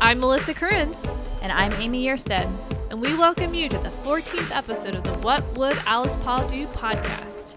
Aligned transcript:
I'm 0.00 0.20
Melissa 0.20 0.54
Currens, 0.54 0.96
And 1.42 1.52
I'm 1.52 1.72
Amy 1.74 2.04
Yerstead. 2.06 2.48
and 2.90 3.00
we 3.00 3.14
welcome 3.16 3.54
you 3.54 3.68
to 3.68 3.78
the 3.78 3.90
14th 4.02 4.54
episode 4.54 4.94
of 4.94 5.04
the 5.04 5.12
What 5.18 5.44
Would 5.56 5.76
Alice 5.86 6.16
Paul 6.22 6.46
Do 6.48 6.66
podcast. 6.68 7.56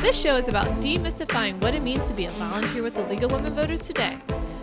This 0.00 0.18
show 0.18 0.36
is 0.36 0.48
about 0.48 0.66
demystifying 0.80 1.60
what 1.60 1.74
it 1.74 1.82
means 1.82 2.06
to 2.08 2.14
be 2.14 2.24
a 2.26 2.30
volunteer 2.30 2.82
with 2.82 2.94
the 2.94 3.02
League 3.04 3.22
of 3.22 3.32
Women 3.32 3.54
Voters 3.54 3.82
today. 3.82 4.16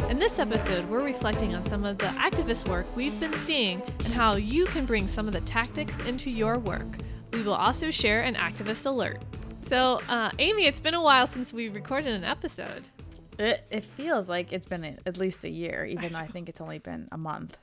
In 0.09 0.18
this 0.18 0.39
episode, 0.39 0.88
we're 0.89 1.04
reflecting 1.04 1.55
on 1.55 1.66
some 1.68 1.84
of 1.84 1.98
the 1.98 2.05
activist 2.07 2.68
work 2.70 2.86
we've 2.96 3.20
been 3.20 3.34
seeing 3.34 3.82
and 4.04 4.14
how 4.14 4.36
you 4.36 4.66
can 4.66 4.86
bring 4.86 5.07
some 5.07 5.27
of 5.27 5.34
the 5.34 5.41
tactics 5.41 6.00
into 6.02 6.30
your 6.32 6.57
work. 6.59 6.98
We 7.34 7.41
will 7.43 7.55
also 7.55 7.91
share 7.91 8.21
an 8.21 8.36
activist 8.36 8.86
alert. 8.86 9.21
So, 9.68 10.00
uh, 10.07 10.32
Amy, 10.38 10.66
it's 10.68 10.79
been 10.79 10.93
a 10.93 11.02
while 11.02 11.27
since 11.27 11.52
we 11.52 11.70
recorded 11.70 12.14
an 12.14 12.23
episode. 12.23 12.84
It, 13.39 13.65
it 13.71 13.84
feels 13.84 14.29
like 14.29 14.54
it's 14.54 14.68
been 14.68 14.83
a, 14.83 14.97
at 15.05 15.18
least 15.18 15.43
a 15.43 15.50
year, 15.50 15.86
even 15.86 16.14
though 16.14 16.19
I 16.19 16.28
think 16.28 16.50
it's 16.50 16.61
only 16.61 16.79
been 16.79 17.07
a 17.11 17.18
month. 17.18 17.57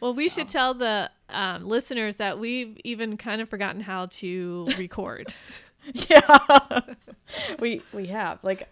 Well, 0.00 0.14
we 0.14 0.28
should 0.28 0.48
tell 0.48 0.74
the 0.74 1.10
um, 1.30 1.66
listeners 1.66 2.16
that 2.16 2.38
we've 2.38 2.76
even 2.84 3.16
kind 3.16 3.40
of 3.40 3.48
forgotten 3.48 3.80
how 3.80 4.06
to 4.06 4.66
record. 4.78 5.34
Yeah, 6.08 6.80
we 7.58 7.82
we 7.92 8.06
have 8.06 8.38
like 8.42 8.66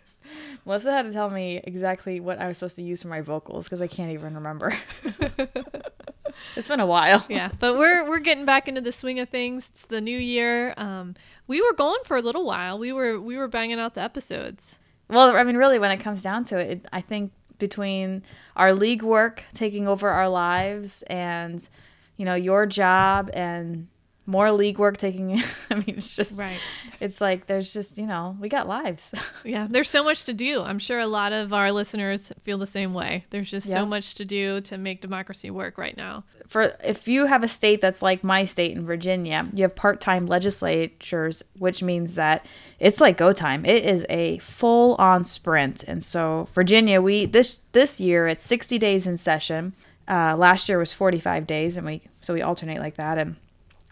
Melissa 0.65 0.93
had 0.93 1.03
to 1.03 1.13
tell 1.13 1.29
me 1.29 1.61
exactly 1.63 2.21
what 2.21 2.39
I 2.39 2.49
was 2.49 2.57
supposed 2.57 2.77
to 2.77 2.83
use 2.83 3.03
for 3.03 3.09
my 3.09 3.21
vocals 3.21 3.65
because 3.65 3.83
I 3.83 3.87
can't 3.87 4.13
even 4.13 4.35
remember. 4.35 4.73
it's 6.57 6.69
been 6.69 6.81
a 6.81 6.87
while. 6.87 7.25
yeah, 7.29 7.51
but 7.59 7.77
we're 7.77 8.09
we're 8.09 8.19
getting 8.19 8.45
back 8.45 8.69
into 8.69 8.81
the 8.81 8.93
swing 8.93 9.19
of 9.21 9.29
things. 9.29 9.71
It's 9.75 9.87
the 9.87 10.01
new 10.01 10.19
year. 10.19 10.75
Um, 10.77 11.15
we 11.47 11.61
were 11.61 11.73
going 11.73 12.03
for 12.05 12.17
a 12.17 12.23
little 12.23 12.45
while. 12.45 12.79
We 12.79 12.93
were 12.93 13.21
we 13.21 13.37
were 13.37 13.49
banging 13.49 13.79
out 13.79 13.95
the 13.95 14.03
episodes. 14.03 14.77
Well, 15.09 15.37
I 15.37 15.45
mean, 15.45 15.57
really, 15.57 15.79
when 15.79 15.91
it 15.91 15.99
comes 15.99 16.23
down 16.23 16.45
to 16.45 16.59
it, 16.59 16.71
it 16.71 16.87
I 16.93 17.01
think 17.01 17.33
between 17.59 18.23
our 18.57 18.73
league 18.73 19.03
work 19.03 19.45
taking 19.55 19.87
over 19.87 20.09
our 20.09 20.29
lives 20.29 21.03
and 21.03 21.69
you 22.17 22.25
know 22.25 22.35
your 22.35 22.67
job 22.67 23.31
and 23.35 23.89
more 24.33 24.51
league 24.53 24.79
work 24.79 24.97
taking 24.97 25.33
i 25.71 25.75
mean 25.75 25.95
it's 26.01 26.17
just 26.17 26.39
Right. 26.39 26.59
it's 27.01 27.21
like 27.21 27.47
there's 27.47 27.73
just 27.73 27.99
you 27.99 28.07
know 28.07 28.37
we 28.41 28.49
got 28.49 28.67
lives 28.67 29.13
Yeah, 29.45 29.67
there's 29.69 29.91
so 29.91 30.03
much 30.05 30.25
to 30.25 30.33
do. 30.33 30.63
I'm 30.63 30.79
sure 30.79 30.99
a 31.01 31.07
lot 31.21 31.33
of 31.33 31.53
our 31.53 31.73
listeners 31.73 32.33
feel 32.45 32.59
the 32.59 32.67
same 32.79 32.95
way. 32.95 33.25
There's 33.31 33.51
just 33.51 33.67
so 33.69 33.85
much 33.85 34.15
to 34.15 34.25
do 34.25 34.61
to 34.63 34.79
make 34.79 35.01
democracy 35.01 35.51
work 35.51 35.77
right 35.79 35.97
now. 35.97 36.23
for 36.47 36.63
if 36.85 37.09
you 37.09 37.27
have 37.27 37.43
a 37.43 37.49
state 37.49 37.81
that's 37.81 38.03
like 38.03 38.23
my 38.23 38.45
state 38.45 38.77
in 38.77 38.87
Virginia, 38.87 39.49
you 39.53 39.63
have 39.67 39.75
part-time 39.75 40.27
legislatures, 40.29 41.43
which 41.59 41.83
means 41.83 42.15
that 42.15 42.47
it's 42.79 43.01
like 43.01 43.17
go 43.17 43.33
time. 43.33 43.65
It 43.67 43.85
is 43.85 44.07
a 44.09 44.39
full-on 44.39 45.25
sprint. 45.25 45.83
And 45.85 46.03
so 46.05 46.49
Virginia, 46.55 47.01
we 47.01 47.27
this 47.27 47.61
this 47.73 48.01
year 48.01 48.27
it's 48.29 48.43
60 48.45 48.79
days 48.79 49.07
in 49.07 49.17
session. 49.17 49.75
Uh, 50.09 50.37
last 50.37 50.69
year 50.69 50.79
was 50.79 50.93
45 50.93 51.47
days, 51.47 51.77
and 51.77 51.87
we 51.87 52.03
so 52.21 52.33
we 52.35 52.43
alternate 52.43 52.79
like 52.81 52.97
that. 52.97 53.19
And 53.19 53.37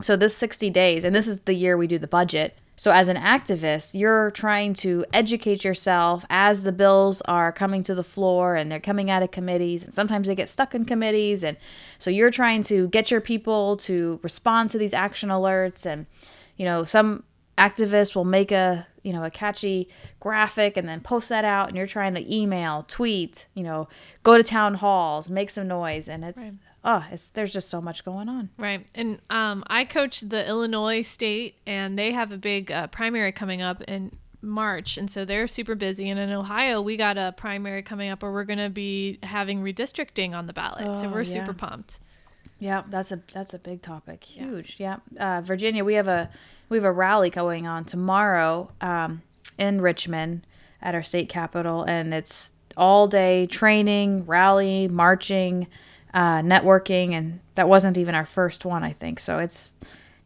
so 0.03 0.17
this 0.17 0.37
60 0.37 0.71
days, 0.71 1.05
and 1.05 1.15
this 1.15 1.29
is 1.29 1.41
the 1.41 1.55
year 1.55 1.77
we 1.77 1.87
do 1.87 1.99
the 1.99 2.07
budget. 2.07 2.57
So 2.77 2.93
as 2.93 3.09
an 3.09 3.19
activist, 3.19 3.93
you're 3.93 4.31
trying 4.31 4.73
to 4.75 5.05
educate 5.13 5.65
yourself 5.65 6.25
as 6.31 6.63
the 6.63 6.73
bills 6.73 7.21
are 7.23 7.53
coming 7.53 7.83
to 7.83 7.95
the 7.95 8.03
floor 8.03 8.57
and 8.57 8.73
they're 8.73 8.81
coming 8.81 9.11
out 9.11 9.23
of 9.23 9.31
committees 9.31 9.85
and 9.85 9.93
sometimes 9.93 10.29
they 10.29 10.35
get 10.35 10.49
stuck 10.49 10.75
in 10.75 10.87
committees. 10.87 11.45
And 11.45 11.59
so 11.99 12.09
you're 12.09 12.31
trying 12.31 12.63
to 12.65 12.89
get 12.89 13.11
your 13.11 13.21
people 13.21 13.77
to 13.79 14.19
respond 14.23 14.71
to 14.71 14.79
these 14.79 14.95
action 14.95 15.29
alerts. 15.29 15.85
And 15.85 16.07
you 16.57 16.65
know 16.65 16.85
some 16.85 17.25
activists 17.59 18.15
will 18.15 18.25
make 18.25 18.51
a 18.51 18.87
you 19.03 19.13
know 19.13 19.25
a 19.25 19.31
catchy 19.31 19.91
graphic 20.19 20.79
and 20.79 20.89
then 20.89 21.01
post 21.01 21.29
that 21.29 21.45
out. 21.45 21.69
And 21.69 21.77
you're 21.77 21.87
trying 21.87 22.15
to 22.15 22.35
email, 22.35 22.87
tweet, 22.89 23.47
you 23.53 23.63
know, 23.63 23.89
go 24.23 24.39
to 24.39 24.43
town 24.43 24.75
halls, 24.75 25.29
make 25.29 25.51
some 25.51 25.69
noise. 25.69 26.09
And 26.09 26.25
it's 26.25 26.59
oh, 26.85 27.05
it's 27.11 27.31
there's 27.31 27.53
just 27.53 27.69
so 27.69 27.81
much 27.81 28.05
going 28.05 28.29
on. 28.29 28.51
Right. 28.59 28.87
And 28.95 29.21
um, 29.31 29.65
I 29.67 29.85
coach 29.85 30.21
the 30.21 30.47
Illinois 30.47 31.03
state, 31.03 31.57
and 31.67 31.99
they 31.99 32.13
have 32.13 32.33
a 32.33 32.39
big 32.39 32.71
uh, 32.71 32.87
primary 32.89 33.33
coming 33.33 33.63
up 33.63 33.83
in 33.83 34.17
March. 34.43 34.97
And 34.97 35.11
so 35.11 35.25
they're 35.25 35.47
super 35.47 35.75
busy. 35.75 36.09
And 36.09 36.19
in 36.19 36.31
Ohio, 36.33 36.81
we 36.81 36.97
got 36.97 37.19
a 37.19 37.35
primary 37.37 37.83
coming 37.83 38.11
up 38.11 38.23
where 38.23 38.33
we're 38.33 38.45
going 38.45 38.59
to 38.59 38.71
be 38.71 39.19
having 39.23 39.63
redistricting 39.63 40.33
on 40.35 40.47
the 40.47 40.53
ballot. 40.53 40.99
so 40.99 41.07
Oh, 41.07 41.11
we're 41.11 41.23
yeah. 41.23 41.35
super 41.45 41.53
pumped. 41.53 41.99
Yeah, 42.59 42.83
that's 42.89 43.11
a 43.13 43.21
that's 43.33 43.55
a 43.55 43.59
big 43.59 43.81
topic. 43.83 44.23
Huge. 44.25 44.77
Yeah. 44.79 44.97
Uh, 45.19 45.41
Virginia, 45.43 45.85
we 45.85 45.95
have 45.95 46.09
a 46.09 46.31
we 46.69 46.77
have 46.77 46.85
a 46.85 46.93
rally 46.93 47.31
going 47.31 47.67
on 47.67 47.85
tomorrow 47.85 48.71
um, 48.81 49.23
in 49.59 49.81
Richmond 49.81 50.47
at 50.83 50.95
our 50.95 51.03
state 51.03 51.29
capitol, 51.29 51.83
and 51.85 52.13
it's 52.15 52.53
all 52.77 53.09
day 53.09 53.47
training, 53.47 54.25
rally, 54.27 54.89
marching, 54.89 55.67
uh, 56.15 56.41
networking, 56.41 57.13
and 57.13 57.41
that 57.55 57.69
wasn't 57.69 57.99
even 57.99 58.15
our 58.15 58.27
first 58.27 58.65
one, 58.65 58.83
I 58.85 58.93
think. 58.93 59.21
So 59.21 59.39
it's 59.39 59.75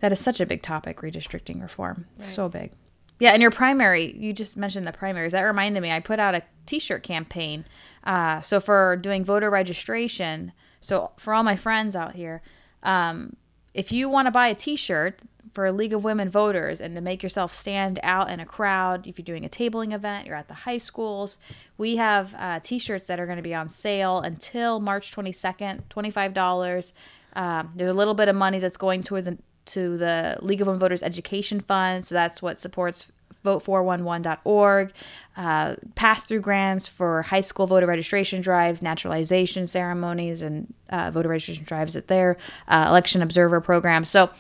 that 0.01 0.13
is 0.13 0.21
such 0.21 0.41
a 0.41 0.47
big 0.47 0.63
topic, 0.63 1.01
redistricting 1.01 1.63
reform. 1.63 2.07
So 2.19 2.49
big. 2.49 2.73
Yeah, 3.21 3.31
and 3.31 3.41
your 3.41 3.51
primary, 3.51 4.15
you 4.17 4.33
just 4.33 4.57
mentioned 4.57 4.85
the 4.85 4.93
primaries. 4.93 5.33
That 5.33 5.43
reminded 5.43 5.81
me, 5.81 5.93
I 5.93 6.01
put 6.01 6.19
out 6.19 6.35
a 6.35 6.43
T-shirt 6.67 7.03
campaign. 7.03 7.65
Uh, 8.03 8.41
so 8.41 8.61
for 8.61 8.97
doing 8.97 9.25
voter 9.25 9.51
registration, 9.51 10.53
so 10.81 11.13
for 11.17 11.33
all 11.33 11.43
my 11.43 11.57
friends 11.57 11.95
out 11.95 12.15
here, 12.15 12.43
um, 12.83 13.37
if 13.75 13.93
you 13.93 14.09
want 14.09 14.27
to 14.27 14.31
buy 14.31 14.49
a 14.49 14.55
T-shirt 14.55 15.19
for 15.53 15.67
a 15.67 15.73
League 15.73 15.93
of 15.93 16.03
Women 16.05 16.31
Voters 16.31 16.81
and 16.81 16.95
to 16.95 17.01
make 17.01 17.23
yourself 17.23 17.53
stand 17.53 18.01
out 18.03 18.31
in 18.31 18.41
a 18.41 18.47
crowd, 18.47 19.07
if 19.07 19.19
you're 19.19 19.25
doing 19.25 19.45
a 19.45 19.49
tabling 19.49 19.93
event, 19.93 20.27
you're 20.27 20.37
at 20.37 20.49
the 20.49 20.55
high 20.55 20.79
schools, 20.79 21.39
we 21.77 21.97
have 21.97 22.35
uh, 22.39 22.61
T-shirts 22.61 23.09
that 23.09 23.21
are 23.21 23.27
going 23.27 23.37
to 23.37 23.43
be 23.43 23.55
on 23.55 23.69
sale 23.69 24.21
until 24.21 24.81
March 24.81 25.15
22nd, 25.15 25.83
$25. 25.89 26.93
Um, 27.35 27.73
there's 27.75 27.91
a 27.91 27.95
little 27.95 28.15
bit 28.15 28.29
of 28.29 28.37
money 28.37 28.59
that's 28.59 28.77
going 28.77 29.03
toward 29.03 29.25
the 29.25 29.39
to 29.67 29.97
the 29.97 30.39
League 30.43 30.61
of 30.61 30.67
Women 30.67 30.79
Voters 30.79 31.03
Education 31.03 31.61
Fund. 31.61 32.05
So 32.05 32.15
that's 32.15 32.43
what 32.43 32.59
supports 32.59 33.11
vote411.org, 33.45 34.93
uh, 35.37 35.75
pass 35.95 36.25
through 36.25 36.41
grants 36.41 36.87
for 36.87 37.23
high 37.23 37.41
school 37.41 37.67
voter 37.67 37.87
registration 37.87 38.41
drives, 38.41 38.83
naturalization 38.83 39.67
ceremonies, 39.67 40.41
and 40.41 40.73
uh, 40.91 41.11
voter 41.11 41.29
registration 41.29 41.65
drives 41.65 41.97
at 41.97 42.09
their 42.09 42.37
uh, 42.69 42.87
election 42.89 43.23
observer 43.23 43.61
program. 43.61 44.05
So 44.05 44.31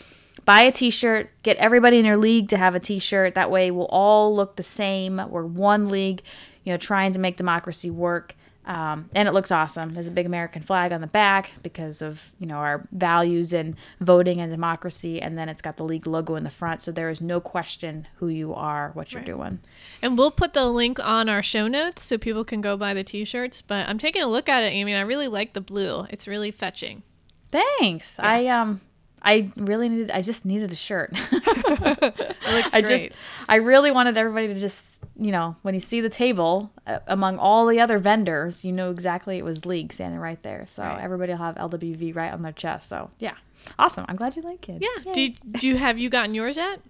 buy 0.44 0.62
a 0.62 0.72
t 0.72 0.90
shirt, 0.90 1.30
get 1.42 1.56
everybody 1.58 1.98
in 1.98 2.04
your 2.04 2.16
league 2.16 2.48
to 2.48 2.56
have 2.56 2.74
a 2.74 2.80
t 2.80 2.98
shirt. 2.98 3.34
That 3.34 3.50
way 3.50 3.70
we'll 3.70 3.86
all 3.86 4.34
look 4.34 4.56
the 4.56 4.62
same. 4.62 5.20
We're 5.28 5.46
one 5.46 5.90
league, 5.90 6.22
you 6.64 6.72
know, 6.72 6.76
trying 6.76 7.12
to 7.12 7.18
make 7.18 7.36
democracy 7.36 7.90
work. 7.90 8.34
Um, 8.66 9.10
and 9.14 9.28
it 9.28 9.32
looks 9.32 9.50
awesome. 9.50 9.92
There's 9.92 10.06
a 10.06 10.12
big 10.12 10.26
American 10.26 10.62
flag 10.62 10.92
on 10.92 11.00
the 11.00 11.06
back 11.06 11.52
because 11.62 12.00
of 12.00 12.32
you 12.38 12.46
know 12.46 12.56
our 12.56 12.86
values 12.92 13.52
and 13.52 13.76
voting 14.00 14.40
and 14.40 14.50
democracy, 14.50 15.20
and 15.20 15.36
then 15.36 15.48
it's 15.48 15.60
got 15.60 15.76
the 15.76 15.84
league 15.84 16.06
logo 16.06 16.34
in 16.36 16.44
the 16.44 16.50
front, 16.50 16.82
so 16.82 16.90
there 16.90 17.10
is 17.10 17.20
no 17.20 17.40
question 17.40 18.08
who 18.16 18.28
you 18.28 18.54
are, 18.54 18.90
what 18.94 19.12
you're 19.12 19.22
doing. 19.22 19.60
And 20.00 20.16
we'll 20.16 20.30
put 20.30 20.54
the 20.54 20.66
link 20.66 20.98
on 20.98 21.28
our 21.28 21.42
show 21.42 21.68
notes 21.68 22.02
so 22.02 22.16
people 22.16 22.44
can 22.44 22.60
go 22.60 22.76
buy 22.76 22.94
the 22.94 23.04
t 23.04 23.24
shirts. 23.24 23.60
But 23.60 23.88
I'm 23.88 23.98
taking 23.98 24.22
a 24.22 24.26
look 24.26 24.48
at 24.48 24.62
it, 24.62 24.68
Amy, 24.68 24.92
and 24.92 24.98
I 24.98 25.02
really 25.02 25.28
like 25.28 25.52
the 25.52 25.60
blue. 25.60 26.06
It's 26.08 26.26
really 26.26 26.50
fetching. 26.50 27.02
Thanks. 27.50 28.18
I 28.18 28.46
um 28.46 28.80
I 29.24 29.50
really 29.56 29.88
needed 29.88 30.10
I 30.10 30.22
just 30.22 30.44
needed 30.44 30.70
a 30.70 30.76
shirt. 30.76 31.10
I 32.72 32.82
just 32.82 33.06
I 33.48 33.56
really 33.56 33.90
wanted 33.90 34.16
everybody 34.16 34.48
to 34.48 34.54
just, 34.54 35.02
you 35.18 35.32
know, 35.32 35.56
when 35.62 35.74
you 35.74 35.80
see 35.80 36.00
the 36.00 36.08
table 36.08 36.70
uh, 36.86 36.98
among 37.06 37.38
all 37.38 37.66
the 37.66 37.80
other 37.80 37.98
vendors, 37.98 38.64
you 38.64 38.72
know 38.72 38.90
exactly 38.90 39.38
it 39.38 39.44
was 39.44 39.64
League 39.66 39.92
standing 39.92 40.20
right 40.20 40.42
there. 40.42 40.66
So 40.66 40.82
Right. 40.82 41.02
everybody 41.02 41.32
will 41.32 41.38
have 41.38 41.56
LWV 41.56 42.14
right 42.14 42.32
on 42.32 42.42
their 42.42 42.52
chest. 42.52 42.88
So, 42.88 43.10
yeah. 43.18 43.34
Awesome. 43.78 44.04
I'm 44.08 44.16
glad 44.16 44.36
you 44.36 44.42
like 44.42 44.60
kids. 44.60 44.80
yeah. 44.82 45.02
Yay. 45.06 45.12
Do 45.12 45.20
you, 45.22 45.30
do 45.52 45.66
you 45.68 45.76
have 45.76 45.98
you 45.98 46.10
gotten 46.10 46.34
yours 46.34 46.56
yet? 46.56 46.80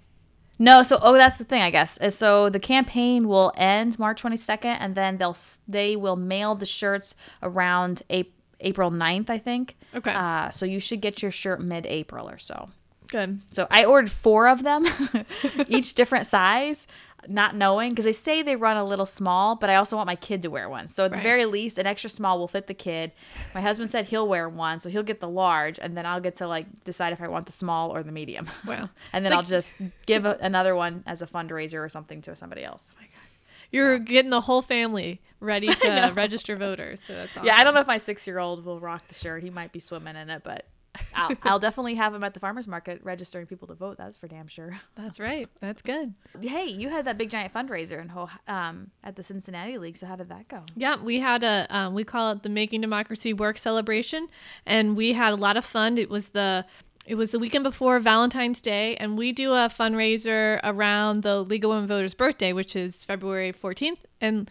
No, 0.56 0.84
so 0.84 0.98
oh, 1.02 1.14
that's 1.14 1.36
the 1.38 1.44
thing, 1.44 1.62
I 1.62 1.70
guess. 1.70 1.98
So 2.14 2.48
the 2.48 2.60
campaign 2.60 3.26
will 3.26 3.52
end 3.56 3.98
March 3.98 4.22
22nd, 4.22 4.76
and 4.78 4.94
then 4.94 5.18
they'll 5.18 5.36
they 5.66 5.96
will 5.96 6.14
mail 6.14 6.54
the 6.54 6.66
shirts 6.66 7.16
around 7.42 8.02
April 8.08 8.33
April 8.60 8.90
9th, 8.90 9.30
I 9.30 9.38
think. 9.38 9.76
Okay. 9.94 10.12
Uh, 10.12 10.50
so 10.50 10.66
you 10.66 10.80
should 10.80 11.00
get 11.00 11.22
your 11.22 11.30
shirt 11.30 11.60
mid-April 11.60 12.28
or 12.28 12.38
so. 12.38 12.70
Good. 13.08 13.40
So 13.52 13.66
I 13.70 13.84
ordered 13.84 14.10
four 14.10 14.48
of 14.48 14.62
them, 14.62 14.86
each 15.68 15.94
different 15.94 16.26
size, 16.26 16.86
not 17.28 17.54
knowing 17.54 17.90
because 17.90 18.04
they 18.06 18.12
say 18.12 18.42
they 18.42 18.56
run 18.56 18.76
a 18.76 18.84
little 18.84 19.06
small, 19.06 19.56
but 19.56 19.70
I 19.70 19.76
also 19.76 19.96
want 19.96 20.06
my 20.06 20.16
kid 20.16 20.42
to 20.42 20.48
wear 20.48 20.68
one. 20.68 20.88
So 20.88 21.04
at 21.04 21.10
Right. 21.12 21.18
the 21.18 21.22
very 21.22 21.44
least, 21.46 21.78
an 21.78 21.86
extra 21.86 22.10
small 22.10 22.38
will 22.38 22.48
fit 22.48 22.66
the 22.66 22.74
kid. 22.74 23.12
My 23.54 23.60
husband 23.60 23.90
said 23.90 24.06
he'll 24.06 24.26
wear 24.28 24.48
one, 24.48 24.80
so 24.80 24.88
he'll 24.90 25.02
get 25.02 25.20
the 25.20 25.28
large, 25.28 25.78
and 25.78 25.96
then 25.96 26.06
I'll 26.06 26.20
get 26.20 26.34
to 26.36 26.46
like 26.48 26.66
decide 26.84 27.12
if 27.12 27.20
I 27.22 27.28
want 27.28 27.46
the 27.46 27.52
small 27.52 27.90
or 27.94 28.02
the 28.02 28.12
medium. 28.12 28.48
Wow. 28.66 28.88
and 29.12 29.24
then 29.24 29.32
It's 29.32 29.36
I'll 29.36 29.42
just 29.46 29.72
give 30.06 30.24
a, 30.24 30.36
another 30.40 30.74
one 30.74 31.02
as 31.06 31.22
a 31.22 31.26
fundraiser 31.26 31.82
or 31.84 31.88
something 31.88 32.20
to 32.22 32.34
somebody 32.36 32.64
else. 32.64 32.94
You're 33.74 33.98
getting 33.98 34.30
the 34.30 34.40
whole 34.40 34.62
family 34.62 35.20
ready 35.40 35.66
to 35.74 36.12
register 36.14 36.56
voters. 36.56 36.98
So 37.06 37.14
that's 37.14 37.32
awesome. 37.32 37.44
Yeah, 37.46 37.56
I 37.56 37.64
don't 37.64 37.74
know 37.74 37.80
if 37.80 37.86
my 37.86 37.98
six 37.98 38.26
year 38.26 38.38
old 38.38 38.64
will 38.64 38.80
rock 38.80 39.06
the 39.08 39.14
shirt. 39.14 39.42
He 39.42 39.50
might 39.50 39.72
be 39.72 39.80
swimming 39.80 40.16
in 40.16 40.30
it, 40.30 40.42
but 40.44 40.66
I'll, 41.14 41.36
I'll 41.42 41.58
definitely 41.58 41.94
have 41.96 42.12
them 42.12 42.22
at 42.22 42.34
the 42.34 42.40
farmers 42.40 42.66
market 42.66 43.00
registering 43.02 43.46
people 43.46 43.66
to 43.68 43.74
vote. 43.74 43.96
That's 43.98 44.16
for 44.16 44.28
damn 44.28 44.46
sure. 44.46 44.76
That's 44.94 45.18
right. 45.18 45.48
That's 45.60 45.82
good. 45.82 46.14
Hey, 46.40 46.66
you 46.66 46.88
had 46.88 47.04
that 47.06 47.18
big 47.18 47.30
giant 47.30 47.52
fundraiser 47.52 48.00
in 48.00 48.08
Ho- 48.10 48.28
um, 48.46 48.90
at 49.02 49.16
the 49.16 49.22
Cincinnati 49.22 49.78
League. 49.78 49.96
So 49.96 50.06
how 50.06 50.16
did 50.16 50.28
that 50.28 50.48
go? 50.48 50.62
Yeah, 50.76 51.02
we 51.02 51.18
had 51.20 51.42
a 51.42 51.66
um, 51.70 51.94
we 51.94 52.04
call 52.04 52.30
it 52.32 52.42
the 52.42 52.48
Making 52.48 52.80
Democracy 52.80 53.32
Work 53.32 53.58
celebration, 53.58 54.28
and 54.66 54.96
we 54.96 55.12
had 55.14 55.32
a 55.32 55.36
lot 55.36 55.56
of 55.56 55.64
fun. 55.64 55.98
It 55.98 56.10
was 56.10 56.30
the 56.30 56.64
it 57.06 57.16
was 57.16 57.30
the 57.30 57.38
weekend 57.38 57.64
before 57.64 58.00
Valentine's 58.00 58.60
Day, 58.62 58.96
and 58.96 59.18
we 59.18 59.32
do 59.32 59.52
a 59.52 59.68
fundraiser 59.68 60.60
around 60.64 61.22
the 61.22 61.42
League 61.42 61.64
of 61.64 61.70
Women 61.70 61.86
Voters' 61.86 62.14
birthday, 62.14 62.52
which 62.52 62.74
is 62.74 63.04
February 63.04 63.52
14th. 63.52 63.98
And 64.20 64.50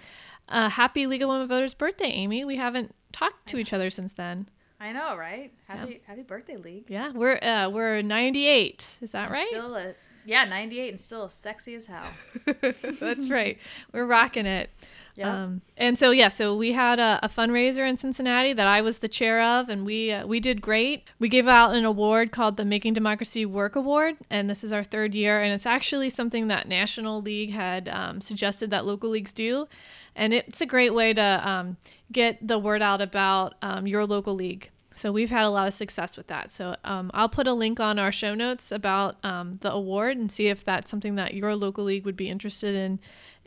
uh, 0.49 0.69
happy 0.69 1.07
League 1.07 1.23
of 1.23 1.29
Women 1.29 1.47
Voters' 1.47 1.73
birthday, 1.73 2.09
Amy. 2.09 2.45
We 2.45 2.57
haven't 2.57 2.93
talked 3.11 3.47
to 3.47 3.57
each 3.57 3.73
other 3.73 3.89
since 3.89 4.13
then. 4.13 4.49
I 4.79 4.91
know, 4.91 5.15
right? 5.15 5.53
Happy 5.67 6.01
happy 6.05 6.23
birthday, 6.23 6.57
League. 6.57 6.85
Yeah, 6.89 7.11
we're 7.13 7.37
uh, 7.41 7.69
we're 7.69 8.01
98. 8.01 8.97
Is 9.01 9.13
that 9.13 9.31
right? 9.31 9.47
Still 9.47 9.75
a 9.75 9.93
yeah, 10.25 10.45
98 10.45 10.89
and 10.89 11.01
still 11.01 11.29
sexy 11.29 11.75
as 11.75 11.85
hell. 11.85 12.05
That's 12.99 13.29
right. 13.29 13.57
We're 13.93 14.05
rocking 14.05 14.45
it. 14.45 14.69
Yeah. 15.15 15.43
Um, 15.43 15.61
and 15.77 15.97
so 15.97 16.09
yeah, 16.09 16.29
so 16.29 16.55
we 16.55 16.71
had 16.71 16.99
a, 16.99 17.19
a 17.21 17.29
fundraiser 17.29 17.87
in 17.87 17.97
Cincinnati 17.97 18.51
that 18.53 18.65
I 18.65 18.81
was 18.81 18.99
the 18.99 19.07
chair 19.07 19.41
of, 19.41 19.69
and 19.69 19.85
we 19.85 20.11
uh, 20.11 20.25
we 20.25 20.39
did 20.39 20.61
great. 20.61 21.03
We 21.19 21.29
gave 21.29 21.47
out 21.47 21.75
an 21.75 21.85
award 21.85 22.31
called 22.31 22.57
the 22.57 22.65
Making 22.65 22.93
Democracy 22.93 23.45
Work 23.45 23.75
Award, 23.75 24.17
and 24.29 24.49
this 24.49 24.63
is 24.63 24.73
our 24.73 24.83
third 24.83 25.13
year, 25.13 25.39
and 25.41 25.53
it's 25.53 25.67
actually 25.67 26.09
something 26.09 26.47
that 26.47 26.67
National 26.67 27.21
League 27.21 27.51
had 27.51 27.87
um, 27.89 28.21
suggested 28.21 28.71
that 28.71 28.85
local 28.85 29.11
leagues 29.11 29.33
do, 29.33 29.67
and 30.15 30.33
it's 30.33 30.61
a 30.61 30.65
great 30.65 30.95
way 30.95 31.13
to 31.13 31.47
um, 31.47 31.77
get 32.11 32.45
the 32.45 32.57
word 32.57 32.81
out 32.81 33.01
about 33.01 33.53
um, 33.61 33.85
your 33.85 34.05
local 34.05 34.33
league. 34.33 34.71
So 34.95 35.11
we've 35.11 35.29
had 35.29 35.45
a 35.45 35.49
lot 35.49 35.67
of 35.67 35.73
success 35.73 36.17
with 36.17 36.27
that. 36.27 36.51
So 36.51 36.75
um, 36.83 37.09
I'll 37.13 37.29
put 37.29 37.47
a 37.47 37.53
link 37.53 37.79
on 37.79 37.97
our 37.97 38.11
show 38.11 38.35
notes 38.35 38.71
about 38.71 39.23
um, 39.23 39.53
the 39.61 39.71
award 39.71 40.17
and 40.17 40.31
see 40.31 40.47
if 40.47 40.63
that's 40.63 40.89
something 40.89 41.15
that 41.15 41.33
your 41.33 41.55
local 41.55 41.83
league 41.83 42.05
would 42.05 42.15
be 42.17 42.29
interested 42.29 42.75
in 42.75 42.99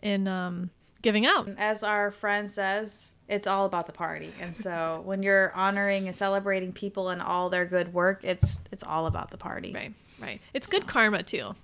in 0.02 0.28
um, 0.28 0.70
giving 1.06 1.24
out. 1.24 1.48
As 1.56 1.84
our 1.84 2.10
friend 2.10 2.50
says, 2.50 3.12
it's 3.28 3.46
all 3.46 3.64
about 3.64 3.86
the 3.86 3.92
party. 3.92 4.32
And 4.40 4.56
so 4.56 5.02
when 5.04 5.22
you're 5.22 5.52
honoring 5.54 6.08
and 6.08 6.16
celebrating 6.16 6.72
people 6.72 7.10
and 7.10 7.22
all 7.22 7.48
their 7.48 7.64
good 7.64 7.94
work, 7.94 8.24
it's 8.24 8.60
it's 8.72 8.82
all 8.82 9.06
about 9.06 9.30
the 9.30 9.36
party. 9.38 9.72
Right, 9.72 9.94
right. 10.20 10.40
It's 10.52 10.66
good 10.66 10.88
karma 10.88 11.22
too. 11.22 11.54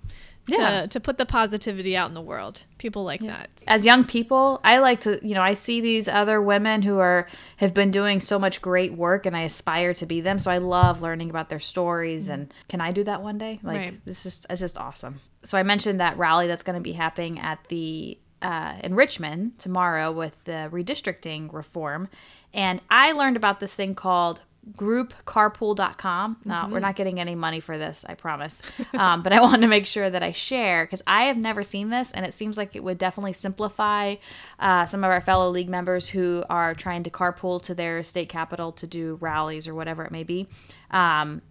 Yeah. 0.47 0.81
To, 0.81 0.87
to 0.89 0.99
put 0.99 1.17
the 1.17 1.25
positivity 1.25 1.95
out 1.95 2.09
in 2.09 2.13
the 2.13 2.21
world. 2.21 2.63
People 2.77 3.03
like 3.05 3.21
that. 3.21 3.49
As 3.65 3.85
young 3.85 4.03
people, 4.03 4.59
I 4.63 4.79
like 4.79 4.99
to, 5.01 5.25
you 5.25 5.33
know, 5.35 5.41
I 5.41 5.53
see 5.53 5.79
these 5.79 6.09
other 6.09 6.41
women 6.41 6.81
who 6.81 6.99
are 6.99 7.27
have 7.57 7.73
been 7.73 7.91
doing 7.91 8.19
so 8.19 8.37
much 8.37 8.61
great 8.61 8.93
work 8.93 9.25
and 9.25 9.37
I 9.37 9.41
aspire 9.43 9.93
to 9.95 10.05
be 10.05 10.19
them. 10.19 10.39
So 10.39 10.51
I 10.51 10.57
love 10.57 11.01
learning 11.01 11.29
about 11.29 11.47
their 11.47 11.61
stories 11.61 12.27
and 12.27 12.53
can 12.67 12.81
I 12.81 12.91
do 12.91 13.05
that 13.05 13.21
one 13.21 13.37
day? 13.37 13.59
Like 13.63 13.77
Right. 13.77 14.05
this 14.05 14.25
is 14.25 14.45
it's 14.49 14.59
just 14.59 14.77
awesome. 14.77 15.21
So 15.43 15.57
I 15.57 15.63
mentioned 15.63 15.99
that 16.01 16.17
rally 16.17 16.47
that's 16.47 16.63
going 16.63 16.77
to 16.77 16.81
be 16.81 16.93
happening 16.93 17.39
at 17.39 17.59
the 17.69 18.17
uh, 18.43 18.75
in 18.83 18.93
Richmond 18.93 19.57
tomorrow 19.57 20.11
with 20.11 20.43
the 20.43 20.69
redistricting 20.71 21.51
reform. 21.51 22.09
And 22.53 22.81
I 22.89 23.13
learned 23.13 23.37
about 23.37 23.59
this 23.59 23.73
thing 23.73 23.95
called 23.95 24.41
groupcarpool.com. 24.71 26.37
Now, 26.45 26.69
we're 26.69 26.79
not 26.79 26.95
getting 26.95 27.19
any 27.19 27.35
money 27.35 27.59
for 27.59 27.77
this, 27.77 28.05
I 28.07 28.13
promise. 28.13 28.61
Um, 28.93 29.21
but 29.21 29.33
I 29.33 29.41
wanted 29.41 29.61
to 29.61 29.67
make 29.67 29.85
sure 29.85 30.09
that 30.09 30.23
I 30.23 30.31
share 30.31 30.85
because 30.85 31.01
I 31.05 31.23
have 31.23 31.35
never 31.35 31.63
seen 31.63 31.89
this 31.89 32.11
and 32.11 32.25
it 32.25 32.33
seems 32.33 32.57
like 32.57 32.75
it 32.75 32.83
would 32.83 32.97
definitely 32.97 33.33
simplify 33.33 34.15
uh, 34.59 34.85
some 34.85 35.03
of 35.03 35.11
our 35.11 35.19
fellow 35.19 35.49
league 35.49 35.67
members 35.67 36.07
who 36.07 36.45
are 36.49 36.73
trying 36.73 37.03
to 37.03 37.09
carpool 37.09 37.61
to 37.63 37.75
their 37.75 38.03
state 38.03 38.29
capital 38.29 38.71
to 38.73 38.87
do 38.87 39.17
rallies 39.19 39.67
or 39.67 39.75
whatever 39.75 40.05
it 40.05 40.11
may 40.11 40.23
be. 40.23 40.47
Um, 40.91 41.41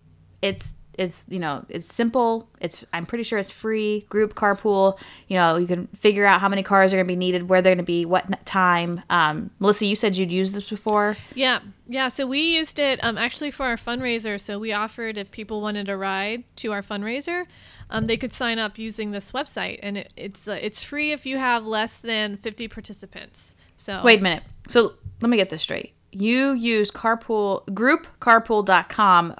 it's 0.41 0.75
it's 0.95 1.25
you 1.29 1.39
know 1.39 1.65
it's 1.69 1.93
simple 1.93 2.49
it's 2.61 2.85
i'm 2.93 3.07
pretty 3.07 3.25
sure 3.25 3.39
it's 3.39 3.51
free 3.51 4.01
group 4.09 4.35
carpool 4.35 4.99
you 5.29 5.37
know 5.37 5.57
you 5.57 5.67
can 5.67 5.87
figure 5.89 6.27
out 6.27 6.41
how 6.41 6.49
many 6.49 6.63
cars 6.63 6.93
are 6.93 6.97
going 6.97 7.07
to 7.07 7.13
be 7.13 7.17
needed 7.17 7.49
where 7.49 7.63
they're 7.63 7.75
going 7.75 7.79
to 7.79 7.85
be 7.85 8.05
what 8.05 8.45
time 8.45 9.01
um, 9.11 9.51
melissa 9.59 9.87
you 9.87 9.97
said 9.97 10.17
you'd 10.17 10.33
used 10.33 10.55
this 10.55 10.69
before 10.69 11.17
Yeah, 11.35 11.61
yeah. 11.89 12.09
So 12.09 12.27
we 12.27 12.41
used 12.41 12.79
it 12.79 13.03
um, 13.03 13.19
actually 13.19 13.51
for 13.51 13.67
our 13.67 13.77
fundraiser. 13.77 14.41
So 14.41 14.59
we 14.59 14.73
offered 14.73 15.19
if 15.19 15.31
people 15.31 15.61
wanted 15.61 15.89
a 15.89 15.97
ride 15.97 16.45
to 16.57 16.73
our 16.73 16.83
fundraiser, 16.83 17.47
um, 17.91 18.07
they 18.07 18.17
could 18.17 18.33
sign 18.33 18.59
up 18.59 18.79
using 18.79 19.11
this 19.11 19.33
website, 19.33 19.81
and 19.83 19.99
it, 19.99 20.13
it's 20.17 20.49
uh, 20.49 20.59
it's 20.61 20.83
free 20.83 21.13
if 21.13 21.27
you 21.27 21.39
have 21.39 21.67
less 21.67 21.99
than 21.99 22.37
fifty 22.37 22.69
participants. 22.69 23.55
So 23.77 24.01
wait 24.05 24.21
a 24.21 24.23
minute 24.23 24.45
so 24.69 24.93
let 25.21 25.29
me 25.29 25.37
get 25.37 25.51
this 25.51 25.63
straight 25.63 25.93
you 26.13 26.53
use 26.53 26.91
carpool 26.91 27.67
groupcarpool.com 27.67 29.35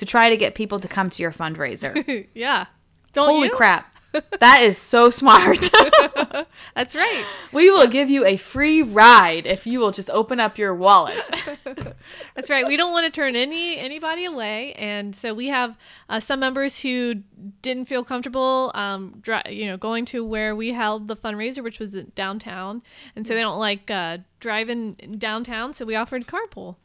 to 0.00 0.06
try 0.06 0.30
to 0.30 0.36
get 0.36 0.54
people 0.54 0.80
to 0.80 0.88
come 0.88 1.10
to 1.10 1.22
your 1.22 1.30
fundraiser 1.30 2.26
yeah. 2.34 2.66
Don't 3.12 3.28
holy 3.28 3.48
you? 3.48 3.54
crap 3.54 3.86
that 4.40 4.62
is 4.62 4.76
so 4.76 5.08
smart 5.08 5.58
That's 6.74 6.96
right. 6.96 7.24
we 7.52 7.70
will 7.70 7.86
give 7.86 8.10
you 8.10 8.24
a 8.26 8.36
free 8.36 8.82
ride 8.82 9.46
if 9.46 9.66
you 9.68 9.78
will 9.78 9.92
just 9.92 10.10
open 10.10 10.40
up 10.40 10.58
your 10.58 10.74
wallet 10.74 11.20
That's 12.34 12.50
right. 12.50 12.66
We 12.66 12.76
don't 12.76 12.92
want 12.92 13.04
to 13.06 13.12
turn 13.12 13.36
any 13.36 13.78
anybody 13.78 14.24
away, 14.24 14.72
and 14.74 15.14
so 15.14 15.34
we 15.34 15.48
have 15.48 15.76
uh, 16.08 16.18
some 16.20 16.40
members 16.40 16.80
who 16.80 17.16
didn't 17.62 17.84
feel 17.84 18.02
comfortable, 18.02 18.70
um, 18.74 19.16
dri- 19.20 19.42
you 19.50 19.66
know, 19.66 19.76
going 19.76 20.04
to 20.06 20.24
where 20.24 20.56
we 20.56 20.72
held 20.72 21.08
the 21.08 21.16
fundraiser, 21.16 21.62
which 21.62 21.78
was 21.78 21.92
downtown, 22.14 22.82
and 23.14 23.26
so 23.26 23.34
they 23.34 23.40
don't 23.40 23.58
like 23.58 23.90
uh, 23.90 24.18
driving 24.40 24.94
downtown. 25.18 25.72
So 25.72 25.84
we 25.84 25.94
offered 25.94 26.26
carpool. 26.26 26.76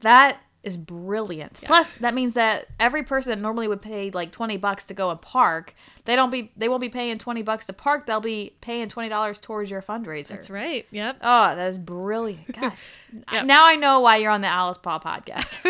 That 0.00 0.40
is 0.62 0.76
brilliant. 0.76 1.60
Plus, 1.64 1.96
that 1.96 2.12
means 2.12 2.34
that 2.34 2.66
every 2.78 3.02
person 3.02 3.30
that 3.30 3.40
normally 3.40 3.66
would 3.66 3.80
pay 3.80 4.10
like 4.10 4.30
twenty 4.30 4.56
bucks 4.58 4.86
to 4.86 4.94
go 4.94 5.10
and 5.10 5.20
park, 5.20 5.74
they 6.04 6.14
don't 6.16 6.30
be 6.30 6.52
they 6.56 6.68
won't 6.68 6.82
be 6.82 6.88
paying 6.90 7.16
twenty 7.18 7.40
bucks 7.42 7.64
to 7.66 7.72
park. 7.72 8.06
They'll 8.06 8.20
be 8.20 8.52
paying 8.60 8.88
twenty 8.88 9.08
dollars 9.08 9.40
towards 9.40 9.70
your 9.70 9.80
fundraiser. 9.80 10.28
That's 10.28 10.50
right. 10.50 10.86
Yep. 10.90 11.16
Oh, 11.22 11.56
that 11.56 11.66
is 11.68 11.78
brilliant. 11.78 12.52
Gosh. 12.60 12.84
Yep. 13.32 13.46
Now 13.46 13.66
I 13.66 13.76
know 13.76 14.00
why 14.00 14.16
you're 14.16 14.30
on 14.30 14.42
the 14.42 14.48
Alice 14.48 14.76
Paul 14.78 15.00
podcast. 15.00 15.62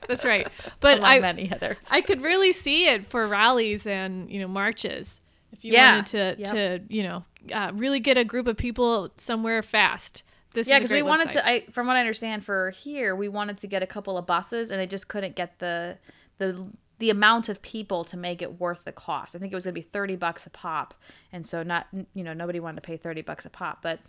That's 0.08 0.24
right. 0.24 0.48
But 0.80 0.98
Among 0.98 1.10
I 1.10 1.18
many 1.20 1.52
others. 1.52 1.76
I 1.90 2.00
could 2.00 2.22
really 2.22 2.52
see 2.52 2.86
it 2.88 3.06
for 3.08 3.28
rallies 3.28 3.86
and 3.86 4.30
you 4.30 4.40
know 4.40 4.48
marches. 4.48 5.20
If 5.52 5.62
you 5.64 5.72
Yeah. 5.74 5.96
wanted 5.96 6.06
to 6.38 6.42
Yep. 6.42 6.52
to 6.88 6.94
you 6.94 7.02
know 7.02 7.24
uh, 7.52 7.70
really 7.74 8.00
get 8.00 8.16
a 8.16 8.24
group 8.24 8.46
of 8.46 8.56
people 8.56 9.12
somewhere 9.18 9.62
fast. 9.62 10.22
This 10.54 10.68
yeah, 10.68 10.78
because 10.78 10.90
we 10.90 11.02
wanted 11.02 11.28
website. 11.28 11.32
to. 11.32 11.48
I, 11.48 11.60
from 11.70 11.86
what 11.86 11.96
I 11.96 12.00
understand, 12.00 12.44
for 12.44 12.70
here, 12.70 13.16
we 13.16 13.28
wanted 13.28 13.58
to 13.58 13.66
get 13.66 13.82
a 13.82 13.86
couple 13.86 14.18
of 14.18 14.26
buses, 14.26 14.70
and 14.70 14.80
they 14.80 14.86
just 14.86 15.08
couldn't 15.08 15.34
get 15.34 15.58
the 15.58 15.98
the 16.38 16.68
the 16.98 17.10
amount 17.10 17.48
of 17.48 17.60
people 17.62 18.04
to 18.04 18.16
make 18.16 18.42
it 18.42 18.60
worth 18.60 18.84
the 18.84 18.92
cost. 18.92 19.34
I 19.34 19.38
think 19.38 19.52
it 19.52 19.56
was 19.56 19.64
gonna 19.64 19.72
be 19.72 19.82
thirty 19.82 20.16
bucks 20.16 20.46
a 20.46 20.50
pop, 20.50 20.94
and 21.32 21.44
so 21.44 21.62
not 21.62 21.86
you 22.14 22.22
know 22.22 22.32
nobody 22.32 22.60
wanted 22.60 22.76
to 22.76 22.82
pay 22.82 22.96
thirty 22.96 23.22
bucks 23.22 23.44
a 23.44 23.50
pop, 23.50 23.82
but 23.82 24.00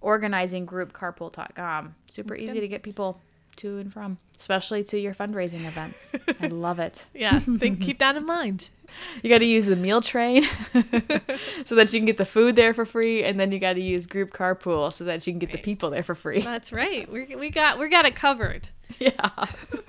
organizing 0.00 0.64
group 0.64 0.92
carpool.com 0.92 1.94
super 2.08 2.36
easy 2.36 2.60
to 2.60 2.68
get 2.68 2.84
people 2.84 3.20
to 3.58 3.78
and 3.78 3.92
from, 3.92 4.18
especially 4.38 4.84
to 4.84 4.98
your 4.98 5.14
fundraising 5.14 5.66
events. 5.66 6.12
I 6.40 6.46
love 6.48 6.78
it. 6.78 7.06
Yeah, 7.14 7.38
think, 7.38 7.80
keep 7.80 7.98
that 7.98 8.16
in 8.16 8.26
mind. 8.26 8.70
You 9.22 9.28
got 9.28 9.38
to 9.38 9.44
use 9.44 9.66
the 9.66 9.76
meal 9.76 10.00
train 10.00 10.42
so 11.64 11.74
that 11.74 11.92
you 11.92 11.98
can 11.98 12.06
get 12.06 12.16
the 12.16 12.24
food 12.24 12.56
there 12.56 12.72
for 12.72 12.86
free, 12.86 13.24
and 13.24 13.38
then 13.38 13.52
you 13.52 13.58
got 13.58 13.74
to 13.74 13.80
use 13.82 14.06
group 14.06 14.32
carpool 14.32 14.90
so 14.90 15.04
that 15.04 15.26
you 15.26 15.32
can 15.34 15.38
get 15.38 15.52
the 15.52 15.58
people 15.58 15.90
there 15.90 16.02
for 16.02 16.14
free. 16.14 16.40
That's 16.40 16.72
right. 16.72 17.10
We 17.10 17.36
we 17.36 17.50
got 17.50 17.78
we 17.78 17.88
got 17.90 18.06
it 18.06 18.14
covered. 18.14 18.70
Yeah. 18.98 19.12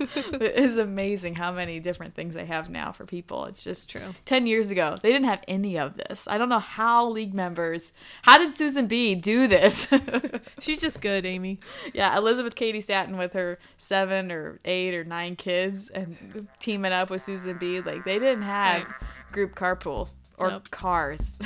it 0.00 0.56
is 0.56 0.76
amazing 0.76 1.36
how 1.36 1.52
many 1.52 1.78
different 1.80 2.14
things 2.14 2.34
they 2.34 2.44
have 2.44 2.68
now 2.68 2.90
for 2.92 3.06
people. 3.06 3.44
It's 3.46 3.62
just 3.62 3.88
True. 3.88 4.14
10 4.24 4.46
years 4.46 4.70
ago, 4.70 4.96
they 5.00 5.12
didn't 5.12 5.28
have 5.28 5.42
any 5.48 5.78
of 5.78 5.96
this. 5.96 6.26
I 6.28 6.36
don't 6.36 6.48
know 6.48 6.58
how 6.58 7.08
league 7.08 7.32
members, 7.32 7.92
how 8.22 8.38
did 8.38 8.50
Susan 8.50 8.86
B 8.86 9.14
do 9.14 9.46
this? 9.46 9.86
She's 10.60 10.80
just 10.80 11.00
good, 11.00 11.24
Amy. 11.24 11.60
yeah, 11.94 12.16
Elizabeth 12.18 12.54
Cady 12.56 12.80
Stanton 12.80 13.16
with 13.16 13.32
her 13.34 13.58
seven 13.78 14.30
or 14.32 14.58
eight 14.64 14.94
or 14.94 15.04
nine 15.04 15.36
kids 15.36 15.88
and 15.90 16.48
teaming 16.60 16.92
up 16.92 17.08
with 17.08 17.22
Susan 17.22 17.56
B. 17.56 17.80
Like, 17.80 18.04
they 18.04 18.18
didn't 18.18 18.42
have 18.42 18.84
Right. 18.84 18.94
group 19.32 19.54
carpool 19.54 20.08
or 20.38 20.50
Nope. 20.50 20.70
cars. 20.70 21.36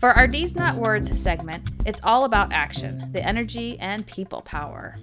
For 0.00 0.12
our 0.12 0.26
Deeds 0.26 0.56
Not 0.56 0.76
Words 0.76 1.20
segment, 1.20 1.68
it's 1.84 2.00
all 2.02 2.24
about 2.24 2.54
action, 2.54 3.10
the 3.12 3.22
energy, 3.22 3.78
and 3.80 4.06
people 4.06 4.40
power. 4.40 4.96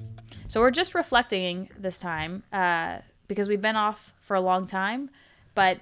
So 0.48 0.60
we're 0.60 0.72
just 0.72 0.96
reflecting 0.96 1.70
this 1.78 2.00
time 2.00 2.42
uh, 2.52 2.98
because 3.28 3.48
we've 3.48 3.62
been 3.62 3.76
off 3.76 4.12
for 4.22 4.36
a 4.36 4.42
long 4.42 4.66
time, 4.66 5.12
but 5.54 5.82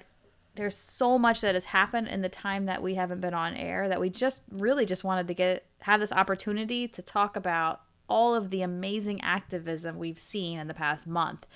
there's 0.54 0.76
so 0.76 1.18
much 1.18 1.40
that 1.40 1.54
has 1.54 1.64
happened 1.64 2.08
in 2.08 2.20
the 2.20 2.28
time 2.28 2.66
that 2.66 2.82
we 2.82 2.94
haven't 2.94 3.22
been 3.22 3.32
on 3.32 3.54
air 3.54 3.88
that 3.88 3.98
we 3.98 4.10
just 4.10 4.42
really 4.50 4.84
just 4.84 5.02
wanted 5.02 5.28
to 5.28 5.34
get 5.34 5.64
have 5.80 5.98
this 5.98 6.12
opportunity 6.12 6.86
to 6.88 7.00
talk 7.00 7.36
about 7.36 7.80
all 8.10 8.34
of 8.34 8.50
the 8.50 8.60
amazing 8.60 9.22
activism 9.22 9.98
we've 9.98 10.18
seen 10.18 10.58
in 10.58 10.66
the 10.66 10.74
past 10.74 11.06
month. 11.06 11.46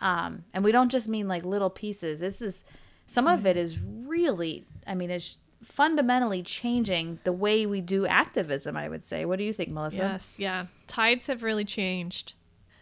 Um, 0.00 0.44
and 0.54 0.62
we 0.62 0.70
don't 0.70 0.88
just 0.88 1.08
mean 1.08 1.26
like 1.26 1.44
little 1.44 1.70
pieces. 1.70 2.20
This 2.20 2.40
is 2.40 2.62
some 3.08 3.26
of 3.26 3.44
it 3.44 3.56
is 3.56 3.76
really, 3.80 4.66
I 4.86 4.94
mean, 4.94 5.10
it's 5.10 5.38
fundamentally 5.62 6.42
changing 6.42 7.18
the 7.24 7.32
way 7.32 7.66
we 7.66 7.80
do 7.80 8.06
activism, 8.06 8.76
I 8.76 8.88
would 8.88 9.04
say. 9.04 9.24
What 9.24 9.38
do 9.38 9.44
you 9.44 9.52
think, 9.52 9.70
Melissa? 9.70 9.98
Yes, 9.98 10.34
yeah. 10.38 10.66
Tides 10.86 11.26
have 11.26 11.42
really 11.42 11.64
changed. 11.64 12.34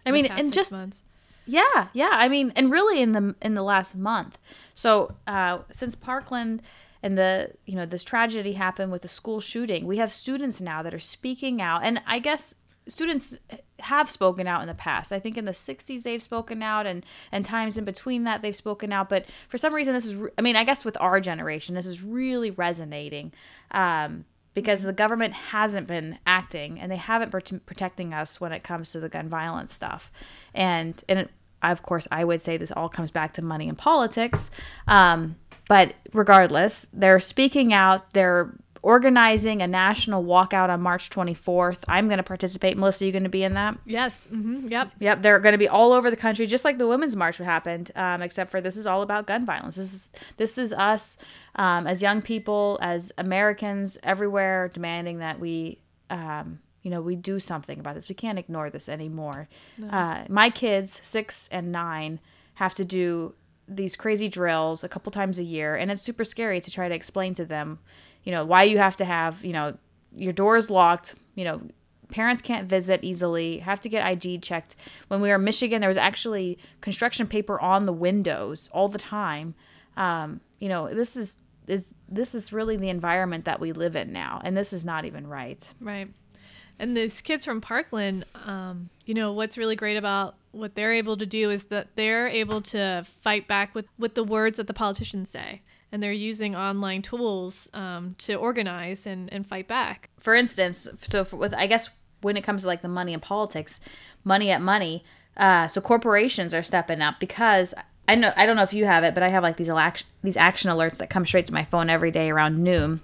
I 0.05 0.13
mean, 0.13 0.27
and 0.27 0.53
just 0.53 0.73
months. 0.73 1.03
Yeah, 1.47 1.89
yeah. 1.93 2.11
I 2.13 2.29
mean, 2.29 2.53
and 2.57 2.71
really 2.71 3.01
in 3.01 3.13
the 3.13 3.35
in 3.41 3.55
the 3.55 3.63
last 3.63 3.95
month. 3.95 4.39
So, 4.75 5.17
uh, 5.27 5.59
since 5.71 5.95
Parkland 5.95 6.63
and 7.03 7.17
the 7.17 7.53
you 7.67 7.75
know 7.75 7.87
this 7.87 8.05
tragedy 8.05 8.53
happened 8.53 8.93
with 8.93 9.03
the 9.03 9.09
school 9.09 9.41
shooting, 9.41 9.87
we 9.87 9.99
have 9.99 10.13
students 10.13 10.61
now 10.61 10.83
that 10.83 10.95
are 10.95 11.01
speaking 11.01 11.63
out, 11.63 11.83
and 11.83 12.03
I 12.07 12.19
guess 12.19 12.55
students 12.89 13.39
have 13.81 14.11
spoken 14.11 14.47
out 14.47 14.63
in 14.63 14.69
the 14.69 14.75
past. 14.75 15.13
I 15.13 15.19
think 15.19 15.37
in 15.37 15.45
the 15.45 15.53
60s 15.53 16.03
they've 16.03 16.23
spoken 16.23 16.63
out 16.63 16.87
and 16.87 17.05
and 17.33 17.45
times 17.45 17.77
in 17.77 17.85
between 17.85 18.25
that 18.25 18.43
they've 18.43 18.57
spoken 18.57 18.93
out, 18.93 19.09
but 19.09 19.27
for 19.49 19.59
some 19.59 19.75
reason 19.75 19.95
this 19.95 20.07
is 20.07 20.29
I 20.39 20.43
mean, 20.43 20.57
I 20.57 20.65
guess 20.65 20.85
with 20.85 20.97
our 21.01 21.21
generation 21.21 21.75
this 21.75 21.87
is 21.87 22.03
really 22.03 22.51
resonating. 22.51 23.33
Um, 23.71 24.25
because 24.55 24.85
the 24.85 24.93
government 24.93 25.35
hasn't 25.35 25.87
been 25.87 26.19
acting 26.27 26.81
and 26.81 26.91
they 26.91 26.97
haven't 26.97 27.31
been 27.31 27.61
protecting 27.67 28.15
us 28.15 28.41
when 28.41 28.53
it 28.53 28.63
comes 28.63 28.91
to 28.91 28.99
the 28.99 29.09
gun 29.09 29.29
violence 29.29 29.73
stuff. 29.73 30.11
And 30.55 31.03
and 31.11 31.19
it, 31.19 31.31
of 31.63 31.83
course 31.83 32.09
I 32.11 32.25
would 32.25 32.41
say 32.41 32.57
this 32.57 32.73
all 32.73 32.89
comes 32.89 33.11
back 33.11 33.35
to 33.35 33.43
money 33.43 33.69
and 33.69 33.77
politics. 33.77 34.51
Um, 34.89 35.37
but 35.69 35.95
regardless, 36.13 36.87
they're 36.93 37.21
speaking 37.21 37.75
out, 37.75 38.13
they're 38.15 38.55
organizing 38.87 39.63
a 39.63 39.67
national 39.67 40.23
walkout 40.23 40.69
on 40.69 40.81
March 40.81 41.11
24th. 41.11 41.83
I'm 41.89 42.07
going 42.07 42.19
to 42.19 42.23
participate. 42.23 42.79
Melissa, 42.79 43.05
you 43.05 43.11
going 43.11 43.25
to 43.25 43.29
be 43.29 43.43
in 43.43 43.55
that? 43.55 43.77
Yes. 43.85 44.29
Mm-hmm. 44.33 44.69
Yep. 44.69 44.93
Yep. 45.01 45.23
They're 45.23 45.41
going 45.41 45.55
to 45.55 45.59
be 45.59 45.67
all 45.67 45.93
over 45.93 46.09
the 46.09 46.17
country, 46.17 46.47
just 46.47 46.65
like 46.65 46.79
the 46.79 46.87
Women's 46.87 47.17
March 47.17 47.39
happened, 47.39 47.91
um, 47.97 48.23
except 48.23 48.49
for 48.49 48.61
this 48.61 48.77
is 48.77 48.87
all 48.87 49.03
about 49.03 49.27
gun 49.27 49.45
violence. 49.45 49.75
This 49.75 49.93
is 49.93 50.11
this 50.37 50.57
is 50.57 50.73
us 50.73 51.19
um, 51.57 51.89
as 51.89 52.01
young 52.01 52.23
people, 52.23 52.79
as 52.81 53.11
Americans 53.19 53.99
everywhere, 54.05 54.71
demanding 54.73 55.19
that 55.19 55.41
we. 55.41 55.81
Um, 56.09 56.61
you 56.85 56.91
know, 56.91 57.01
we 57.01 57.17
do 57.17 57.41
something 57.41 57.81
about 57.81 57.97
this. 57.97 58.09
We 58.09 58.15
can't 58.15 58.39
ignore 58.39 58.71
this 58.71 58.89
anymore. 58.89 59.49
No. 59.77 59.89
Uh, 59.89 60.25
my 60.29 60.49
kids, 60.49 61.01
six 61.03 61.49
and 61.51 61.73
nine, 61.73 62.21
have 62.55 62.75
to 62.75 62.85
do 62.85 63.35
these 63.67 63.97
crazy 63.97 64.29
drills 64.29 64.85
a 64.85 64.89
couple 64.89 65.11
times 65.11 65.41
a 65.41 65.43
year, 65.43 65.75
and 65.75 65.91
it's 65.91 66.03
super 66.03 66.23
scary 66.23 66.61
to 66.61 66.71
try 66.71 66.89
to 66.89 66.95
explain 66.95 67.35
to 67.35 67.45
them 67.45 67.81
you 68.27 68.33
know, 68.33 68.45
why 68.45 68.65
you 68.65 68.77
have 68.77 68.97
to 68.97 69.05
have, 69.07 69.43
you 69.45 69.53
know, 69.53 69.79
your 70.13 70.33
door 70.33 70.57
is 70.57 70.69
locked, 70.69 71.15
you 71.37 71.45
know, 71.45 71.63
parents 72.09 72.43
can't 72.43 72.69
visit 72.69 73.01
easily, 73.03 73.59
have 73.59 73.81
to 73.81 73.89
get 73.89 74.05
ID 74.05 74.39
checked. 74.39 74.75
When 75.09 75.21
we 75.21 75.29
were 75.29 75.37
in 75.37 75.45
Michigan, 75.45 75.81
there 75.81 75.89
was 75.89 75.97
actually 75.97 76.59
construction 76.81 77.29
paper 77.29 77.59
on 77.61 77.87
the 77.87 77.93
windows 77.93 78.69
all 78.73 78.89
the 78.89 78.99
time. 78.99 79.55
Um, 79.97 80.41
you 80.59 80.69
know, 80.69 80.93
this 80.93 81.17
is 81.17 81.37
is 81.69 81.87
this 82.09 82.35
is 82.35 82.53
really 82.53 82.77
the 82.77 82.89
environment 82.89 83.45
that 83.45 83.61
we 83.61 83.73
live 83.73 83.97
in 83.97 84.13
now, 84.13 84.41
and 84.45 84.57
this 84.57 84.73
is 84.73 84.85
not 84.85 85.05
even 85.05 85.27
right. 85.27 85.69
Right. 85.81 86.09
And 86.79 86.97
these 86.97 87.21
kids 87.23 87.45
from 87.45 87.61
Parkland, 87.61 88.27
um, 88.45 88.91
you 89.07 89.15
know, 89.15 89.33
what's 89.33 89.57
really 89.57 89.77
great 89.77 89.97
about 89.97 90.35
what 90.51 90.75
they're 90.75 90.93
able 90.93 91.17
to 91.17 91.27
do 91.27 91.51
is 91.51 91.65
that 91.67 91.89
they're 91.95 92.29
able 92.29 92.61
to 92.61 93.07
fight 93.23 93.49
back 93.49 93.75
with, 93.75 93.87
with 93.99 94.15
the 94.15 94.25
words 94.25 94.59
that 94.59 94.67
the 94.67 94.75
politicians 94.75 95.31
say 95.31 95.63
and 95.97 96.03
they're 96.03 96.13
using 96.13 96.55
online 96.55 97.01
tools 97.01 97.71
um, 97.73 98.15
to 98.19 98.35
organize 98.35 99.07
and, 99.07 99.33
and 99.33 99.47
fight 99.47 99.67
back. 99.67 100.11
For 100.21 100.35
instance, 100.35 100.87
so 101.01 101.25
for, 101.25 101.37
with 101.37 101.55
I 101.55 101.67
guess 101.67 101.89
when 102.21 102.37
it 102.37 102.45
comes 102.45 102.63
to 102.63 102.69
like 102.69 102.83
the 102.83 102.89
money 102.89 103.15
and 103.15 103.23
politics, 103.23 103.81
money 104.23 104.51
at 104.51 104.61
money, 104.61 105.07
uh, 105.39 105.69
so 105.69 105.81
corporations 105.81 106.53
are 106.53 106.63
stepping 106.63 107.01
up 107.01 107.19
because 107.19 107.73
I 108.07 108.15
know 108.15 108.31
I 108.37 108.45
don't 108.45 108.57
know 108.57 108.63
if 108.63 108.75
you 108.75 108.85
have 108.85 109.05
it, 109.05 109.15
but 109.15 109.23
I 109.23 109.29
have 109.29 109.43
like 109.43 109.57
these 109.57 109.71
action 109.71 110.07
these 110.23 110.37
action 110.37 110.71
alerts 110.71 110.99
that 110.99 111.09
come 111.09 111.25
straight 111.25 111.47
to 111.47 111.55
my 111.55 111.65
phone 111.65 111.89
every 111.89 112.11
day 112.11 112.29
around 112.29 112.63
noon. 112.63 113.01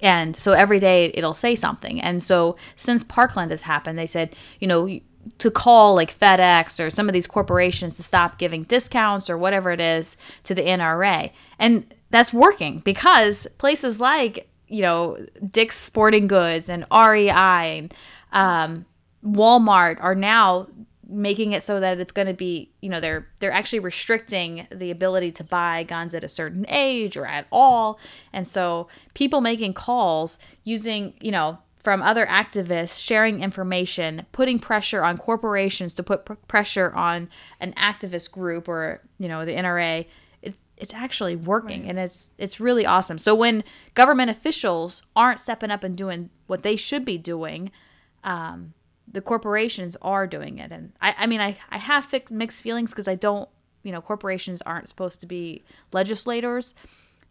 And 0.00 0.34
so 0.34 0.52
every 0.52 0.80
day 0.80 1.12
it'll 1.12 1.34
say 1.34 1.54
something. 1.54 2.00
And 2.00 2.22
so 2.22 2.56
since 2.74 3.04
Parkland 3.04 3.50
has 3.50 3.62
happened, 3.62 3.98
they 3.98 4.06
said, 4.06 4.34
you 4.60 4.66
know, 4.66 4.98
to 5.38 5.50
call 5.50 5.94
like 5.94 6.18
FedEx 6.18 6.82
or 6.82 6.88
some 6.88 7.06
of 7.06 7.12
these 7.12 7.26
corporations 7.26 7.96
to 7.96 8.02
stop 8.02 8.38
giving 8.38 8.62
discounts 8.62 9.28
or 9.28 9.36
whatever 9.36 9.72
it 9.72 9.80
is 9.80 10.16
to 10.44 10.54
the 10.54 10.62
NRA. 10.62 11.30
And 11.58 11.93
that's 12.14 12.32
working 12.32 12.78
because 12.78 13.48
places 13.58 14.00
like 14.00 14.48
you 14.68 14.82
know 14.82 15.18
Dick's 15.50 15.76
Sporting 15.76 16.28
Goods 16.28 16.68
and 16.68 16.86
REI, 16.92 17.88
um, 18.32 18.86
Walmart 19.26 19.96
are 20.00 20.14
now 20.14 20.68
making 21.08 21.52
it 21.52 21.62
so 21.62 21.80
that 21.80 21.98
it's 21.98 22.12
going 22.12 22.28
to 22.28 22.32
be 22.34 22.70
you 22.80 22.88
know 22.88 23.00
they're 23.00 23.26
they're 23.40 23.50
actually 23.50 23.80
restricting 23.80 24.68
the 24.70 24.92
ability 24.92 25.32
to 25.32 25.42
buy 25.42 25.82
guns 25.82 26.14
at 26.14 26.22
a 26.22 26.28
certain 26.28 26.64
age 26.68 27.16
or 27.16 27.26
at 27.26 27.48
all. 27.50 27.98
And 28.32 28.46
so 28.46 28.86
people 29.14 29.40
making 29.40 29.74
calls 29.74 30.38
using 30.62 31.14
you 31.20 31.32
know 31.32 31.58
from 31.82 32.00
other 32.00 32.26
activists 32.26 33.02
sharing 33.02 33.42
information 33.42 34.24
putting 34.30 34.60
pressure 34.60 35.02
on 35.02 35.18
corporations 35.18 35.92
to 35.94 36.04
put 36.04 36.26
pr- 36.26 36.34
pressure 36.46 36.92
on 36.94 37.28
an 37.58 37.72
activist 37.72 38.30
group 38.30 38.68
or 38.68 39.02
you 39.18 39.26
know 39.26 39.44
the 39.44 39.54
NRA 39.54 40.06
it's 40.84 40.92
actually 40.92 41.34
working 41.34 41.80
right. 41.80 41.88
and 41.88 41.98
it's 41.98 42.28
it's 42.36 42.60
really 42.60 42.84
awesome. 42.84 43.16
So 43.16 43.34
when 43.34 43.64
government 43.94 44.30
officials 44.30 45.02
aren't 45.16 45.40
stepping 45.40 45.70
up 45.70 45.82
and 45.82 45.96
doing 45.96 46.28
what 46.46 46.62
they 46.62 46.76
should 46.76 47.06
be 47.06 47.16
doing, 47.16 47.72
um, 48.22 48.74
the 49.10 49.22
corporations 49.22 49.96
are 50.02 50.26
doing 50.26 50.58
it. 50.58 50.70
And 50.70 50.92
I, 51.00 51.14
I 51.20 51.26
mean, 51.26 51.40
I, 51.40 51.56
I 51.70 51.78
have 51.78 52.12
mixed 52.30 52.60
feelings 52.60 52.90
because 52.90 53.08
I 53.08 53.14
don't, 53.14 53.48
you 53.82 53.92
know, 53.92 54.02
corporations 54.02 54.60
aren't 54.60 54.90
supposed 54.90 55.20
to 55.20 55.26
be 55.26 55.62
legislators, 55.94 56.74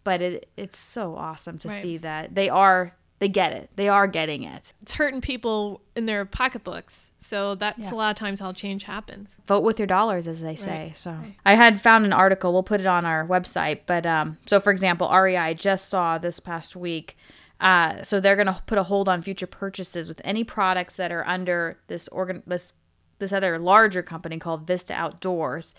but 0.04 0.20
it 0.20 0.50
it's 0.58 0.80
so 0.80 1.16
awesome 1.16 1.60
to 1.60 1.68
right. 1.68 1.80
see 1.80 1.98
that 1.98 2.34
they 2.34 2.50
are 2.50 2.96
they 3.24 3.30
get 3.30 3.54
it. 3.54 3.70
They 3.78 3.88
are 3.88 4.06
getting 4.06 4.44
it. 4.44 4.74
It's 4.82 4.92
hurting 4.92 5.22
people 5.22 5.82
in 5.96 6.08
their 6.08 6.26
pocketbooks. 6.26 7.10
So 7.20 7.56
that's 7.56 7.80
yeah. 7.80 7.94
a 7.94 7.96
lot 7.96 8.10
of 8.10 8.18
times 8.18 8.42
how 8.42 8.52
change 8.52 8.84
happens. 8.84 9.38
Vote 9.46 9.64
with 9.64 9.80
your 9.80 9.88
dollars, 9.88 10.28
as 10.28 10.42
they 10.42 10.56
say. 10.56 10.88
Right. 10.88 10.98
So 10.98 11.12
right. 11.12 11.34
I 11.46 11.54
had 11.54 11.80
found 11.80 12.04
an 12.04 12.12
article. 12.12 12.52
We'll 12.52 12.64
put 12.64 12.82
it 12.82 12.86
on 12.86 13.06
our 13.06 13.26
website. 13.26 13.84
But 13.86 14.06
um, 14.06 14.40
so 14.46 14.60
for 14.60 14.72
example, 14.72 15.10
REI 15.10 15.54
just 15.54 15.88
saw 15.88 16.18
this 16.18 16.42
past 16.42 16.76
week. 16.76 17.16
Uh, 17.62 18.04
so 18.04 18.20
they're 18.20 18.36
going 18.36 18.48
to 18.48 18.62
put 18.66 18.78
a 18.78 18.84
hold 18.84 19.08
on 19.08 19.22
future 19.22 19.48
purchases 19.48 20.10
with 20.10 20.20
any 20.26 20.44
products 20.44 20.98
that 20.98 21.10
are 21.14 21.26
under 21.26 21.80
this 21.88 22.10
organ 22.10 22.44
this 22.46 22.74
this 23.20 23.32
other 23.32 23.58
larger 23.58 24.04
company 24.04 24.38
called 24.38 24.68
Vista 24.68 24.94
Outdoors. 24.94 25.74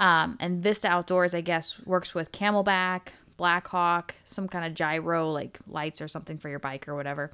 Um, 0.00 0.36
and 0.40 0.60
Vista 0.60 0.88
Outdoors, 0.88 1.32
I 1.32 1.42
guess, 1.42 1.78
works 1.86 2.12
with 2.12 2.32
CamelBak, 2.32 3.10
Blackhawk, 3.38 4.14
some 4.26 4.48
kind 4.48 4.66
of 4.66 4.74
Giro 4.74 5.30
like 5.30 5.58
lights 5.66 6.02
or 6.02 6.08
something 6.08 6.36
for 6.36 6.50
your 6.50 6.58
bike 6.58 6.86
or 6.86 6.94
whatever. 6.94 7.32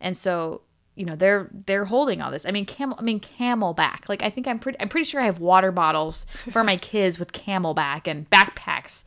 And 0.00 0.16
so, 0.16 0.62
you 0.94 1.04
know, 1.04 1.16
they're 1.16 1.50
they're 1.66 1.84
holding 1.84 2.22
all 2.22 2.30
this. 2.30 2.46
I 2.46 2.52
mean, 2.52 2.64
camel 2.64 2.96
I 2.98 3.02
mean 3.02 3.20
CamelBak. 3.20 4.08
Like 4.08 4.22
I 4.22 4.30
think 4.30 4.48
I'm 4.48 4.58
pretty 4.58 4.80
I'm 4.80 4.88
pretty 4.88 5.04
sure 5.04 5.20
I 5.20 5.26
have 5.26 5.40
water 5.40 5.72
bottles 5.72 6.24
for 6.50 6.64
my 6.64 6.76
kids 6.76 7.18
with 7.18 7.32
CamelBak 7.32 8.06
and 8.06 8.30
backpacks. 8.30 9.04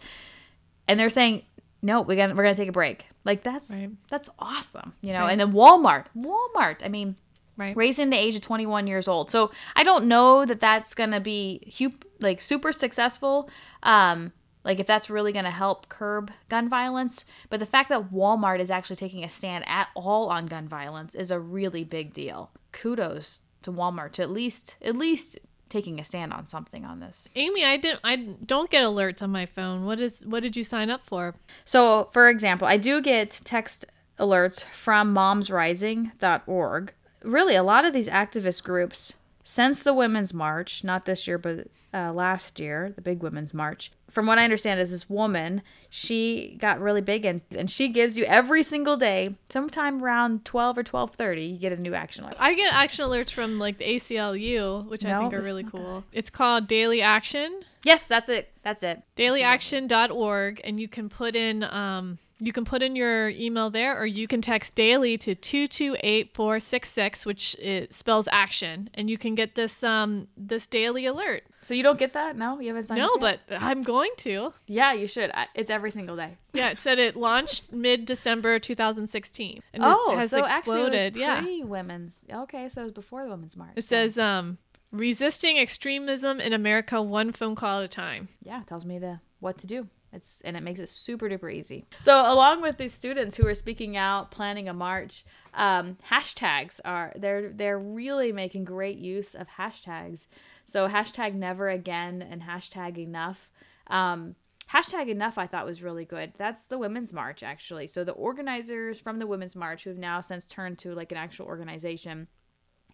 And 0.87 0.99
they're 0.99 1.09
saying, 1.09 1.43
"No, 1.81 2.01
we're 2.01 2.17
going 2.17 2.29
to 2.29 2.35
we're 2.35 2.43
going 2.43 2.55
to 2.55 2.61
take 2.61 2.69
a 2.69 2.73
break." 2.73 3.07
Like 3.25 3.41
that's 3.41 3.71
right. 3.71 3.89
that's 4.09 4.29
awesome, 4.37 4.93
you 5.01 5.13
know. 5.13 5.21
Right. 5.21 5.31
And 5.31 5.41
then 5.41 5.53
Walmart, 5.53 6.05
Walmart. 6.15 6.83
I 6.83 6.89
mean, 6.89 7.15
right. 7.55 7.75
raising 7.75 8.09
the 8.09 8.17
age 8.17 8.35
of 8.35 8.41
21 8.41 8.85
years 8.85 9.07
old. 9.07 9.31
So, 9.31 9.51
I 9.77 9.85
don't 9.85 10.05
know 10.05 10.45
that 10.45 10.59
that's 10.59 10.93
going 10.93 11.11
to 11.11 11.21
be 11.21 11.73
hu- 11.79 11.97
like 12.19 12.41
super 12.41 12.73
successful. 12.73 13.49
Um 13.81 14.33
like 14.63 14.79
if 14.79 14.87
that's 14.87 15.09
really 15.09 15.31
going 15.31 15.45
to 15.45 15.51
help 15.51 15.89
curb 15.89 16.31
gun 16.49 16.69
violence. 16.69 17.25
But 17.49 17.59
the 17.59 17.65
fact 17.65 17.89
that 17.89 18.11
Walmart 18.11 18.59
is 18.59 18.71
actually 18.71 18.95
taking 18.95 19.23
a 19.23 19.29
stand 19.29 19.63
at 19.67 19.89
all 19.95 20.29
on 20.29 20.45
gun 20.45 20.67
violence 20.67 21.15
is 21.15 21.31
a 21.31 21.39
really 21.39 21.83
big 21.83 22.13
deal. 22.13 22.51
Kudos 22.71 23.41
to 23.63 23.71
Walmart 23.71 24.13
to 24.13 24.21
at 24.21 24.29
least 24.29 24.75
at 24.81 24.95
least 24.95 25.39
taking 25.69 25.99
a 25.99 26.03
stand 26.03 26.31
on 26.31 26.45
something 26.45 26.85
on 26.85 26.99
this. 26.99 27.27
Amy, 27.35 27.65
I 27.65 27.77
didn't 27.77 28.01
I 28.03 28.15
don't 28.45 28.69
get 28.69 28.85
alerts 28.85 29.21
on 29.21 29.31
my 29.31 29.45
phone. 29.45 29.85
What 29.85 29.99
is 29.99 30.23
what 30.25 30.43
did 30.43 30.55
you 30.55 30.63
sign 30.63 30.89
up 30.89 31.03
for? 31.03 31.35
So, 31.65 32.09
for 32.11 32.29
example, 32.29 32.67
I 32.67 32.77
do 32.77 33.01
get 33.01 33.41
text 33.43 33.85
alerts 34.19 34.63
from 34.65 35.13
momsrising.org. 35.13 36.93
Really, 37.23 37.55
a 37.55 37.63
lot 37.63 37.85
of 37.85 37.93
these 37.93 38.09
activist 38.09 38.63
groups 38.63 39.13
since 39.43 39.83
the 39.83 39.93
Women's 39.93 40.33
March, 40.33 40.83
not 40.83 41.05
this 41.05 41.27
year, 41.27 41.37
but 41.37 41.67
uh, 41.93 42.11
last 42.11 42.59
year, 42.59 42.91
the 42.95 43.01
big 43.01 43.21
Women's 43.21 43.53
March. 43.53 43.91
From 44.09 44.25
what 44.25 44.39
I 44.39 44.43
understand, 44.43 44.79
is 44.79 44.91
this 44.91 45.09
woman, 45.09 45.61
she 45.89 46.57
got 46.59 46.79
really 46.79 47.01
big 47.01 47.25
and, 47.25 47.41
and 47.55 47.69
she 47.69 47.89
gives 47.89 48.17
you 48.17 48.23
every 48.25 48.63
single 48.63 48.97
day, 48.97 49.35
sometime 49.49 50.03
around 50.03 50.45
12 50.45 50.77
or 50.77 50.83
12.30, 50.83 51.51
you 51.51 51.57
get 51.57 51.71
a 51.71 51.77
new 51.77 51.93
action 51.93 52.23
alert. 52.23 52.35
I 52.39 52.53
get 52.55 52.73
action 52.73 53.05
alerts 53.05 53.31
from 53.31 53.59
like 53.59 53.77
the 53.77 53.85
ACLU, 53.85 54.87
which 54.87 55.03
no, 55.03 55.17
I 55.17 55.19
think 55.19 55.33
are 55.33 55.41
really 55.41 55.63
cool. 55.63 56.03
That. 56.11 56.17
It's 56.17 56.29
called 56.29 56.67
Daily 56.67 57.01
Action. 57.01 57.61
Yes, 57.83 58.07
that's 58.07 58.29
it. 58.29 58.51
That's 58.63 58.81
it. 58.81 59.03
Dailyaction.org, 59.17 60.61
and 60.63 60.79
you 60.79 60.87
can 60.87 61.09
put 61.09 61.35
in 61.35 61.63
um, 61.63 62.17
You 62.45 62.51
can 62.51 62.65
put 62.65 62.83
in 62.83 62.95
your 62.95 63.29
email 63.29 63.69
there, 63.69 63.97
or 63.99 64.05
you 64.05 64.27
can 64.27 64.41
text 64.41 64.75
daily 64.75 65.17
to 65.19 65.33
two 65.35 65.67
two 65.67 65.95
eight 66.01 66.33
four 66.33 66.59
six 66.59 66.91
six, 66.91 67.25
which 67.25 67.55
it 67.59 67.93
spells 67.93 68.27
action, 68.31 68.89
and 68.95 69.09
you 69.09 69.17
can 69.17 69.33
get 69.35 69.55
this 69.55 69.83
um 69.83 70.27
this 70.35 70.67
daily 70.67 71.05
alert. 71.05 71.43
So 71.61 71.73
you 71.73 71.83
don't 71.83 71.97
get 71.97 72.11
that? 72.13 72.35
No, 72.35 72.59
you 72.59 72.67
haven't 72.67 72.83
signed 72.83 72.99
No, 72.99 73.17
but 73.17 73.39
I'm 73.49 73.83
going 73.83 74.11
to. 74.17 74.53
yeah, 74.67 74.91
you 74.91 75.07
should. 75.07 75.31
It's 75.55 75.69
every 75.69 75.91
single 75.91 76.15
day. 76.17 76.37
Yeah, 76.55 76.69
it 76.69 76.77
said 76.77 76.99
it 76.99 77.15
launched 77.15 77.71
mid 77.71 78.05
December 78.05 78.59
2016. 78.59 79.61
And 79.73 79.83
Oh, 79.83 80.11
it 80.13 80.17
has 80.17 80.29
so 80.29 80.43
exploded. 80.43 80.93
actually, 80.93 81.07
it 81.07 81.13
was 81.13 81.21
yeah. 81.21 81.41
pre-women's. 81.41 82.25
Okay, 82.31 82.69
so 82.69 82.81
it 82.81 82.83
was 82.83 82.91
before 82.93 83.23
the 83.23 83.29
women's 83.31 83.55
march. 83.57 83.71
It 83.75 83.83
so- 83.85 83.87
says 83.95 84.17
um 84.19 84.57
resisting 84.91 85.57
extremism 85.57 86.39
in 86.39 86.53
America 86.53 87.01
one 87.01 87.31
phone 87.31 87.55
call 87.55 87.79
at 87.79 87.85
a 87.85 87.87
time. 87.87 88.27
yeah, 88.43 88.61
it 88.61 88.67
tells 88.67 88.85
me 88.85 88.99
to 88.99 89.21
what 89.39 89.57
to 89.59 89.67
do. 89.67 89.87
It's 90.13 90.41
and 90.41 90.55
it 90.55 90.63
makes 90.63 90.79
it 90.79 90.89
super 90.89 91.27
duper 91.27 91.51
easy. 91.51 91.85
So 91.99 92.13
along 92.31 92.61
with 92.61 92.77
these 92.77 92.93
students 92.93 93.35
who 93.35 93.47
are 93.47 93.55
speaking 93.55 93.97
out, 93.97 94.31
planning 94.31 94.69
a 94.69 94.73
march, 94.73 95.25
um, 95.53 95.97
hashtags 96.09 96.79
are 96.85 97.13
they're 97.15 97.49
they're 97.49 97.79
really 97.79 98.31
making 98.31 98.65
great 98.65 98.97
use 98.97 99.33
of 99.33 99.47
hashtags. 99.47 100.27
So 100.65 100.87
hashtag 100.87 101.33
never 101.33 101.67
again 101.69 102.21
and 102.21 102.43
hashtag 102.43 102.97
enough. 102.97 103.49
Um, 103.87 104.35
hashtag 104.71 105.07
enough 105.09 105.37
I 105.37 105.47
thought 105.47 105.65
was 105.65 105.83
really 105.83 106.05
good. 106.05 106.33
That's 106.37 106.67
the 106.67 106.77
women's 106.77 107.11
march 107.11 107.41
actually. 107.41 107.87
So 107.87 108.03
the 108.03 108.11
organizers 108.11 108.99
from 108.99 109.19
the 109.19 109.27
women's 109.27 109.55
march 109.55 109.83
who 109.83 109.89
have 109.89 109.99
now 109.99 110.21
since 110.21 110.45
turned 110.45 110.77
to 110.79 110.93
like 110.93 111.11
an 111.11 111.17
actual 111.17 111.47
organization 111.47 112.27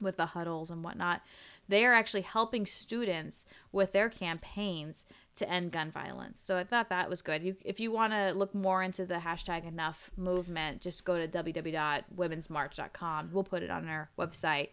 with 0.02 0.16
the 0.16 0.28
huddles 0.28 0.72
and 0.72 0.84
whatnot, 0.84 1.22
they 1.68 1.86
are 1.86 1.94
actually 1.94 2.22
helping 2.22 2.66
students 2.66 3.46
with 3.72 3.92
their 3.92 4.10
campaigns 4.10 5.06
to 5.40 5.50
end 5.50 5.72
gun 5.72 5.92
violence. 5.92 6.40
So 6.40 6.58
I 6.58 6.64
thought 6.64 6.90
that 6.90 7.10
was 7.10 7.22
good. 7.22 7.44
You, 7.44 7.56
if 7.66 7.80
you 7.80 7.92
want 7.92 8.14
to 8.14 8.32
look 8.32 8.54
more 8.56 8.82
into 8.84 9.06
the 9.06 9.16
hashtag 9.16 9.68
enough 9.68 10.12
movement, 10.16 10.82
just 10.82 11.04
go 11.04 11.18
to 11.18 11.28
www.womensmarch.com. 11.28 13.30
We'll 13.34 13.44
put 13.44 13.64
it 13.64 13.70
on 13.70 13.88
our 13.88 14.10
website. 14.18 14.70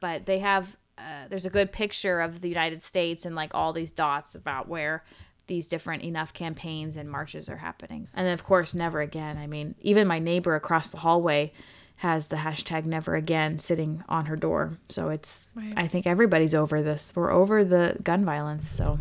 But 0.00 0.26
they 0.26 0.38
have, 0.38 0.76
uh, 0.98 1.28
there's 1.28 1.46
a 1.46 1.50
good 1.50 1.72
picture 1.72 2.20
of 2.20 2.40
the 2.40 2.48
United 2.48 2.80
States 2.80 3.24
and 3.24 3.34
like 3.34 3.54
all 3.54 3.72
these 3.72 3.92
dots 3.92 4.34
about 4.34 4.68
where 4.68 5.04
these 5.46 5.66
different 5.66 6.02
enough 6.04 6.32
campaigns 6.32 6.96
and 6.96 7.10
marches 7.10 7.48
are 7.48 7.56
happening. 7.56 8.08
And 8.14 8.26
then, 8.26 8.34
of 8.34 8.44
course, 8.44 8.74
never 8.74 9.00
again. 9.00 9.36
I 9.36 9.46
mean, 9.46 9.74
even 9.80 10.06
my 10.06 10.18
neighbor 10.18 10.54
across 10.54 10.90
the 10.90 10.98
hallway 10.98 11.52
has 11.96 12.28
the 12.28 12.36
hashtag 12.36 12.86
never 12.86 13.14
again 13.14 13.58
sitting 13.58 14.02
on 14.08 14.26
her 14.26 14.36
door. 14.36 14.78
So 14.88 15.10
it's, 15.10 15.50
Right. 15.54 15.74
I 15.76 15.86
think 15.86 16.06
everybody's 16.06 16.54
over 16.54 16.82
this. 16.82 17.12
We're 17.14 17.30
over 17.30 17.62
the 17.62 17.96
gun 18.02 18.24
violence. 18.24 18.68
So, 18.68 19.00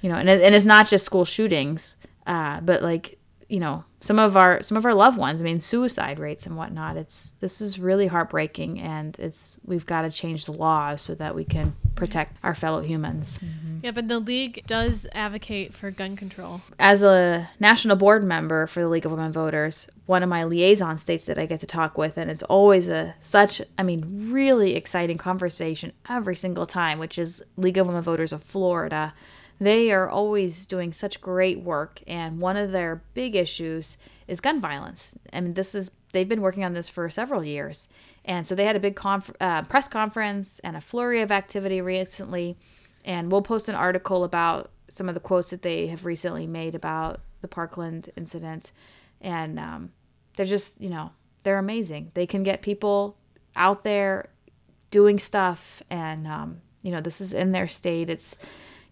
you 0.00 0.08
know, 0.08 0.16
and, 0.16 0.28
it, 0.28 0.40
and 0.42 0.54
it's 0.54 0.64
not 0.64 0.86
just 0.86 1.04
school 1.04 1.24
shootings, 1.24 1.96
uh, 2.26 2.60
but 2.60 2.82
like, 2.82 3.18
you 3.48 3.60
know, 3.60 3.84
some 4.00 4.18
of 4.18 4.36
our 4.36 4.62
some 4.62 4.76
of 4.76 4.84
our 4.84 4.94
loved 4.94 5.18
ones. 5.18 5.42
I 5.42 5.44
mean, 5.44 5.60
suicide 5.60 6.18
rates 6.18 6.46
and 6.46 6.56
whatnot. 6.56 6.96
It's 6.96 7.32
this 7.40 7.60
is 7.60 7.78
really 7.78 8.06
heartbreaking, 8.06 8.80
and 8.80 9.18
it's 9.18 9.56
we've 9.64 9.86
got 9.86 10.02
to 10.02 10.10
change 10.10 10.44
the 10.44 10.52
laws 10.52 11.02
so 11.02 11.14
that 11.16 11.34
we 11.34 11.44
can 11.44 11.74
protect 11.96 12.36
our 12.44 12.54
fellow 12.54 12.80
humans. 12.80 13.40
Yeah, 13.82 13.90
but 13.90 14.06
the 14.06 14.20
league 14.20 14.64
does 14.66 15.06
advocate 15.12 15.74
for 15.74 15.90
gun 15.90 16.16
control. 16.16 16.60
as 16.78 17.02
a 17.02 17.48
national 17.58 17.96
board 17.96 18.22
member 18.22 18.66
for 18.66 18.80
the 18.80 18.88
League 18.88 19.04
of 19.04 19.12
Women 19.12 19.32
Voters, 19.32 19.88
one 20.06 20.22
of 20.22 20.28
my 20.28 20.44
liaison 20.44 20.96
states 20.96 21.24
that 21.24 21.38
I 21.38 21.46
get 21.46 21.60
to 21.60 21.66
talk 21.66 21.98
with, 21.98 22.18
and 22.18 22.30
it's 22.30 22.44
always 22.44 22.88
a 22.88 23.14
such, 23.20 23.60
I 23.78 23.82
mean, 23.82 24.30
really 24.30 24.76
exciting 24.76 25.18
conversation 25.18 25.92
every 26.08 26.36
single 26.36 26.66
time, 26.66 26.98
which 26.98 27.18
is 27.18 27.42
League 27.56 27.78
of 27.78 27.86
Women 27.86 28.02
Voters 28.02 28.32
of 28.32 28.42
Florida. 28.42 29.12
They 29.60 29.90
are 29.90 30.08
always 30.08 30.66
doing 30.66 30.92
such 30.92 31.20
great 31.20 31.60
work, 31.60 32.00
and 32.06 32.40
one 32.40 32.56
of 32.56 32.72
their 32.72 33.02
big 33.14 33.34
issues 33.34 33.96
is 34.26 34.40
gun 34.40 34.60
violence. 34.60 35.16
I 35.32 35.40
mean, 35.40 35.54
this 35.54 35.74
is 35.74 35.90
they've 36.12 36.28
been 36.28 36.42
working 36.42 36.64
on 36.64 36.74
this 36.74 36.88
for 36.88 37.10
several 37.10 37.44
years, 37.44 37.88
and 38.24 38.46
so 38.46 38.54
they 38.54 38.64
had 38.64 38.76
a 38.76 38.80
big 38.80 38.96
conf- 38.96 39.34
uh, 39.40 39.62
press 39.62 39.88
conference 39.88 40.58
and 40.60 40.76
a 40.76 40.80
flurry 40.80 41.20
of 41.22 41.32
activity 41.32 41.80
recently 41.80 42.56
and 43.08 43.32
we'll 43.32 43.42
post 43.42 43.68
an 43.68 43.74
article 43.74 44.22
about 44.22 44.70
some 44.90 45.08
of 45.08 45.14
the 45.14 45.20
quotes 45.20 45.50
that 45.50 45.62
they 45.62 45.86
have 45.86 46.04
recently 46.04 46.46
made 46.46 46.74
about 46.74 47.20
the 47.40 47.48
Parkland 47.48 48.10
incident, 48.16 48.70
and 49.20 49.58
um, 49.58 49.92
they're 50.36 50.46
just 50.46 50.80
you 50.80 50.90
know 50.90 51.10
they're 51.42 51.58
amazing. 51.58 52.10
They 52.14 52.26
can 52.26 52.42
get 52.42 52.62
people 52.62 53.16
out 53.56 53.82
there 53.82 54.28
doing 54.90 55.18
stuff, 55.18 55.82
and 55.88 56.26
um, 56.26 56.60
you 56.82 56.92
know 56.92 57.00
this 57.00 57.20
is 57.20 57.32
in 57.32 57.52
their 57.52 57.66
state. 57.66 58.10
It's 58.10 58.36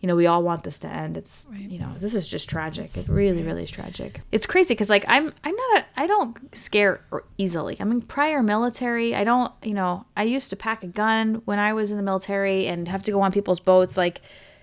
you 0.01 0.07
know 0.07 0.17
we 0.17 0.27
all 0.27 0.43
want 0.43 0.63
this 0.63 0.79
to 0.81 0.89
end. 0.89 1.17
It's 1.17 1.47
Right. 1.51 1.61
you 1.61 1.79
know 1.79 1.93
this 1.99 2.15
is 2.15 2.29
just 2.29 2.49
tragic. 2.49 2.97
It 2.97 3.09
really 3.09 3.43
really 3.43 3.65
is 3.65 3.71
tragic. 3.71 4.21
It's 4.33 4.47
crazy 4.47 4.75
because 4.75 4.91
like 4.91 5.05
I'm 5.09 5.33
I'm 5.45 5.57
not 5.57 5.79
a 5.79 5.85
I 5.97 6.07
don't 6.07 6.55
scare 6.55 7.01
er, 7.13 7.25
easily. 7.39 7.77
I'm 7.81 8.01
prior 8.03 8.43
military. 8.43 9.15
I 9.15 9.25
don't 9.25 9.53
you 9.63 9.75
know 9.75 10.05
I 10.17 10.25
used 10.25 10.51
to 10.51 10.57
pack 10.57 10.83
a 10.83 10.87
gun 10.87 11.43
when 11.45 11.59
I 11.59 11.73
was 11.73 11.91
in 11.91 11.97
the 11.97 12.03
military 12.03 12.67
and 12.67 12.89
have 12.89 13.03
to 13.05 13.11
go 13.11 13.21
on 13.23 13.33
people's 13.33 13.61
boats 13.61 13.97
like. 13.97 14.21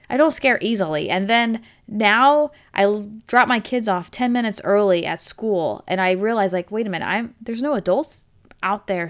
I 0.10 0.17
don't 0.17 0.32
scare 0.32 0.60
easily. 0.62 1.10
And 1.10 1.28
then 1.30 1.63
now 1.88 2.52
I 2.74 3.04
drop 3.26 3.48
my 3.48 3.60
kids 3.62 3.88
off 3.88 4.12
10 4.12 4.32
minutes 4.32 4.62
early 4.63 5.06
at 5.06 5.22
school 5.22 5.82
and 5.88 6.00
I 6.02 6.12
realize 6.12 6.54
like 6.54 6.69
wait 6.69 6.86
a 6.86 6.89
minute, 6.89 7.08
I'm 7.08 7.34
there's 7.41 7.62
no 7.62 7.74
adults 7.74 8.26
out 8.62 8.86
there, 8.88 9.10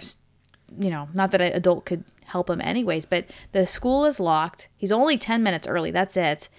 you 0.80 0.92
know, 0.92 1.10
not 1.14 1.32
that 1.32 1.42
an 1.42 1.52
adult 1.54 1.86
could 1.86 2.06
help 2.28 2.50
him 2.50 2.62
anyways, 2.62 3.06
but 3.06 3.26
the 3.52 3.66
school 3.66 4.06
is 4.06 4.20
locked. 4.20 4.70
He's 4.76 4.92
only 4.92 5.18
10 5.18 5.44
minutes 5.44 5.68
early, 5.68 5.92
that's 5.92 6.18
it. 6.18 6.50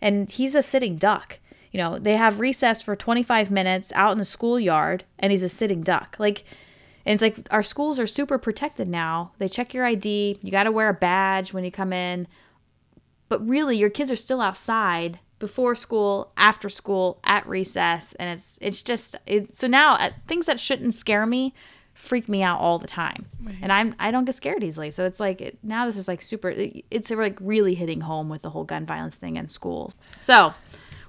And 0.00 0.30
he's 0.30 0.54
a 0.54 0.62
sitting 0.62 0.96
duck. 0.96 1.38
You 1.70 1.78
know, 1.78 1.98
they 1.98 2.16
have 2.16 2.38
recess 2.40 2.82
for 2.82 2.94
25 2.94 3.50
minutes 3.50 3.92
out 3.96 4.12
in 4.12 4.18
the 4.18 4.24
schoolyard 4.24 5.04
and 5.18 5.32
he's 5.32 5.42
a 5.42 5.48
sitting 5.48 5.82
duck. 5.82 6.16
Like 6.18 6.44
and 7.06 7.12
it's 7.12 7.22
like 7.22 7.46
our 7.50 7.62
schools 7.62 7.98
are 7.98 8.06
super 8.06 8.38
protected 8.38 8.88
now. 8.88 9.32
They 9.38 9.48
check 9.48 9.74
your 9.74 9.84
ID. 9.84 10.38
You 10.40 10.50
got 10.50 10.62
to 10.62 10.72
wear 10.72 10.88
a 10.88 10.94
badge 10.94 11.52
when 11.52 11.64
you 11.64 11.70
come 11.70 11.92
in 11.92 12.26
but 13.28 13.48
really 13.48 13.76
your 13.76 13.90
kids 13.90 14.10
are 14.10 14.16
still 14.16 14.40
outside 14.40 15.18
before 15.38 15.74
school 15.74 16.32
after 16.36 16.68
school 16.68 17.20
at 17.24 17.46
recess 17.48 18.12
and 18.14 18.30
it's 18.30 18.58
it's 18.60 18.80
just 18.80 19.16
it, 19.26 19.54
so 19.54 19.66
now 19.66 19.94
uh, 19.94 20.10
things 20.28 20.46
that 20.46 20.60
shouldn't 20.60 20.94
scare 20.94 21.26
me 21.26 21.52
freak 21.94 22.28
me 22.28 22.42
out 22.42 22.58
all 22.60 22.78
the 22.78 22.86
time 22.86 23.26
and 23.62 23.72
i'm 23.72 23.94
i 23.98 24.10
don't 24.10 24.24
get 24.24 24.34
scared 24.34 24.62
easily 24.62 24.90
so 24.90 25.06
it's 25.06 25.20
like 25.20 25.40
it, 25.40 25.56
now 25.62 25.86
this 25.86 25.96
is 25.96 26.06
like 26.08 26.20
super 26.20 26.50
it- 26.50 26.84
it's 26.90 27.10
like 27.10 27.38
really 27.40 27.74
hitting 27.74 28.02
home 28.02 28.28
with 28.28 28.42
the 28.42 28.50
whole 28.50 28.64
gun 28.64 28.84
violence 28.84 29.14
thing 29.14 29.36
in 29.36 29.48
schools 29.48 29.96
so 30.20 30.52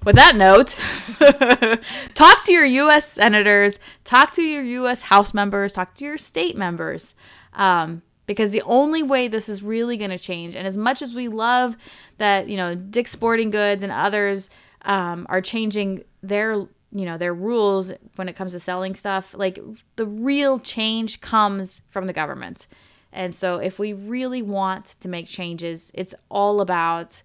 with 0.04 0.16
that 0.18 0.36
note, 0.36 0.76
talk 2.14 2.44
to 2.44 2.54
your 2.54 2.66
U.S. 2.66 3.12
senators, 3.14 3.80
talk 4.04 4.32
to 4.34 4.44
your 4.44 4.62
U.S. 4.62 5.02
House 5.02 5.34
members, 5.34 5.74
talk 5.74 5.96
to 5.96 6.06
your 6.06 6.20
state 6.20 6.56
members. 6.56 7.16
Um, 7.54 8.04
because 8.28 8.52
the 8.52 8.62
only 8.64 9.02
way 9.02 9.28
this 9.28 9.50
is 9.50 9.64
really 9.64 9.98
going 9.98 10.12
to 10.12 10.20
change, 10.20 10.56
and 10.56 10.68
as 10.68 10.78
much 10.78 11.02
as 11.02 11.16
we 11.16 11.28
love 11.28 11.76
that, 12.20 12.48
you 12.48 12.56
know, 12.58 12.76
Dick's 12.76 13.12
Sporting 13.12 13.50
Goods 13.50 13.82
and 13.82 13.92
others 13.92 14.50
um, 14.84 15.26
are 15.30 15.42
changing 15.42 16.04
their, 16.22 16.68
you 16.96 17.06
know, 17.06 17.18
their 17.18 17.34
rules 17.34 17.92
when 18.16 18.30
it 18.30 18.38
comes 18.38 18.54
to 18.54 18.60
selling 18.60 18.96
stuff, 18.96 19.36
like 19.38 19.60
the 19.98 20.06
real 20.06 20.58
change 20.60 21.20
comes 21.20 21.82
from 21.90 22.08
the 22.08 22.14
government. 22.14 22.68
And 23.12 23.36
so, 23.36 23.58
if 23.58 23.80
we 23.80 23.92
really 23.92 24.42
want 24.42 24.96
to 25.02 25.10
make 25.10 25.28
changes, 25.28 25.92
it's 25.94 26.16
all 26.30 26.62
about 26.62 27.22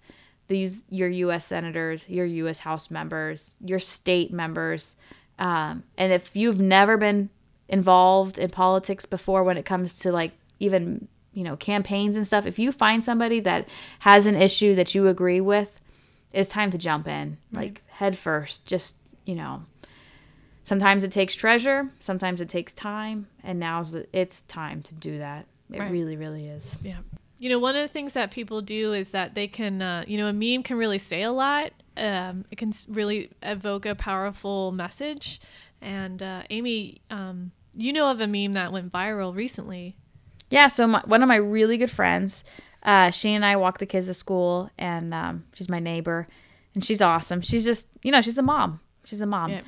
these 0.47 0.83
your 0.89 1.07
U.S. 1.09 1.45
senators, 1.45 2.05
your 2.09 2.25
U.S. 2.25 2.59
House 2.59 2.91
members, 2.91 3.57
your 3.63 3.79
state 3.79 4.33
members, 4.33 4.97
um, 5.41 5.83
and 5.97 6.13
if 6.13 6.35
you've 6.35 6.59
never 6.59 6.97
been 6.97 7.29
involved 7.67 8.37
in 8.37 8.49
politics 8.49 9.05
before, 9.05 9.43
when 9.43 9.57
it 9.57 9.65
comes 9.65 9.99
to 9.99 10.11
like 10.11 10.33
even 10.59 11.07
you 11.33 11.43
know 11.43 11.55
campaigns 11.57 12.15
and 12.15 12.27
stuff, 12.27 12.45
if 12.45 12.59
you 12.59 12.71
find 12.71 13.03
somebody 13.03 13.39
that 13.41 13.67
has 13.99 14.27
an 14.27 14.35
issue 14.35 14.75
that 14.75 14.93
you 14.93 15.07
agree 15.07 15.41
with, 15.41 15.81
it's 16.31 16.49
time 16.49 16.69
to 16.71 16.77
jump 16.77 17.07
in, 17.07 17.37
like 17.51 17.81
head 17.87 18.17
first. 18.17 18.65
Just 18.65 18.95
you 19.25 19.35
know, 19.35 19.63
sometimes 20.63 21.03
it 21.03 21.11
takes 21.11 21.35
treasure, 21.35 21.89
sometimes 21.99 22.41
it 22.41 22.49
takes 22.49 22.73
time, 22.73 23.27
and 23.43 23.59
now's 23.59 23.91
the, 23.91 24.07
it's 24.13 24.41
time 24.43 24.81
to 24.83 24.93
do 24.93 25.19
that. 25.19 25.45
It 25.71 25.79
Right. 25.79 25.91
really, 25.91 26.17
really 26.17 26.47
is. 26.47 26.75
Yeah. 26.83 26.97
You 27.39 27.49
know, 27.49 27.59
one 27.59 27.75
of 27.75 27.81
the 27.81 27.87
things 27.87 28.13
that 28.13 28.29
people 28.31 28.61
do 28.61 28.93
is 28.93 29.09
that 29.09 29.33
they 29.35 29.47
can, 29.47 29.81
uh, 29.81 30.03
you 30.07 30.17
know, 30.17 30.27
a 30.27 30.33
meme 30.33 30.63
can 30.63 30.77
really 30.77 30.99
say 30.99 31.23
a 31.23 31.31
lot. 31.31 31.71
Um, 31.97 32.45
it 32.51 32.57
can 32.57 32.73
really 32.87 33.31
evoke 33.41 33.85
a 33.85 33.95
powerful 33.95 34.71
message. 34.71 35.41
And 35.81 36.21
uh, 36.21 36.43
Amy, 36.51 37.01
um, 37.09 37.51
you 37.75 37.93
know 37.93 38.11
of 38.11 38.21
a 38.21 38.27
meme 38.27 38.53
that 38.53 38.71
went 38.71 38.91
viral 38.91 39.35
recently. 39.35 39.95
Yeah, 40.51 40.67
so 40.67 40.85
my, 40.85 41.01
one 41.05 41.23
of 41.23 41.27
my 41.29 41.37
really 41.37 41.77
good 41.77 41.89
friends, 41.89 42.43
uh, 42.83 43.09
she 43.11 43.33
and 43.33 43.43
I 43.45 43.55
walk 43.55 43.79
the 43.79 43.85
kids 43.85 44.07
to 44.07 44.13
school, 44.13 44.69
and 44.77 45.13
um, 45.13 45.45
she's 45.53 45.69
my 45.69 45.79
neighbor, 45.79 46.27
and 46.75 46.83
she's 46.83 47.01
awesome. 47.01 47.41
She's 47.41 47.63
just, 47.63 47.87
you 48.03 48.11
know, 48.11 48.21
she's 48.21 48.37
a 48.37 48.41
mom. 48.43 48.81
She's 49.05 49.21
a 49.21 49.25
mom. 49.25 49.51
Yeah. 49.51 49.61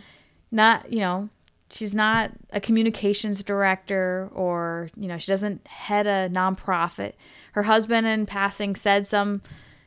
Not, 0.52 0.91
you 0.91 1.00
know, 1.00 1.30
she's 1.69 1.96
not 1.96 2.32
a 2.52 2.60
communications 2.60 3.41
director 3.43 4.30
or, 4.34 4.89
you 4.96 5.08
know, 5.08 5.17
she 5.17 5.32
doesn't 5.32 5.67
head 5.67 6.06
a 6.06 6.30
nonprofit. 6.30 7.13
Her 7.54 7.63
husband, 7.63 8.06
in 8.06 8.26
passing, 8.26 8.76
said 8.76 9.08
some, 9.08 9.41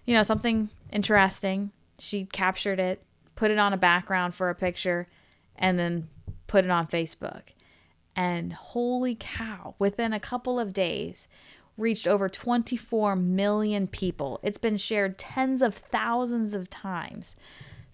you 0.05 0.15
know, 0.15 0.23
something 0.23 0.69
interesting. 0.93 1.71
She 1.99 2.25
captured 2.27 2.81
it, 2.81 3.03
put 3.37 3.51
it 3.51 3.59
on 3.59 3.73
a 3.73 3.77
background 3.77 4.35
for 4.35 4.51
a 4.51 4.55
picture, 4.55 5.09
and 5.57 5.79
then 5.79 6.09
put 6.47 6.65
it 6.65 6.71
on 6.71 6.87
Facebook. 6.87 7.43
And 8.15 8.53
holy 8.53 9.15
cow, 9.15 9.75
within 9.79 10.13
a 10.13 10.21
couple 10.21 10.59
of 10.59 10.73
days, 10.73 11.29
reached 11.77 12.07
over 12.07 12.29
24 12.29 13.15
million 13.17 13.87
people. 13.87 14.41
It's 14.43 14.59
been 14.59 14.79
shared 14.79 15.19
tens 15.19 15.61
of 15.61 15.75
thousands 15.75 16.55
of 16.55 16.71
times. 16.71 17.35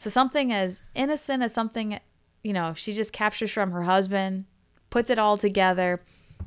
So 0.03 0.11
something 0.11 0.53
as 0.53 0.83
innocent 0.97 1.45
as 1.45 1.55
something, 1.55 2.01
you 2.43 2.53
know, 2.53 2.75
she 2.75 2.93
just 2.93 3.13
captures 3.13 3.53
from 3.53 3.71
her 3.71 3.85
husband, 3.85 4.47
puts 4.91 5.11
it 5.11 5.19
all 5.21 5.37
together. 5.37 6.03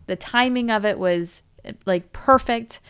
The 0.08 0.18
timing 0.18 0.70
of 0.70 0.84
it 0.84 1.00
was 1.00 1.42
like 1.86 2.12
perfect. 2.12 2.82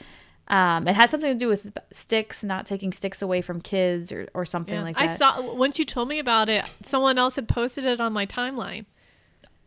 Um, 0.48 0.88
it 0.88 0.96
had 0.96 1.12
something 1.12 1.32
to 1.32 1.38
do 1.38 1.48
with 1.48 1.78
sticks, 1.92 2.44
not 2.44 2.66
taking 2.66 2.92
sticks 2.94 3.22
away 3.22 3.42
from 3.42 3.62
kids 3.62 4.12
or, 4.12 4.28
or 4.34 4.44
something 4.44 4.74
yeah, 4.74 4.82
like 4.82 4.96
that. 4.96 5.10
I 5.10 5.16
saw 5.16 5.54
once 5.54 5.78
you 5.78 5.86
told 5.86 6.08
me 6.08 6.18
about 6.18 6.50
it, 6.50 6.68
someone 6.84 7.20
else 7.20 7.36
had 7.36 7.48
posted 7.48 7.86
it 7.86 8.02
on 8.02 8.12
my 8.12 8.26
timeline. 8.26 8.86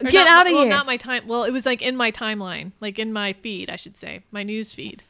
Or 0.02 0.10
Get 0.10 0.24
not, 0.24 0.40
out 0.40 0.46
of 0.48 0.52
well, 0.52 0.62
here! 0.62 0.70
Not 0.70 0.86
my 0.86 0.96
time. 0.96 1.28
Well, 1.28 1.44
it 1.44 1.52
was 1.52 1.64
like 1.64 1.80
in 1.80 1.96
my 1.96 2.10
timeline, 2.10 2.72
like 2.80 2.98
in 2.98 3.12
my 3.12 3.34
feed, 3.34 3.70
I 3.70 3.76
should 3.76 3.96
say, 3.96 4.24
my 4.32 4.42
news 4.42 4.74
feed. 4.74 5.04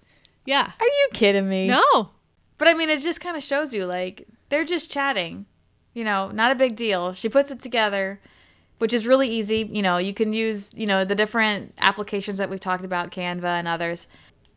Yeah. 0.45 0.71
Are 0.79 0.87
you 0.87 1.09
kidding 1.15 1.49
me? 1.49 1.69
No. 1.69 2.11
But 2.59 2.69
I 2.69 2.75
mean, 2.75 2.91
it 2.91 3.01
just 3.01 3.23
kind 3.23 3.39
of 3.39 3.43
shows 3.43 3.73
you 3.73 3.87
like 3.87 4.29
they're 4.51 4.67
just 4.67 4.91
chatting. 4.91 5.47
You 5.99 6.05
know, 6.05 6.31
not 6.31 6.53
a 6.53 6.55
big 6.55 6.77
deal. 6.77 7.15
She 7.15 7.29
puts 7.29 7.51
it 7.51 7.61
together, 7.61 8.21
which 8.79 8.93
is 8.93 9.07
really 9.07 9.29
easy. 9.29 9.69
You 9.73 9.83
know, 9.83 9.99
you 9.99 10.15
can 10.15 10.33
use 10.33 10.71
you 10.75 10.87
know 10.87 11.05
the 11.05 11.15
different 11.15 11.75
applications 11.79 12.39
that 12.39 12.49
we've 12.51 12.61
talked 12.61 12.85
about, 12.85 13.11
Canva 13.11 13.45
and 13.45 13.67
others, 13.67 14.07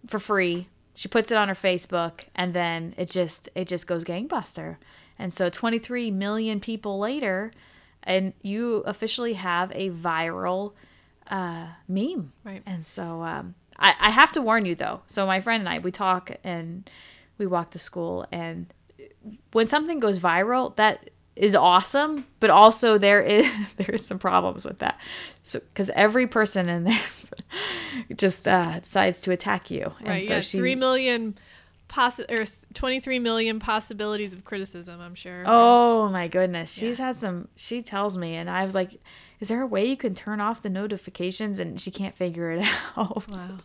for 0.07 0.19
free 0.19 0.67
she 0.93 1.07
puts 1.07 1.31
it 1.31 1.37
on 1.37 1.47
her 1.47 1.55
Facebook 1.55 2.25
and 2.35 2.53
then 2.53 2.93
it 2.97 3.09
just 3.09 3.49
it 3.55 3.67
just 3.67 3.87
goes 3.87 4.03
gangbuster. 4.03 4.77
And 5.17 5.33
so 5.33 5.49
23 5.49 6.11
million 6.11 6.59
people 6.59 6.99
later 6.99 7.51
and 8.03 8.33
you 8.41 8.77
officially 8.85 9.33
have 9.33 9.71
a 9.73 9.91
viral 9.91 10.73
uh, 11.29 11.67
meme. 11.87 12.33
Right. 12.43 12.63
And 12.65 12.85
so 12.85 13.21
um, 13.21 13.55
I, 13.77 13.95
I 13.99 14.09
have 14.09 14.31
to 14.33 14.41
warn 14.41 14.65
you 14.65 14.75
though. 14.75 15.01
So 15.07 15.25
my 15.25 15.39
friend 15.39 15.61
and 15.61 15.69
I 15.69 15.79
we 15.79 15.91
talk 15.91 16.31
and 16.43 16.89
we 17.37 17.47
walk 17.47 17.71
to 17.71 17.79
school 17.79 18.25
and 18.31 18.73
when 19.53 19.67
something 19.67 19.99
goes 19.99 20.19
viral 20.19 20.75
that 20.75 21.09
is 21.41 21.55
awesome, 21.55 22.23
but 22.39 22.51
also 22.51 22.99
there 22.99 23.19
is 23.19 23.73
there 23.77 23.89
is 23.89 24.05
some 24.05 24.19
problems 24.19 24.63
with 24.63 24.79
that. 24.79 24.99
So 25.43 25.59
because 25.59 25.89
every 25.89 26.27
person 26.27 26.69
in 26.69 26.85
there 26.85 26.99
just 28.15 28.47
uh, 28.47 28.79
decides 28.79 29.21
to 29.23 29.31
attack 29.31 29.71
you, 29.71 29.91
and 29.99 30.07
right? 30.07 30.23
So 30.23 30.35
yeah, 30.35 30.41
she, 30.41 30.59
three 30.59 30.75
million 30.75 31.37
possi- 31.89 32.29
or 32.31 32.45
23 32.75 33.19
million 33.19 33.59
possibilities 33.59 34.33
of 34.33 34.45
criticism. 34.45 35.01
I'm 35.01 35.15
sure. 35.15 35.43
Oh 35.47 36.09
my 36.09 36.27
goodness, 36.27 36.71
she's 36.71 36.99
yeah. 36.99 37.07
had 37.07 37.17
some. 37.17 37.47
She 37.55 37.81
tells 37.81 38.19
me, 38.19 38.35
and 38.35 38.47
I 38.47 38.63
was 38.63 38.75
like, 38.75 39.01
"Is 39.39 39.47
there 39.47 39.63
a 39.63 39.67
way 39.67 39.89
you 39.89 39.97
can 39.97 40.13
turn 40.13 40.41
off 40.41 40.61
the 40.61 40.69
notifications?" 40.69 41.57
And 41.57 41.81
she 41.81 41.89
can't 41.89 42.13
figure 42.13 42.51
it 42.51 42.67
out. 42.95 43.27
Wow. 43.27 43.57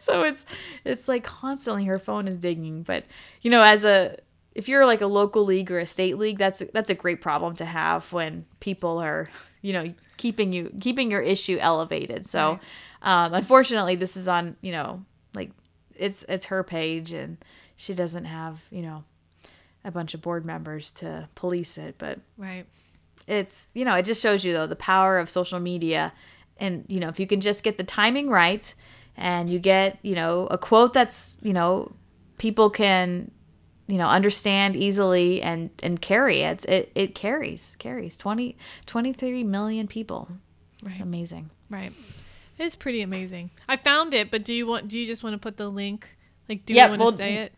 so 0.00 0.24
it's 0.24 0.44
it's 0.84 1.06
like 1.06 1.22
constantly 1.22 1.84
her 1.84 2.00
phone 2.00 2.26
is 2.26 2.34
dinging, 2.38 2.82
but 2.82 3.04
you 3.42 3.50
know, 3.52 3.62
as 3.62 3.84
a 3.84 4.16
if 4.54 4.68
you're 4.68 4.86
like 4.86 5.00
a 5.00 5.06
local 5.06 5.44
league 5.44 5.70
or 5.70 5.78
a 5.78 5.86
state 5.86 6.18
league, 6.18 6.38
that's 6.38 6.62
that's 6.72 6.90
a 6.90 6.94
great 6.94 7.20
problem 7.20 7.56
to 7.56 7.64
have 7.64 8.12
when 8.12 8.44
people 8.60 8.98
are, 8.98 9.26
you 9.62 9.72
know, 9.72 9.94
keeping 10.16 10.52
you 10.52 10.72
keeping 10.80 11.10
your 11.10 11.20
issue 11.20 11.58
elevated. 11.60 12.26
So, 12.26 12.58
right. 13.02 13.24
um, 13.24 13.34
unfortunately, 13.34 13.96
this 13.96 14.16
is 14.16 14.28
on 14.28 14.56
you 14.60 14.72
know 14.72 15.04
like 15.34 15.50
it's 15.96 16.24
it's 16.28 16.46
her 16.46 16.62
page 16.62 17.12
and 17.12 17.38
she 17.76 17.94
doesn't 17.94 18.24
have 18.24 18.64
you 18.70 18.82
know 18.82 19.04
a 19.84 19.90
bunch 19.90 20.14
of 20.14 20.22
board 20.22 20.44
members 20.44 20.90
to 20.92 21.28
police 21.34 21.78
it, 21.78 21.96
but 21.98 22.20
right. 22.36 22.66
It's 23.26 23.70
you 23.72 23.84
know 23.84 23.94
it 23.94 24.04
just 24.04 24.20
shows 24.20 24.44
you 24.44 24.52
though 24.52 24.66
the 24.66 24.76
power 24.76 25.18
of 25.18 25.30
social 25.30 25.60
media, 25.60 26.12
and 26.58 26.84
you 26.88 27.00
know 27.00 27.08
if 27.08 27.18
you 27.18 27.26
can 27.26 27.40
just 27.40 27.64
get 27.64 27.78
the 27.78 27.84
timing 27.84 28.28
right 28.28 28.74
and 29.16 29.50
you 29.50 29.58
get 29.58 29.98
you 30.02 30.14
know 30.14 30.46
a 30.50 30.58
quote 30.58 30.92
that's 30.92 31.38
you 31.42 31.52
know 31.52 31.92
people 32.38 32.70
can 32.70 33.30
you 33.92 33.98
know 33.98 34.08
understand 34.08 34.74
easily 34.74 35.42
and 35.42 35.68
and 35.82 36.00
carry 36.00 36.40
it. 36.40 36.64
It 36.64 36.90
it 36.94 37.14
carries 37.14 37.76
carries. 37.78 38.16
20 38.16 38.56
23 38.86 39.44
million 39.44 39.86
people. 39.86 40.28
Right. 40.82 40.98
Amazing. 40.98 41.50
Right. 41.68 41.92
It's 42.58 42.74
pretty 42.74 43.02
amazing. 43.02 43.50
I 43.68 43.76
found 43.76 44.14
it 44.14 44.30
but 44.30 44.44
do 44.44 44.54
you 44.54 44.66
want 44.66 44.88
do 44.88 44.98
you 44.98 45.06
just 45.06 45.22
want 45.22 45.34
to 45.34 45.38
put 45.38 45.58
the 45.58 45.68
link? 45.68 46.08
Like 46.48 46.64
do 46.64 46.72
you 46.72 46.80
want 46.80 46.94
to 46.94 47.04
we'll, 47.04 47.12
say 47.12 47.34
it? 47.36 47.52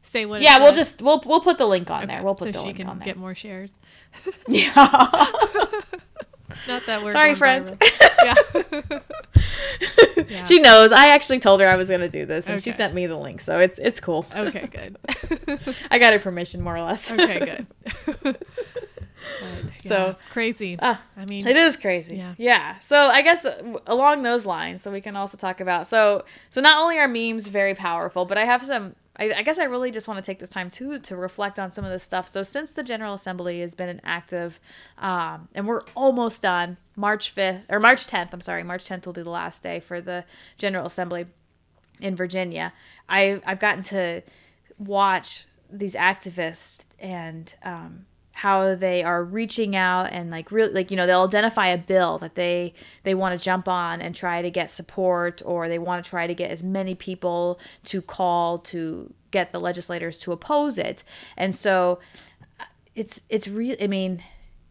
Say 0.00 0.24
what 0.24 0.40
yeah 0.40 0.58
we'll 0.58 0.72
just 0.72 1.02
we'll 1.02 1.22
we'll 1.26 1.42
put 1.42 1.58
the 1.58 1.66
link 1.66 1.90
on 1.90 2.04
okay. 2.04 2.14
there. 2.14 2.22
We'll 2.22 2.34
put 2.34 2.54
so 2.54 2.60
the 2.60 2.66
link 2.66 2.80
on 2.80 2.98
there. 2.98 3.04
get 3.04 3.18
more 3.18 3.34
shares? 3.34 3.68
Yeah. 4.48 4.72
Not 6.66 6.86
that 6.86 7.02
we're 7.02 7.10
sorry, 7.10 7.34
friends. 7.34 7.72
yeah. 8.24 8.34
yeah. 10.28 10.44
She 10.44 10.60
knows. 10.60 10.92
I 10.92 11.08
actually 11.08 11.40
told 11.40 11.60
her 11.60 11.66
I 11.66 11.76
was 11.76 11.88
gonna 11.88 12.08
do 12.08 12.26
this, 12.26 12.46
and 12.46 12.56
okay. 12.56 12.62
she 12.62 12.70
sent 12.70 12.94
me 12.94 13.06
the 13.06 13.16
link, 13.16 13.40
so 13.40 13.58
it's 13.58 13.78
it's 13.78 14.00
cool. 14.00 14.26
Okay, 14.34 14.66
good. 14.72 14.98
I 15.90 15.98
got 15.98 16.12
her 16.12 16.18
permission, 16.18 16.60
more 16.60 16.76
or 16.76 16.82
less. 16.82 17.10
okay, 17.10 17.66
good. 18.18 18.36
so 19.78 20.16
crazy. 20.30 20.78
Uh, 20.78 20.96
I 21.16 21.24
mean, 21.24 21.46
it 21.46 21.56
is 21.56 21.76
crazy. 21.76 22.16
Yeah. 22.16 22.34
Yeah. 22.38 22.78
So 22.80 23.08
I 23.08 23.22
guess 23.22 23.44
uh, 23.44 23.78
along 23.86 24.22
those 24.22 24.46
lines, 24.46 24.82
so 24.82 24.90
we 24.92 25.00
can 25.00 25.16
also 25.16 25.36
talk 25.36 25.60
about 25.60 25.86
so 25.86 26.24
so 26.50 26.60
not 26.60 26.80
only 26.82 26.98
are 26.98 27.08
memes 27.08 27.48
very 27.48 27.74
powerful, 27.74 28.24
but 28.24 28.38
I 28.38 28.44
have 28.44 28.64
some 28.64 28.94
I, 29.16 29.32
I, 29.32 29.42
guess 29.42 29.58
I 29.58 29.64
really 29.64 29.90
just 29.90 30.08
want 30.08 30.18
to 30.18 30.28
take 30.28 30.40
this 30.40 30.50
time 30.50 30.70
too 30.70 30.98
to 30.98 31.16
reflect 31.16 31.60
on 31.60 31.70
some 31.70 31.84
of 31.84 31.90
this 31.90 32.02
stuff. 32.02 32.28
So 32.28 32.42
since 32.42 32.72
the 32.72 32.82
General 32.82 33.14
Assembly 33.14 33.60
has 33.60 33.74
been 33.74 33.88
an 33.88 34.00
active, 34.02 34.58
um, 34.98 35.48
and 35.54 35.68
we're 35.68 35.82
almost 35.94 36.42
done, 36.42 36.76
March 36.96 37.30
fifth 37.30 37.62
or 37.68 37.80
March 37.80 38.06
tenth. 38.06 38.32
I'm 38.32 38.40
sorry, 38.40 38.62
March 38.62 38.86
tenth 38.86 39.06
will 39.06 39.12
be 39.12 39.22
the 39.22 39.30
last 39.30 39.62
day 39.62 39.80
for 39.80 40.00
the 40.00 40.24
General 40.58 40.86
Assembly 40.86 41.26
in 42.00 42.16
Virginia. 42.16 42.72
I 43.08 43.40
I've 43.46 43.60
gotten 43.60 43.82
to 43.84 44.22
watch 44.78 45.44
these 45.70 45.94
activists 45.94 46.84
and 46.98 47.54
um, 47.62 48.06
how 48.34 48.74
they 48.74 49.02
are 49.02 49.22
reaching 49.22 49.76
out 49.76 50.12
and 50.12 50.30
like 50.30 50.50
really 50.50 50.72
like 50.72 50.90
you 50.90 50.96
know 50.96 51.06
they'll 51.06 51.22
identify 51.22 51.68
a 51.68 51.78
bill 51.78 52.18
that 52.18 52.34
they 52.34 52.74
they 53.04 53.14
want 53.14 53.38
to 53.38 53.42
jump 53.42 53.68
on 53.68 54.02
and 54.02 54.14
try 54.14 54.42
to 54.42 54.50
get 54.50 54.70
support 54.70 55.40
or 55.44 55.68
they 55.68 55.78
want 55.78 56.04
to 56.04 56.08
try 56.08 56.26
to 56.26 56.34
get 56.34 56.50
as 56.50 56.62
many 56.62 56.94
people 56.94 57.58
to 57.84 58.02
call 58.02 58.58
to 58.58 59.12
get 59.30 59.52
the 59.52 59.60
legislators 59.60 60.18
to 60.18 60.32
oppose 60.32 60.78
it 60.78 61.04
and 61.36 61.54
so 61.54 62.00
uh, 62.58 62.64
it's 62.96 63.22
it's 63.28 63.46
real 63.46 63.76
i 63.80 63.86
mean 63.86 64.22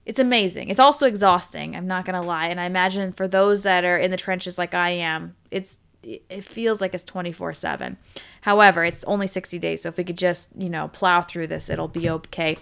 it's 0.05 0.19
amazing. 0.19 0.69
It's 0.69 0.79
also 0.79 1.07
exhausting 1.07 1.75
i'm 1.75 1.87
not 1.87 2.05
gonna 2.05 2.21
lie 2.21 2.47
and 2.47 2.59
i 2.59 2.65
imagine 2.65 3.11
for 3.11 3.27
those 3.27 3.63
that 3.63 3.85
are 3.85 3.97
in 3.97 4.11
the 4.11 4.17
trenches 4.17 4.57
like 4.57 4.73
i 4.73 4.89
am 4.89 5.35
it's 5.51 5.79
it 6.03 6.43
feels 6.43 6.81
like 6.81 6.93
it's 6.93 7.03
24 7.03 7.53
7 7.53 7.97
however 8.41 8.83
it's 8.83 9.03
only 9.05 9.27
60 9.27 9.57
days 9.59 9.81
so 9.81 9.89
if 9.89 9.97
we 9.97 10.03
could 10.03 10.17
just 10.17 10.49
you 10.57 10.69
know 10.69 10.89
plow 10.89 11.21
through 11.21 11.47
this 11.47 11.69
it'll 11.69 11.87
be 11.87 12.09
okay. 12.09 12.57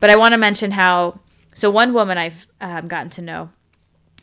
But 0.00 0.10
i 0.10 0.16
want 0.16 0.32
to 0.34 0.38
mention 0.38 0.72
how 0.72 1.20
so 1.54 1.70
one 1.70 1.94
woman 1.94 2.18
i've 2.18 2.46
um, 2.60 2.88
gotten 2.88 3.10
to 3.10 3.22
know 3.22 3.50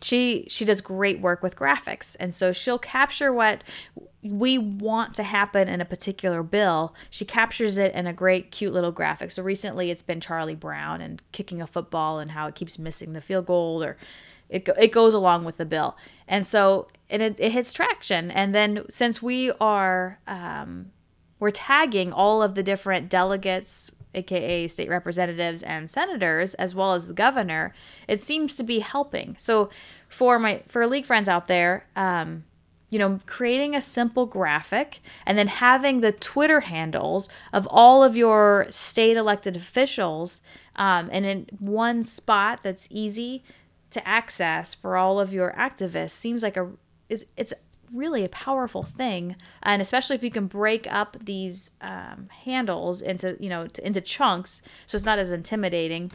she 0.01 0.45
she 0.49 0.65
does 0.65 0.81
great 0.81 1.19
work 1.19 1.41
with 1.41 1.55
graphics 1.55 2.15
and 2.19 2.33
so 2.33 2.51
she'll 2.51 2.79
capture 2.79 3.33
what 3.33 3.63
we 4.21 4.57
want 4.57 5.13
to 5.13 5.23
happen 5.23 5.69
in 5.69 5.79
a 5.79 5.85
particular 5.85 6.43
bill 6.43 6.93
she 7.09 7.23
captures 7.23 7.77
it 7.77 7.93
in 7.93 8.05
a 8.05 8.13
great 8.13 8.51
cute 8.51 8.73
little 8.73 8.91
graphic. 8.91 9.31
So 9.31 9.41
recently 9.41 9.91
it's 9.91 10.01
been 10.01 10.19
charlie 10.19 10.55
brown 10.55 11.01
and 11.01 11.21
kicking 11.31 11.61
a 11.61 11.67
football 11.67 12.19
and 12.19 12.31
how 12.31 12.47
it 12.47 12.55
keeps 12.55 12.77
missing 12.77 13.13
the 13.13 13.21
field 13.21 13.45
goal 13.45 13.83
or 13.83 13.97
it, 14.49 14.67
it 14.79 14.91
goes 14.91 15.13
along 15.13 15.45
with 15.45 15.57
the 15.57 15.65
bill. 15.65 15.95
And 16.27 16.45
so 16.45 16.87
and 17.09 17.21
it, 17.21 17.39
it 17.39 17.51
hits 17.51 17.71
traction. 17.71 18.29
And 18.31 18.53
then 18.53 18.83
since 18.89 19.21
we 19.21 19.51
are 19.61 20.19
um, 20.27 20.91
we're 21.39 21.51
tagging 21.51 22.11
all 22.11 22.43
of 22.43 22.55
the 22.55 22.63
different 22.63 23.09
delegates 23.09 23.91
aka 24.15 24.67
state 24.67 24.89
representatives 24.89 25.61
and 25.61 25.89
senators 25.89 26.55
as 26.55 26.73
well 26.73 26.95
as 26.95 27.07
the 27.07 27.13
governor 27.13 27.75
it 28.07 28.19
seems 28.19 28.57
to 28.57 28.63
be 28.63 28.79
helping. 28.79 29.35
So 29.37 29.69
for 30.09 30.39
my 30.39 30.63
for 30.67 30.85
league 30.87 31.05
friends 31.05 31.29
out 31.29 31.47
there 31.47 31.85
um, 31.95 32.43
you 32.89 32.99
know, 32.99 33.19
creating 33.25 33.75
a 33.75 33.81
simple 33.81 34.25
graphic 34.25 34.99
and 35.25 35.37
then 35.37 35.47
having 35.47 36.01
the 36.01 36.11
Twitter 36.11 36.61
handles 36.61 37.29
of 37.53 37.67
all 37.69 38.03
of 38.03 38.17
your 38.17 38.67
state 38.69 39.17
elected 39.17 39.55
officials 39.55 40.41
um, 40.75 41.09
and 41.11 41.25
in 41.25 41.47
one 41.59 42.03
spot 42.03 42.61
that's 42.63 42.87
easy 42.89 43.43
to 43.91 44.07
access 44.07 44.73
for 44.73 44.97
all 44.97 45.19
of 45.19 45.33
your 45.33 45.53
activists 45.57 46.11
seems 46.11 46.43
like 46.43 46.57
a 46.57 46.69
is 47.09 47.25
it's 47.37 47.53
really 47.93 48.23
a 48.23 48.29
powerful 48.29 48.83
thing. 48.83 49.35
And 49.63 49.81
especially 49.81 50.15
if 50.15 50.23
you 50.23 50.31
can 50.31 50.47
break 50.47 50.91
up 50.91 51.17
these 51.19 51.71
um, 51.81 52.29
handles 52.43 53.01
into 53.01 53.35
you 53.39 53.49
know 53.49 53.67
to, 53.67 53.85
into 53.85 54.01
chunks 54.01 54.61
so 54.85 54.95
it's 54.95 55.05
not 55.05 55.19
as 55.19 55.31
intimidating 55.31 56.11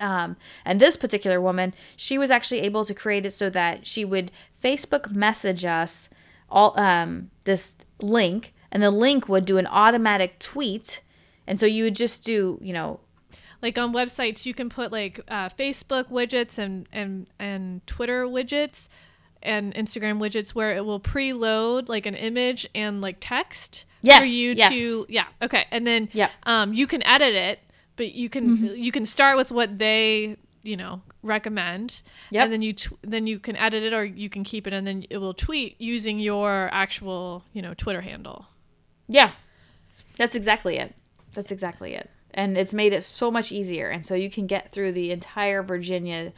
um, 0.00 0.36
and 0.64 0.80
this 0.80 0.96
particular 0.96 1.40
woman 1.40 1.74
she 1.96 2.18
was 2.18 2.30
actually 2.30 2.60
able 2.60 2.84
to 2.84 2.94
create 2.94 3.26
it 3.26 3.32
so 3.32 3.48
that 3.50 3.86
she 3.86 4.04
would 4.04 4.30
facebook 4.62 5.10
message 5.12 5.64
us 5.64 6.08
all 6.50 6.78
um, 6.80 7.30
this 7.44 7.76
link 8.00 8.54
and 8.70 8.82
the 8.82 8.90
link 8.90 9.28
would 9.28 9.44
do 9.44 9.58
an 9.58 9.66
automatic 9.66 10.38
tweet 10.38 11.00
and 11.46 11.58
so 11.58 11.66
you 11.66 11.84
would 11.84 11.96
just 11.96 12.24
do 12.24 12.58
you 12.62 12.72
know 12.72 13.00
like 13.60 13.76
on 13.76 13.92
websites 13.92 14.46
you 14.46 14.54
can 14.54 14.68
put 14.68 14.92
like 14.92 15.20
uh, 15.28 15.48
Facebook 15.48 16.10
widgets 16.10 16.58
and 16.58 16.86
and 16.92 17.26
and 17.40 17.84
Twitter 17.88 18.24
widgets 18.24 18.86
and 19.42 19.74
Instagram 19.74 20.18
widgets 20.20 20.50
where 20.50 20.72
it 20.76 20.84
will 20.84 21.00
preload 21.00 21.88
like 21.88 22.06
an 22.06 22.14
image 22.14 22.68
and 22.74 23.00
like 23.00 23.16
text 23.20 23.84
Yes, 24.00 24.20
for 24.20 24.26
you 24.26 24.52
yes. 24.52 24.72
to 24.78 25.06
yeah 25.08 25.24
okay 25.42 25.66
and 25.72 25.84
then 25.86 26.08
Yep. 26.12 26.30
um 26.44 26.72
you 26.72 26.86
can 26.86 27.02
edit 27.04 27.34
it 27.34 27.58
but 27.98 28.12
you 28.14 28.28
can 28.30 28.56
Mm-hmm. 28.56 28.76
you 28.76 28.90
can 28.90 29.04
start 29.04 29.36
with 29.36 29.50
what 29.52 29.78
they 29.78 30.36
you 30.62 30.76
know 30.76 31.02
recommend 31.22 32.00
Yep. 32.30 32.44
and 32.44 32.52
then 32.52 32.62
you 32.62 32.72
tw- 32.72 32.98
then 33.02 33.26
you 33.26 33.38
can 33.38 33.56
edit 33.56 33.82
it 33.82 33.92
or 33.92 34.04
you 34.04 34.28
can 34.30 34.42
keep 34.44 34.66
it 34.66 34.72
and 34.72 34.86
then 34.86 35.04
it 35.10 35.18
will 35.18 35.34
tweet 35.34 35.76
using 35.80 36.18
your 36.18 36.70
actual 36.72 37.44
you 37.52 37.60
know 37.62 37.74
Twitter 37.74 38.00
handle 38.00 38.46
Yeah. 39.08 39.32
That's 40.16 40.34
exactly 40.34 40.76
it. 40.78 40.94
That's 41.34 41.52
exactly 41.52 41.94
it. 41.94 42.10
And 42.34 42.58
it's 42.58 42.74
made 42.74 42.92
it 42.92 43.04
so 43.04 43.30
much 43.30 43.52
easier. 43.52 43.88
And 43.88 44.04
so 44.04 44.14
you 44.16 44.28
can 44.30 44.46
get 44.48 44.72
through 44.72 44.92
the 44.92 45.12
entire 45.12 45.62
Virginia, 45.62 46.32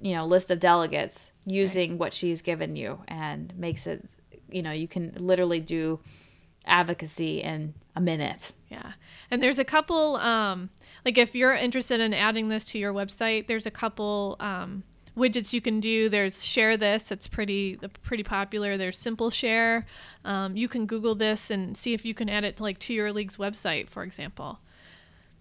you 0.00 0.14
know, 0.14 0.26
list 0.26 0.50
of 0.50 0.58
delegates 0.58 1.30
using 1.46 1.96
what 1.96 2.12
she's 2.12 2.42
given 2.42 2.74
you 2.76 3.00
and 3.08 3.56
makes 3.56 3.86
it, 3.86 4.04
you 4.50 4.62
know, 4.62 4.72
you 4.72 4.88
can 4.88 5.14
literally 5.18 5.60
do 5.60 6.00
advocacy 6.66 7.40
in 7.40 7.74
a 7.96 8.00
minute. 8.00 8.52
Yeah. 8.70 8.92
And 9.30 9.42
there's 9.42 9.58
a 9.58 9.64
couple 9.64 10.16
um 10.16 10.70
like 11.04 11.18
if 11.18 11.34
you're 11.34 11.54
interested 11.54 12.00
in 12.00 12.14
adding 12.14 12.48
this 12.48 12.66
to 12.66 12.78
your 12.78 12.92
website, 12.92 13.48
there's 13.48 13.66
a 13.66 13.70
couple 13.70 14.36
um 14.38 14.84
widgets 15.16 15.52
you 15.52 15.60
can 15.60 15.80
do. 15.80 16.08
There's 16.08 16.44
share 16.44 16.76
this, 16.76 17.10
it's 17.10 17.26
pretty 17.26 17.76
pretty 18.02 18.22
popular. 18.22 18.76
There's 18.76 18.98
simple 18.98 19.30
share. 19.30 19.86
Um, 20.24 20.56
you 20.56 20.68
can 20.68 20.86
Google 20.86 21.14
this 21.14 21.50
and 21.50 21.76
see 21.76 21.94
if 21.94 22.04
you 22.04 22.14
can 22.14 22.28
add 22.28 22.44
it 22.44 22.58
to, 22.58 22.62
like 22.62 22.78
to 22.80 22.94
your 22.94 23.12
league's 23.12 23.38
website, 23.38 23.88
for 23.88 24.02
example. 24.02 24.60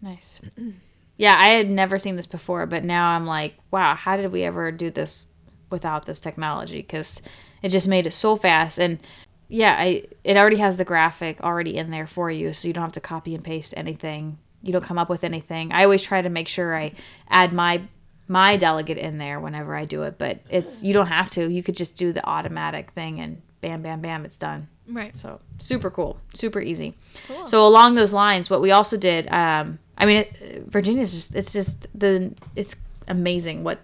Nice. 0.02 0.42
Yeah, 1.18 1.36
I 1.38 1.52
had 1.52 1.70
never 1.70 1.98
seen 1.98 2.18
this 2.18 2.28
before, 2.28 2.66
but 2.66 2.84
now 2.84 3.12
I'm 3.12 3.26
like, 3.26 3.56
wow, 3.72 3.96
how 3.96 4.18
did 4.18 4.34
we 4.34 4.44
ever 4.44 4.70
do 4.70 4.92
this 4.92 5.28
without 5.70 6.06
this 6.06 6.20
technology? 6.20 6.82
Because 6.82 7.22
it 7.62 7.70
just 7.70 7.88
made 7.88 8.06
it 8.06 8.12
so 8.12 8.36
fast. 8.36 8.80
And 8.80 9.00
yeah, 9.48 9.76
I 9.78 10.04
it 10.24 10.38
already 10.38 10.58
has 10.58 10.78
the 10.78 10.86
graphic 10.86 11.42
already 11.42 11.78
in 11.78 11.92
there 11.92 12.08
for 12.08 12.32
you, 12.32 12.54
so 12.54 12.68
you 12.68 12.74
don't 12.74 12.84
have 12.84 12.94
to 12.94 13.02
copy 13.02 13.36
and 13.36 13.44
paste 13.44 13.74
anything. 13.78 14.38
You 14.62 14.74
don't 14.74 14.84
come 14.84 14.98
up 14.98 15.10
with 15.10 15.24
anything. 15.24 15.72
I 15.72 15.84
always 15.84 16.02
try 16.02 16.22
to 16.22 16.30
make 16.30 16.48
sure 16.48 16.76
I 16.76 16.94
add 17.30 17.54
my 17.54 17.82
my 18.28 18.58
delegate 18.58 18.98
in 18.98 19.18
there 19.18 19.40
whenever 19.40 19.76
I 19.76 19.86
do 19.86 20.04
it, 20.04 20.18
but 20.18 20.40
it's 20.50 20.84
you 20.84 20.94
don't 20.94 21.08
have 21.08 21.30
to. 21.32 21.50
You 21.50 21.62
could 21.62 21.76
just 21.76 21.96
do 21.96 22.12
the 22.12 22.26
automatic 22.26 22.92
thing 22.92 23.20
and 23.20 23.42
bam 23.62 23.82
bam 23.82 24.02
bam 24.02 24.26
it's 24.26 24.38
done. 24.38 24.68
Right. 24.88 25.16
So 25.16 25.40
super 25.60 25.90
cool, 25.90 26.20
super 26.34 26.62
easy. 26.62 26.96
Cool. 27.28 27.48
So 27.48 27.68
along 27.68 27.96
those 27.96 28.14
lines, 28.14 28.50
what 28.50 28.62
we 28.62 28.72
also 28.72 28.98
did, 28.98 29.28
um, 29.32 29.80
I 29.98 30.06
mean, 30.06 30.18
it, 30.18 30.66
Virginia's 30.68 31.14
just 31.14 31.36
it's 31.36 31.54
just 31.54 31.88
the 31.98 32.34
it's 32.56 32.76
amazing 33.08 33.64
what 33.64 33.80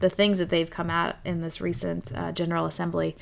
the 0.00 0.10
things 0.10 0.38
that 0.38 0.50
they've 0.50 0.70
come 0.70 0.90
out 0.90 1.16
in 1.24 1.40
this 1.40 1.60
recent 1.60 2.12
uh, 2.14 2.32
General 2.32 2.66
Assembly. 2.66 3.16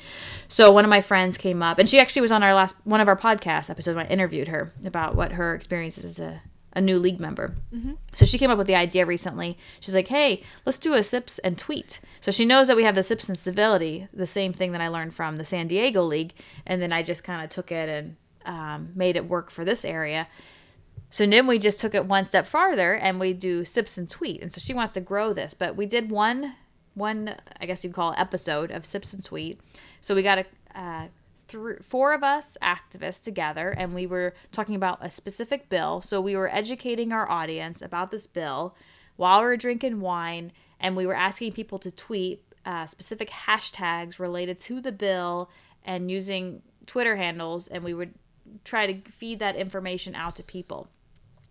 So 0.47 0.71
one 0.71 0.83
of 0.83 0.89
my 0.89 1.01
friends 1.01 1.37
came 1.37 1.61
up, 1.61 1.79
and 1.79 1.87
she 1.87 1.99
actually 1.99 2.23
was 2.23 2.31
on 2.31 2.43
our 2.43 2.53
last 2.53 2.75
one 2.83 3.01
of 3.01 3.07
our 3.07 3.17
podcast 3.17 3.69
episodes. 3.69 3.95
When 3.95 4.05
I 4.05 4.09
interviewed 4.09 4.47
her 4.47 4.73
about 4.85 5.15
what 5.15 5.33
her 5.33 5.53
experiences 5.55 6.05
as 6.05 6.19
a 6.19 6.41
a 6.75 6.81
new 6.81 6.97
league 6.97 7.19
member. 7.19 7.55
So 8.13 8.25
she 8.25 8.39
came 8.39 8.49
up 8.49 8.57
with 8.57 8.65
the 8.65 8.75
idea 8.75 9.05
recently. 9.05 9.57
She's 9.79 9.93
like, 9.93 10.07
"Hey, 10.07 10.41
let's 10.65 10.79
do 10.79 10.95
a 10.95 11.03
sips 11.03 11.37
and 11.39 11.57
tweet." 11.57 11.99
So 12.19 12.31
she 12.31 12.45
knows 12.45 12.67
that 12.67 12.75
we 12.75 12.83
have 12.83 12.95
the 12.95 13.03
sips 13.03 13.29
and 13.29 13.37
civility, 13.37 14.07
the 14.11 14.25
same 14.25 14.53
thing 14.53 14.71
that 14.71 14.81
I 14.81 14.87
learned 14.87 15.13
from 15.13 15.37
the 15.37 15.45
San 15.45 15.67
Diego 15.67 16.01
League, 16.01 16.33
and 16.65 16.81
then 16.81 16.91
I 16.91 17.03
just 17.03 17.23
kind 17.23 17.43
of 17.43 17.51
took 17.51 17.71
it 17.71 17.89
and 17.89 18.15
um, 18.45 18.91
made 18.95 19.15
it 19.15 19.29
work 19.29 19.51
for 19.51 19.63
this 19.63 19.85
area. 19.85 20.27
So 21.09 21.27
then 21.27 21.45
we 21.45 21.59
just 21.59 21.79
took 21.79 21.93
it 21.93 22.07
one 22.07 22.25
step 22.25 22.47
farther 22.47 22.95
and 22.95 23.19
we 23.19 23.33
do 23.33 23.65
sips 23.65 23.99
and 23.99 24.09
tweet. 24.09 24.41
And 24.41 24.51
so 24.51 24.59
she 24.59 24.73
wants 24.73 24.93
to 24.93 24.99
grow 24.99 25.31
this, 25.31 25.53
but 25.53 25.75
we 25.75 25.85
did 25.85 26.09
one, 26.09 26.55
one 26.95 27.35
I 27.59 27.65
guess 27.65 27.83
you'd 27.83 27.93
call 27.93 28.11
it 28.11 28.19
episode 28.19 28.71
of 28.71 28.85
sips 28.85 29.13
and 29.13 29.23
tweet. 29.23 29.59
So 30.01 30.15
we 30.15 30.21
got 30.21 30.39
a 30.39 30.45
uh, 30.75 31.07
three, 31.47 31.75
four 31.81 32.13
of 32.13 32.23
us 32.23 32.57
activists 32.61 33.23
together, 33.23 33.69
and 33.69 33.93
we 33.93 34.07
were 34.07 34.33
talking 34.51 34.75
about 34.75 34.99
a 35.01 35.09
specific 35.09 35.69
bill. 35.69 36.01
So 36.01 36.19
we 36.21 36.35
were 36.35 36.53
educating 36.53 37.11
our 37.11 37.29
audience 37.29 37.81
about 37.81 38.11
this 38.11 38.27
bill 38.27 38.75
while 39.15 39.41
we 39.41 39.47
were 39.47 39.57
drinking 39.57 40.01
wine, 40.01 40.51
and 40.79 40.95
we 40.95 41.05
were 41.05 41.15
asking 41.15 41.51
people 41.51 41.79
to 41.79 41.91
tweet 41.91 42.43
uh, 42.65 42.85
specific 42.85 43.29
hashtags 43.29 44.19
related 44.19 44.57
to 44.57 44.81
the 44.81 44.91
bill 44.91 45.49
and 45.83 46.09
using 46.09 46.61
Twitter 46.85 47.15
handles, 47.15 47.67
and 47.67 47.83
we 47.83 47.93
would 47.93 48.13
try 48.63 48.91
to 48.91 49.09
feed 49.09 49.39
that 49.39 49.55
information 49.55 50.15
out 50.15 50.35
to 50.35 50.43
people 50.43 50.87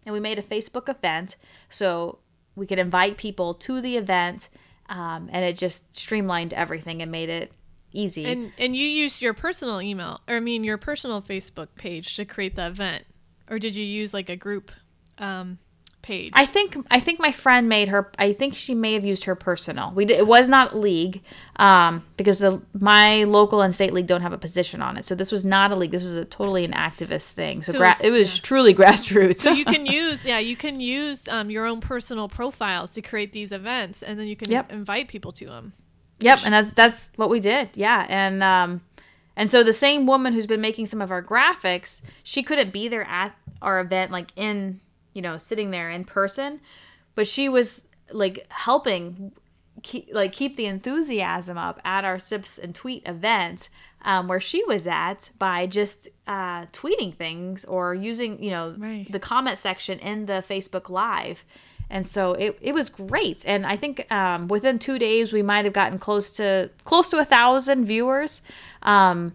and 0.05 0.13
we 0.13 0.21
made 0.21 0.39
a 0.39 0.43
Facebook 0.43 0.89
event 0.89 1.37
so 1.71 2.19
we 2.57 2.67
could 2.67 2.79
invite 2.79 3.17
people 3.17 3.55
to 3.55 3.81
the 3.81 3.97
event, 3.97 4.49
um, 4.93 5.31
and 5.33 5.43
it 5.43 5.57
just 5.57 5.99
streamlined 5.99 6.53
everything 6.53 7.01
and 7.01 7.11
made 7.11 7.31
it 7.31 7.51
easy. 7.93 8.27
And 8.27 8.53
and 8.59 8.77
you 8.77 8.87
used 8.87 9.23
your 9.23 9.33
personal 9.33 9.81
email, 9.81 10.21
or 10.29 10.37
I 10.37 10.41
mean 10.41 10.65
your 10.65 10.77
personal 10.77 11.23
Facebook 11.23 11.69
page 11.75 12.15
to 12.17 12.27
create 12.27 12.57
the 12.57 12.67
event, 12.67 13.07
or 13.51 13.59
did 13.59 13.75
you 13.75 13.85
use 13.85 14.13
like 14.13 14.29
a 14.29 14.37
group 14.37 14.71
um, 15.17 15.59
page? 16.03 16.33
I 16.35 16.45
think 16.47 16.77
I 16.91 17.01
think 17.01 17.19
my 17.21 17.33
friend 17.33 17.69
made 17.69 17.89
her. 17.89 18.11
I 18.19 18.33
think 18.33 18.55
she 18.55 18.75
may 18.75 18.93
have 18.95 19.05
used 19.05 19.25
her 19.25 19.35
personal. 19.35 19.93
We 19.95 20.05
did, 20.05 20.19
it 20.19 20.27
was 20.27 20.49
not 20.49 20.77
league 20.77 21.23
um, 21.57 22.05
because 22.17 22.39
the 22.41 22.61
my 22.79 23.25
local 23.25 23.63
and 23.63 23.75
state 23.75 23.93
league 23.93 24.07
don't 24.07 24.23
have 24.23 24.33
a 24.33 24.39
position 24.39 24.83
on 24.83 24.97
it. 24.97 25.05
So 25.05 25.15
this 25.15 25.31
was 25.33 25.45
not 25.45 25.71
a 25.73 25.77
league. 25.77 25.91
This 25.93 26.05
was 26.05 26.17
a 26.17 26.25
totally 26.25 26.65
an 26.65 26.73
activist 26.73 27.31
thing. 27.31 27.63
So, 27.63 27.73
So 27.73 27.79
gra- 27.79 27.97
it 28.03 28.11
was 28.11 28.37
yeah. 28.37 28.41
truly 28.43 28.75
grassroots. 28.81 29.41
so 29.41 29.53
you 29.53 29.65
can 29.65 29.87
use 29.87 30.25
yeah 30.25 30.39
you 30.39 30.57
can 30.57 30.81
use 30.81 31.27
um, 31.29 31.51
your 31.51 31.67
own 31.67 31.81
personal 31.81 32.29
profiles 32.29 32.91
to 32.93 33.03
create 33.03 33.33
these 33.33 33.53
events, 33.53 34.03
and 34.03 34.19
then 34.19 34.27
you 34.27 34.37
can 34.37 34.51
Yep. 34.51 34.73
invite 34.73 35.09
people 35.09 35.33
to 35.33 35.47
them. 35.47 35.73
Yep, 36.21 36.41
and 36.45 36.55
that's 36.55 36.73
that's 36.75 37.11
what 37.17 37.31
we 37.31 37.41
did. 37.41 37.71
Yeah, 37.75 38.07
and 38.09 38.43
um, 38.43 38.81
and 39.37 39.51
so 39.51 39.63
the 39.65 39.73
same 39.73 40.07
woman 40.07 40.33
who's 40.33 40.47
been 40.47 40.61
making 40.61 40.87
some 40.87 41.01
of 41.01 41.11
our 41.11 41.23
graphics, 41.23 42.03
she 42.23 42.43
couldn't 42.43 42.73
be 42.73 42.87
there 42.89 43.05
at 43.05 43.35
our 43.61 43.81
event, 43.81 44.13
like 44.13 44.31
in 44.37 44.81
you 45.15 45.23
know 45.23 45.37
sitting 45.37 45.71
there 45.71 45.91
in 45.91 46.05
person, 46.05 46.61
but 47.15 47.27
she 47.27 47.49
was 47.49 47.87
like 48.11 48.47
helping, 48.51 49.33
keep, 49.83 50.09
like 50.13 50.33
keep 50.33 50.57
the 50.57 50.67
enthusiasm 50.67 51.57
up 51.59 51.81
at 51.85 52.05
our 52.05 52.19
sips 52.19 52.59
and 52.59 52.75
tweet 52.75 53.07
event. 53.09 53.69
Um, 54.05 54.27
where 54.27 54.41
she 54.41 54.65
was 54.65 54.89
at 54.89 55.31
by 55.39 55.69
just 55.69 56.09
uh, 56.27 56.67
tweeting 56.73 57.15
things 57.15 57.65
or 57.65 57.95
using, 57.95 58.43
you 58.43 58.51
know, 58.51 58.75
Right. 58.77 59.07
the 59.09 59.21
comment 59.21 59.59
section 59.59 60.01
in 60.01 60.27
the 60.27 60.43
Facebook 60.45 60.91
Live. 60.91 61.45
And 61.89 62.05
so 62.05 62.33
it, 62.33 62.59
it 62.61 62.75
was 62.75 62.91
great. 62.91 63.45
And 63.47 63.65
I 63.65 63.77
think 63.77 64.11
um, 64.13 64.49
within 64.49 64.81
two 64.81 64.99
days 64.99 65.33
we 65.33 65.41
might 65.43 65.65
have 65.67 65.73
gotten 65.73 66.01
close 66.01 66.33
to 66.33 66.69
close 66.85 67.11
to 67.11 67.19
a 67.19 67.25
thousand 67.25 67.85
viewers 67.85 68.43
um, 68.83 69.35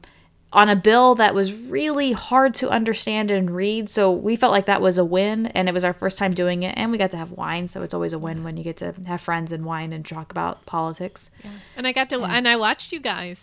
on 0.53 0.69
a 0.69 0.75
bill 0.75 1.15
that 1.15 1.33
was 1.33 1.53
really 1.53 2.13
hard 2.13 2.53
to 2.55 2.69
understand 2.69 3.29
and 3.29 3.51
read. 3.51 3.89
So 3.89 4.12
we 4.12 4.36
felt 4.36 4.51
like 4.53 4.65
that 4.67 4.81
was 4.81 4.97
a 4.97 5.03
win, 5.05 5.47
and 5.47 5.67
it 5.67 5.73
was 5.73 5.83
our 5.83 5.93
first 5.93 6.17
time 6.17 6.33
doing 6.33 6.63
it. 6.63 6.73
And 6.77 6.91
we 6.91 6.97
got 6.97 7.12
to 7.12 7.17
have 7.17 7.31
wine, 7.31 7.67
so 7.67 7.83
it's 7.83 7.93
always 7.93 8.13
a 8.13 8.17
win 8.17 8.43
when 8.43 8.55
you 8.57 8.63
get 8.63 8.77
to 8.77 8.95
have 9.05 9.19
friends 9.21 9.51
and 9.51 9.65
wine 9.65 9.91
and 9.93 10.05
talk 10.05 10.31
about 10.31 10.65
politics. 10.65 11.29
And 11.75 11.86
I 11.86 11.91
got 11.91 12.10
to 12.12 12.23
and 12.23 12.47
I 12.47 12.55
watched 12.55 12.91
you 12.91 12.99
guys. 12.99 13.39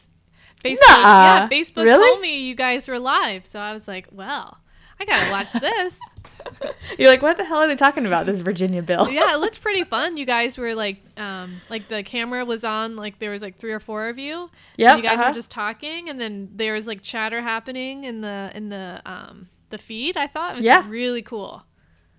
Facebook, 0.63 0.79
Nuh-uh. 0.89 1.03
yeah, 1.03 1.49
Facebook 1.49 1.85
Really? 1.85 2.07
told 2.09 2.21
me 2.21 2.41
you 2.41 2.55
guys 2.55 2.89
were 2.89 2.99
live, 2.99 3.45
so 3.47 3.61
I 3.61 3.75
was 3.75 3.87
like, 3.87 4.09
well, 4.11 4.59
I 4.99 5.05
gotta 5.05 5.31
watch 5.31 5.53
this. 5.53 5.99
You're 6.99 7.11
like, 7.11 7.23
what 7.23 7.37
the 7.37 7.45
hell 7.45 7.59
are 7.59 7.69
they 7.69 7.77
talking 7.77 8.07
about? 8.07 8.27
This 8.27 8.39
Virginia 8.39 8.83
bill? 8.83 9.11
yeah, 9.11 9.35
it 9.35 9.39
looked 9.41 9.61
pretty 9.61 9.85
fun. 9.85 10.17
You 10.17 10.27
guys 10.27 10.59
were 10.59 10.75
like, 10.75 10.99
um, 11.17 11.61
like 11.69 11.89
the 11.89 12.03
camera 12.03 12.45
was 12.45 12.65
on, 12.65 12.97
like 12.97 13.19
there 13.19 13.31
was 13.31 13.43
like 13.43 13.57
three 13.57 13.73
or 13.73 13.81
four 13.81 14.09
of 14.09 14.19
you. 14.19 14.51
Yeah. 14.77 14.97
You 14.97 15.03
guys 15.03 15.19
uh-huh. 15.19 15.31
were 15.31 15.35
just 15.35 15.51
talking, 15.51 16.09
and 16.09 16.21
then 16.21 16.51
there 16.55 16.75
was 16.75 16.87
like 16.87 17.03
chatter 17.03 17.41
happening 17.41 18.05
in 18.05 18.21
the 18.21 18.51
in 18.55 18.69
the 18.69 19.01
um 19.07 19.49
the 19.71 19.79
feed. 19.79 20.17
I 20.17 20.27
thought 20.27 20.53
it 20.53 20.57
was 20.57 20.65
Yeah. 20.65 20.85
really 20.89 21.23
cool. 21.23 21.65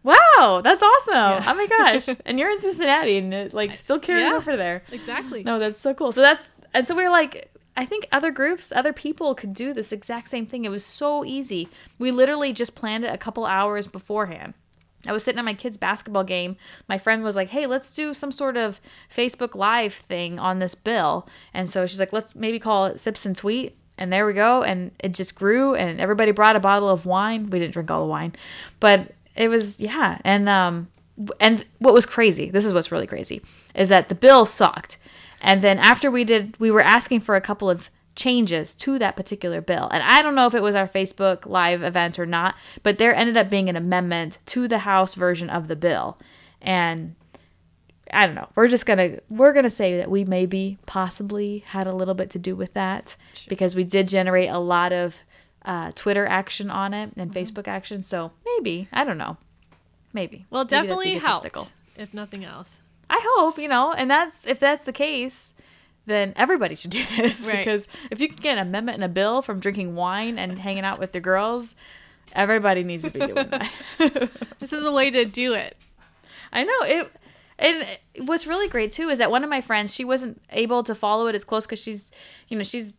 Wow, 0.04 0.62
that's 0.64 0.84
awesome! 0.84 1.14
Yeah. 1.16 1.46
Oh 1.48 1.54
my 1.56 1.66
gosh, 1.68 2.16
and 2.26 2.38
you're 2.38 2.52
in 2.52 2.60
Cincinnati, 2.60 3.18
and 3.18 3.34
it 3.34 3.54
like 3.56 3.76
still 3.78 3.98
carrying 3.98 4.30
Yeah. 4.30 4.38
over 4.38 4.56
there. 4.56 4.84
Exactly. 4.92 5.44
No, 5.44 5.58
that's 5.58 5.80
so 5.80 5.96
cool. 5.96 6.12
So 6.12 6.22
that's 6.22 6.48
and 6.76 6.86
so 6.86 6.94
we 6.96 7.04
are 7.04 7.10
like, 7.10 7.52
I 7.78 7.86
think 7.86 8.08
other 8.12 8.32
groups, 8.32 8.72
other 8.72 8.94
people 8.94 9.36
could 9.36 9.54
do 9.54 9.74
this 9.74 9.92
exact 9.92 10.30
same 10.30 10.46
thing. 10.46 10.66
It 10.66 10.72
was 10.72 10.86
so 10.86 11.26
easy. 11.26 11.68
We 12.00 12.12
literally 12.12 12.54
just 12.54 12.76
planned 12.76 13.04
it 13.04 13.14
a 13.14 13.18
couple 13.18 13.46
hours 13.46 13.88
beforehand. 13.88 14.54
I 15.08 15.12
was 15.12 15.24
sitting 15.24 15.40
at 15.40 15.46
my 15.46 15.54
kid's 15.54 15.78
basketball 15.78 16.24
game. 16.24 16.56
My 16.88 16.98
friend 16.98 17.24
was 17.24 17.36
like, 17.36 17.50
"Hey, 17.50 17.68
let's 17.68 17.92
do 17.92 18.14
some 18.14 18.32
sort 18.32 18.58
of 18.58 18.82
Facebook 19.14 19.56
Live 19.56 19.94
thing 19.94 20.40
on 20.40 20.60
this 20.60 20.74
bill." 20.76 21.28
And 21.54 21.70
so 21.70 21.86
she's 21.86 22.00
like, 22.00 22.14
"Let's 22.14 22.36
maybe 22.36 22.60
call 22.60 22.86
it 22.86 23.00
Sips 23.00 23.26
and 23.26 23.36
Tweet." 23.36 23.78
And 23.98 24.12
there 24.12 24.26
we 24.26 24.34
go. 24.34 24.64
And 24.64 24.92
it 25.00 25.14
just 25.14 25.36
grew. 25.36 25.76
And 25.76 26.02
everybody 26.02 26.32
brought 26.32 26.56
a 26.56 26.60
bottle 26.60 26.90
of 26.90 27.06
wine. 27.06 27.50
We 27.50 27.60
didn't 27.60 27.74
drink 27.74 27.92
all 27.92 28.02
the 28.02 28.10
wine, 28.10 28.34
but 28.80 29.14
it 29.36 29.50
was 29.50 29.80
yeah. 29.80 30.20
And 30.24 30.50
um, 30.50 30.88
and 31.40 31.66
what 31.80 31.94
was 31.94 32.06
crazy? 32.06 32.50
This 32.50 32.66
is 32.66 32.74
what's 32.74 32.92
really 32.92 33.08
crazy 33.08 33.42
is 33.74 33.90
that 33.90 34.10
the 34.10 34.16
bill 34.16 34.46
sucked. 34.46 34.98
And 35.42 35.62
then 35.62 35.80
after 35.80 36.10
we 36.10 36.24
did, 36.24 36.60
we 36.60 36.72
were 36.72 36.82
asking 36.82 37.22
for 37.22 37.36
a 37.36 37.42
couple 37.42 37.70
of 37.70 37.90
changes 38.16 38.74
to 38.74 38.98
that 39.00 39.16
particular 39.16 39.62
bill. 39.62 39.90
And 39.92 40.02
I 40.02 40.22
don't 40.22 40.36
know 40.36 40.48
if 40.48 40.56
it 40.56 40.64
was 40.64 40.76
our 40.76 40.88
Facebook 40.88 41.46
live 41.46 41.84
event 41.84 42.18
or 42.18 42.26
not, 42.26 42.56
but 42.82 42.98
there 42.98 43.14
ended 43.14 43.38
up 43.38 43.50
being 43.50 43.70
an 43.70 43.76
amendment 43.76 44.38
to 44.48 44.68
the 44.68 44.80
House 44.80 45.16
version 45.16 45.50
of 45.50 45.68
the 45.68 45.76
bill. 45.76 46.18
and 46.62 47.16
I 48.12 48.26
don't 48.26 48.36
know. 48.36 48.50
We're 48.56 48.68
just 48.68 48.86
gonna 48.86 49.18
we're 49.30 49.52
gonna 49.52 49.72
say 49.72 49.98
that 49.98 50.10
we 50.12 50.26
maybe 50.26 50.78
possibly 50.86 51.64
had 51.68 51.88
a 51.88 51.94
little 51.94 52.14
bit 52.14 52.30
to 52.32 52.40
do 52.40 52.56
with 52.56 52.74
that 52.74 53.16
sure. 53.34 53.50
because 53.50 53.76
we 53.76 53.84
did 53.84 54.08
generate 54.08 54.50
a 54.50 54.60
lot 54.60 54.94
of 54.94 55.18
uh, 55.64 55.92
Twitter 55.96 56.26
action 56.26 56.70
on 56.70 56.94
it 56.94 57.12
and 57.18 57.32
mm-hmm. 57.32 57.40
Facebook 57.40 57.68
action. 57.68 58.04
So 58.04 58.32
maybe 58.46 58.88
I 58.94 59.04
don't 59.04 59.18
know. 59.18 59.38
Maybe. 60.14 60.46
Well, 60.50 60.64
maybe 60.64 60.70
definitely 60.70 61.14
helped. 61.16 61.74
If 61.98 62.14
nothing 62.14 62.46
else. 62.46 62.70
I 63.10 63.20
hope 63.24 63.58
you 63.60 63.68
know, 63.68 63.94
and 63.94 64.10
that's 64.10 64.46
if 64.46 64.60
that's 64.60 64.86
the 64.86 64.94
case, 64.94 65.54
then 66.06 66.34
everybody 66.36 66.76
should 66.76 66.92
do 66.92 67.04
this 67.18 67.46
right. 67.48 67.58
because 67.58 67.88
if 68.12 68.20
you 68.20 68.28
can 68.28 68.38
get 68.38 68.58
an 68.58 68.68
amendment 68.68 68.96
and 68.96 69.04
a 69.04 69.10
bill 69.10 69.42
from 69.42 69.60
drinking 69.60 69.96
wine 69.96 70.38
and 70.38 70.58
hanging 70.58 70.86
out 70.86 71.00
with 71.00 71.12
the 71.12 71.20
girls, 71.20 71.76
everybody 72.34 72.84
needs 72.84 73.04
to 73.04 73.10
be 73.10 73.20
doing 73.20 73.34
that. 73.50 74.30
this 74.60 74.74
is 74.74 74.86
a 74.86 74.92
way 74.92 75.12
to 75.12 75.26
do 75.26 75.54
it. 75.54 75.78
I 76.52 76.64
know 76.64 76.80
it. 76.84 77.12
And 77.58 78.28
what's 78.28 78.46
really 78.46 78.68
great 78.68 78.92
too 78.92 79.08
is 79.10 79.20
that 79.20 79.32
one 79.32 79.44
of 79.44 79.50
my 79.50 79.62
friends, 79.62 79.94
she 79.94 80.04
wasn't 80.04 80.42
able 80.50 80.84
to 80.84 80.96
follow 80.96 81.28
it 81.28 81.36
as 81.36 81.44
close 81.44 81.66
because 81.66 81.80
she's, 81.80 82.12
you 82.50 82.58
know, 82.58 82.64
she's 82.64 82.94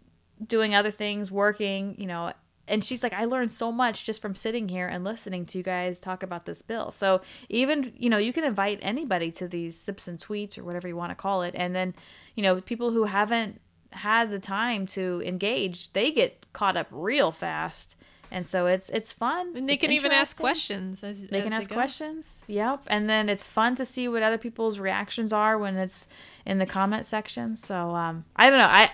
doing 0.44 0.74
other 0.74 0.90
things, 0.90 1.30
working, 1.30 1.94
you 1.98 2.06
know, 2.06 2.32
and 2.68 2.84
she's 2.84 3.02
like, 3.02 3.12
I 3.12 3.24
learned 3.24 3.52
so 3.52 3.70
much 3.70 4.04
just 4.04 4.20
from 4.20 4.34
sitting 4.34 4.68
here 4.68 4.86
and 4.86 5.04
listening 5.04 5.46
to 5.46 5.58
you 5.58 5.64
guys 5.64 6.00
talk 6.00 6.22
about 6.22 6.46
this 6.46 6.62
bill. 6.62 6.90
So 6.90 7.20
even, 7.48 7.92
you 7.96 8.10
know, 8.10 8.18
you 8.18 8.32
can 8.32 8.44
invite 8.44 8.78
anybody 8.82 9.30
to 9.32 9.48
these 9.48 9.78
sips 9.78 10.08
and 10.08 10.18
tweets 10.18 10.58
or 10.58 10.64
whatever 10.64 10.88
you 10.88 10.96
want 10.96 11.10
to 11.10 11.16
call 11.16 11.42
it. 11.42 11.54
And 11.56 11.74
then, 11.74 11.94
you 12.34 12.42
know, 12.42 12.60
people 12.60 12.90
who 12.90 13.04
haven't 13.04 13.60
had 13.92 14.30
the 14.30 14.38
time 14.38 14.86
to 14.88 15.22
engage, 15.24 15.92
they 15.92 16.10
get 16.10 16.52
caught 16.52 16.76
up 16.76 16.88
real 16.90 17.32
fast 17.32 17.96
and 18.30 18.46
so 18.46 18.66
it's 18.66 18.88
it's 18.90 19.12
fun. 19.12 19.56
And 19.56 19.68
they 19.68 19.74
it's 19.74 19.82
can 19.82 19.92
even 19.92 20.12
ask 20.12 20.38
questions. 20.38 21.02
As, 21.02 21.16
they 21.28 21.38
as 21.38 21.44
can 21.44 21.52
ask 21.52 21.70
questions. 21.70 22.42
Yep, 22.46 22.82
and 22.86 23.08
then 23.08 23.28
it's 23.28 23.46
fun 23.46 23.74
to 23.76 23.84
see 23.84 24.08
what 24.08 24.22
other 24.22 24.38
people's 24.38 24.78
reactions 24.78 25.32
are 25.32 25.58
when 25.58 25.76
it's 25.76 26.08
in 26.44 26.58
the 26.58 26.66
comment 26.66 27.04
section. 27.04 27.56
So 27.56 27.94
um, 27.94 28.24
I 28.36 28.48
don't 28.48 28.58
know. 28.58 28.68
I 28.68 28.90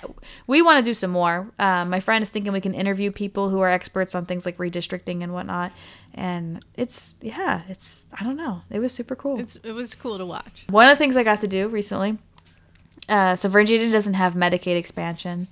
we 0.46 0.62
want 0.62 0.78
to 0.78 0.82
do 0.82 0.94
some 0.94 1.10
more. 1.10 1.52
Uh, 1.58 1.84
my 1.84 2.00
friend 2.00 2.22
is 2.22 2.30
thinking 2.30 2.52
we 2.52 2.60
can 2.60 2.74
interview 2.74 3.10
people 3.10 3.50
who 3.50 3.60
are 3.60 3.68
experts 3.68 4.14
on 4.14 4.26
things 4.26 4.46
like 4.46 4.56
redistricting 4.56 5.22
and 5.22 5.32
whatnot. 5.32 5.72
And 6.14 6.64
it's 6.74 7.16
yeah, 7.20 7.62
it's 7.68 8.06
I 8.18 8.24
don't 8.24 8.36
know. 8.36 8.62
It 8.70 8.80
was 8.80 8.92
super 8.92 9.14
cool. 9.14 9.38
It's, 9.38 9.56
it 9.62 9.72
was 9.72 9.94
cool 9.94 10.18
to 10.18 10.26
watch. 10.26 10.66
One 10.70 10.88
of 10.88 10.90
the 10.90 10.98
things 10.98 11.16
I 11.16 11.22
got 11.22 11.40
to 11.40 11.46
do 11.46 11.68
recently. 11.68 12.18
Uh, 13.08 13.34
so 13.34 13.48
Virginia 13.48 13.90
doesn't 13.90 14.14
have 14.14 14.34
Medicaid 14.34 14.76
expansion, 14.76 15.48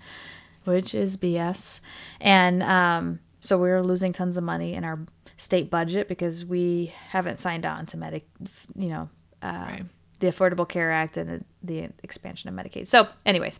which 0.64 0.95
is 0.95 1.16
BS, 1.16 1.81
and 2.21 2.62
um, 2.62 3.19
so 3.40 3.59
we're 3.59 3.83
losing 3.83 4.12
tons 4.12 4.37
of 4.37 4.44
money 4.44 4.74
in 4.74 4.85
our 4.85 4.98
state 5.37 5.70
budget 5.70 6.09
because 6.09 6.44
we 6.44 6.92
haven't 7.09 7.40
signed 7.40 7.64
on 7.64 7.87
to 7.87 7.96
Medic, 7.96 8.26
you 8.74 8.88
know, 8.88 9.09
uh, 9.42 9.66
right. 9.68 9.85
the 10.20 10.26
Affordable 10.26 10.68
Care 10.68 10.90
Act 10.90 11.16
and 11.16 11.31
the, 11.31 11.44
the 11.62 11.88
expansion 12.03 12.48
of 12.48 12.55
Medicaid. 12.55 12.87
So, 12.87 13.09
anyways, 13.24 13.59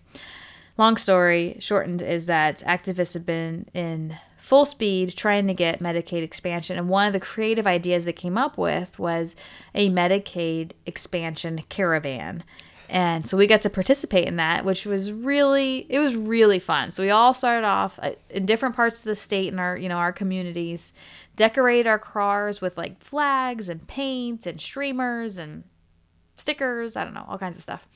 long 0.77 0.97
story 0.97 1.57
shortened 1.59 2.03
is 2.03 2.27
that 2.27 2.59
activists 2.67 3.15
have 3.15 3.25
been 3.25 3.67
in 3.73 4.17
full 4.41 4.65
speed 4.65 5.17
trying 5.17 5.47
to 5.47 5.55
get 5.55 5.81
Medicaid 5.81 6.23
expansion. 6.23 6.77
And 6.77 6.89
one 6.89 7.07
of 7.07 7.13
the 7.13 7.21
creative 7.21 7.67
ideas 7.67 8.05
they 8.05 8.13
came 8.13 8.37
up 8.37 8.59
with 8.59 8.99
was 8.99 9.37
a 9.75 9.89
Medicaid 9.91 10.73
expansion 10.87 11.63
caravan 11.69 12.43
and 12.91 13.25
so 13.25 13.37
we 13.37 13.47
got 13.47 13.61
to 13.61 13.71
participate 13.71 14.27
in 14.27 14.35
that 14.37 14.65
which 14.65 14.85
was 14.85 15.13
really 15.13 15.87
it 15.89 16.01
was 16.01 16.17
really 16.17 16.59
fun. 16.59 16.91
So 16.91 17.05
we 17.05 17.11
all 17.11 17.33
started 17.33 17.65
off 17.65 18.01
uh, 18.03 18.13
in 18.29 18.47
different 18.47 18.75
parts 18.75 18.99
of 18.99 19.05
the 19.05 19.15
state 19.15 19.49
and 19.49 19.61
our 19.61 19.77
you 19.77 19.89
know 19.89 19.97
our 19.97 20.13
communities 20.13 20.93
decorate 21.37 21.87
our 21.87 22.01
cars 22.01 22.61
with 22.61 22.77
like 22.77 23.01
flags 23.01 23.69
and 23.69 23.87
paint 23.87 24.45
and 24.45 24.61
streamers 24.61 25.39
and 25.39 25.63
stickers 26.35 26.97
i 26.97 27.05
don't 27.05 27.15
know 27.15 27.25
all 27.29 27.39
kinds 27.39 27.57
of 27.57 27.63
stuff. 27.63 27.87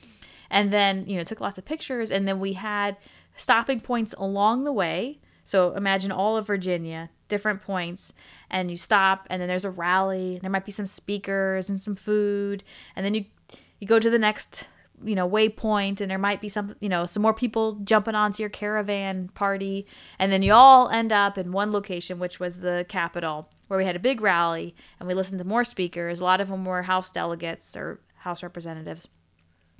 And 0.49 0.71
then 0.71 1.05
you 1.07 1.17
know 1.17 1.23
took 1.25 1.41
lots 1.41 1.57
of 1.57 1.65
pictures. 1.65 2.09
And 2.09 2.25
then 2.25 2.39
we 2.39 2.53
had 2.53 2.95
stopping 3.35 3.81
points 3.81 4.15
along 4.17 4.63
the 4.63 4.71
way. 4.71 5.19
So 5.43 5.73
imagine 5.73 6.11
all 6.11 6.37
of 6.37 6.47
virginia 6.47 7.09
different 7.27 7.61
points 7.61 8.13
and 8.49 8.71
you 8.71 8.77
stop 8.77 9.27
and 9.29 9.41
then 9.41 9.49
there's 9.49 9.65
a 9.65 9.69
rally 9.69 10.37
there 10.41 10.51
might 10.51 10.63
be 10.63 10.71
some 10.71 10.85
speakers 10.85 11.69
and 11.69 11.81
some 11.81 11.95
food 11.95 12.63
and 12.95 13.03
then 13.03 13.15
you 13.15 13.25
you 13.79 13.87
go 13.87 13.99
to 13.99 14.11
the 14.11 14.19
next 14.19 14.65
you 15.03 15.15
know 15.15 15.29
waypoint 15.29 16.01
and 16.01 16.09
there 16.09 16.17
might 16.17 16.41
be 16.41 16.49
some 16.49 16.75
you 16.79 16.89
know 16.89 17.05
some 17.05 17.21
more 17.21 17.33
people 17.33 17.73
jumping 17.83 18.15
onto 18.15 18.41
your 18.41 18.49
caravan 18.49 19.29
party. 19.29 19.85
And 20.19 20.31
then 20.31 20.43
you 20.43 20.53
all 20.53 20.89
end 20.89 21.11
up 21.11 21.37
in 21.37 21.51
one 21.51 21.71
location 21.71 22.19
which 22.19 22.39
was 22.39 22.61
the 22.61 22.85
capitol 22.87 23.49
where 23.67 23.77
we 23.77 23.85
had 23.85 23.95
a 23.95 23.99
big 23.99 24.21
rally 24.21 24.75
and 24.99 25.07
we 25.07 25.13
listened 25.13 25.39
to 25.39 25.45
more 25.45 25.63
speakers. 25.63 26.19
A 26.19 26.23
lot 26.23 26.41
of 26.41 26.49
them 26.49 26.65
were 26.65 26.83
house 26.83 27.09
delegates 27.11 27.75
or 27.75 27.99
house 28.15 28.43
representatives. 28.43 29.07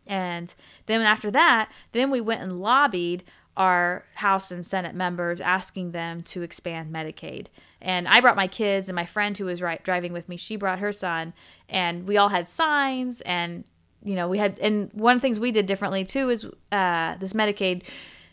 And 0.08 0.54
then 0.86 1.02
after 1.02 1.32
that 1.32 1.72
then 1.92 2.12
we 2.12 2.22
went 2.22 2.42
and 2.42 2.60
lobbied 2.60 3.24
our 3.58 4.04
house 4.16 4.52
and 4.52 4.68
senate 4.68 4.94
members 4.94 5.40
asking 5.40 5.92
them 5.92 6.22
to 6.22 6.42
expand 6.42 6.94
medicaid. 6.94 7.48
And 7.82 8.08
i 8.08 8.20
brought 8.20 8.36
my 8.36 8.48
kids 8.48 8.90
and 8.90 8.96
my 8.96 9.06
friend 9.06 9.38
who 9.38 9.46
was 9.46 9.62
right 9.62 9.84
driving 9.84 10.14
with 10.14 10.28
me 10.28 10.38
she 10.38 10.56
brought 10.56 10.80
her 10.80 10.92
son 10.92 11.34
and 11.70 12.08
we 12.08 12.18
all 12.18 12.30
had 12.30 12.48
signs 12.48 13.22
and 13.22 13.64
you 14.04 14.16
know, 14.16 14.28
we 14.28 14.38
had, 14.38 14.60
and 14.60 14.92
one 14.94 15.16
of 15.16 15.22
the 15.22 15.26
things 15.26 15.40
we 15.40 15.52
did 15.52 15.66
differently 15.66 16.04
too 16.04 16.30
is 16.30 16.46
uh, 16.72 17.16
this 17.18 17.34
Medicaid 17.34 17.84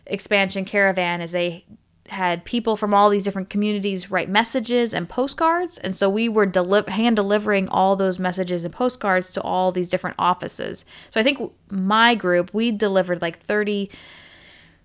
expansion 0.07 0.64
caravan 0.64 1.20
is 1.20 1.33
they 1.33 1.64
had 2.09 2.44
people 2.44 2.77
from 2.77 2.92
all 2.92 3.09
these 3.09 3.25
different 3.25 3.48
communities 3.48 4.11
write 4.11 4.29
messages 4.29 4.92
and 4.92 5.09
postcards. 5.09 5.79
And 5.79 5.96
so 5.96 6.11
we 6.11 6.29
were 6.29 6.46
deli- 6.46 6.90
hand 6.90 7.16
delivering 7.16 7.68
all 7.68 7.96
those 7.96 8.18
messages 8.18 8.64
and 8.64 8.72
postcards 8.72 9.31
to 9.33 9.40
all 9.40 9.72
these 9.72 9.88
different 9.88 10.16
offices. 10.18 10.85
So 11.11 11.20
i 11.20 11.22
think 11.22 11.53
my 11.70 12.14
group 12.14 12.53
we 12.53 12.70
delivered 12.70 13.22
like 13.22 13.38
30 13.38 13.90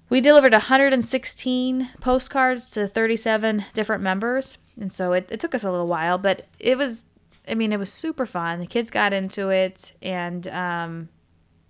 we 0.10 0.22
delivered 0.22 0.54
116 0.54 1.90
postcards 2.00 2.70
to 2.70 2.88
37 2.88 3.66
different 3.74 4.02
members. 4.02 4.58
And 4.80 4.94
so 4.94 5.12
it, 5.12 5.28
it 5.30 5.42
took 5.42 5.54
us 5.54 5.63
a 5.63 5.72
little 5.72 5.88
while 5.88 6.18
but 6.18 6.48
it 6.60 6.78
was 6.78 7.06
I 7.50 7.56
mean, 7.56 7.72
it 7.72 7.80
was 7.80 7.92
super 7.92 8.26
fun. 8.26 8.60
The 8.60 8.68
kids 8.68 8.92
got 8.92 9.14
into 9.14 9.50
it, 9.50 9.94
and 10.02 10.48
um, 10.48 11.10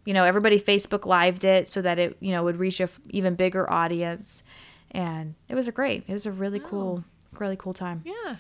you 0.06 0.14
know, 0.14 0.24
everybody 0.24 0.60
Facebook 0.60 1.06
lived 1.06 1.44
it 1.44 1.68
so 1.68 1.82
that 1.82 2.00
it 2.00 2.18
you 2.20 2.32
know 2.32 2.44
would 2.44 2.58
reach 2.58 2.80
a 2.80 2.84
f- 2.84 3.00
even 3.10 3.36
bigger 3.36 3.70
audience, 3.72 4.44
and 4.92 5.36
it 5.50 5.56
was 5.56 5.68
a 5.68 5.72
great. 5.72 6.04
It 6.08 6.14
was 6.14 6.26
a 6.26 6.32
really 6.32 6.60
wow. 6.60 6.68
cool, 6.70 7.04
really 7.40 7.58
cool 7.58 7.74
time. 7.74 8.04
Yeah. 8.06 8.38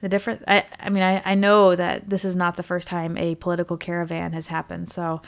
The 0.00 0.08
different. 0.08 0.44
I 0.46 0.64
I 0.78 0.90
mean, 0.90 1.02
I 1.02 1.22
I 1.24 1.34
know 1.34 1.74
that 1.74 2.08
this 2.10 2.24
is 2.24 2.36
not 2.36 2.56
the 2.56 2.62
first 2.62 2.88
time 2.88 3.16
a 3.16 3.34
political 3.36 3.76
caravan 3.76 4.32
has 4.32 4.46
happened, 4.48 4.88
so. 4.90 5.22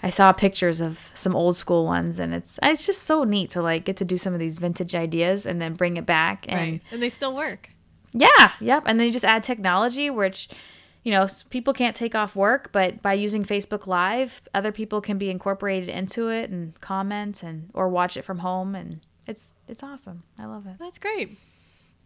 I 0.00 0.10
saw 0.10 0.30
pictures 0.30 0.80
of 0.80 1.10
some 1.14 1.34
old 1.34 1.56
school 1.56 1.84
ones, 1.84 2.20
and 2.20 2.32
it's 2.32 2.60
it's 2.62 2.86
just 2.86 3.02
so 3.02 3.24
neat 3.24 3.50
to 3.50 3.62
like 3.62 3.84
get 3.84 3.96
to 3.96 4.04
do 4.04 4.16
some 4.16 4.32
of 4.32 4.38
these 4.38 4.58
vintage 4.58 4.94
ideas 4.94 5.44
and 5.44 5.60
then 5.60 5.74
bring 5.74 5.96
it 5.96 6.06
back, 6.06 6.46
and 6.48 6.72
right. 6.72 6.82
and 6.92 7.02
they 7.02 7.08
still 7.08 7.34
work. 7.34 7.70
Yeah, 8.12 8.52
yep. 8.60 8.84
And 8.86 8.98
then 8.98 9.06
you 9.06 9.12
just 9.12 9.24
add 9.24 9.44
technology, 9.44 10.10
which, 10.10 10.48
you 11.02 11.12
know, 11.12 11.26
people 11.50 11.72
can't 11.72 11.94
take 11.94 12.14
off 12.14 12.34
work, 12.34 12.70
but 12.72 13.02
by 13.02 13.12
using 13.12 13.42
Facebook 13.42 13.86
Live, 13.86 14.42
other 14.54 14.72
people 14.72 15.00
can 15.00 15.18
be 15.18 15.30
incorporated 15.30 15.88
into 15.88 16.28
it 16.28 16.50
and 16.50 16.78
comment 16.80 17.42
and 17.42 17.70
or 17.74 17.88
watch 17.88 18.16
it 18.16 18.22
from 18.22 18.38
home, 18.38 18.74
and 18.74 19.00
it's 19.26 19.54
it's 19.66 19.82
awesome. 19.82 20.22
I 20.38 20.46
love 20.46 20.66
it. 20.66 20.76
That's 20.78 20.98
great. 20.98 21.38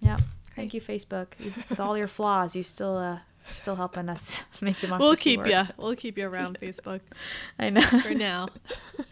Yep. 0.01 0.21
Thank 0.57 0.75
you, 0.75 0.81
Facebook. 0.81 1.29
With 1.71 1.81
all 1.81 1.97
your 1.97 2.09
flaws, 2.09 2.55
you 2.55 2.63
still 2.63 2.97
uh 2.97 3.19
still 3.55 3.77
helping 3.77 4.09
us 4.09 4.43
make 4.61 4.79
democracy. 4.79 5.05
We'll 5.05 5.17
keep 5.17 5.39
work. 5.41 5.49
you. 5.49 5.63
We'll 5.77 5.97
keep 5.97 6.19
you 6.19 6.29
around 6.29 6.59
Facebook. 6.61 7.01
I 7.59 7.71
know. 7.71 7.83
For 7.83 8.15
now. 8.15 8.49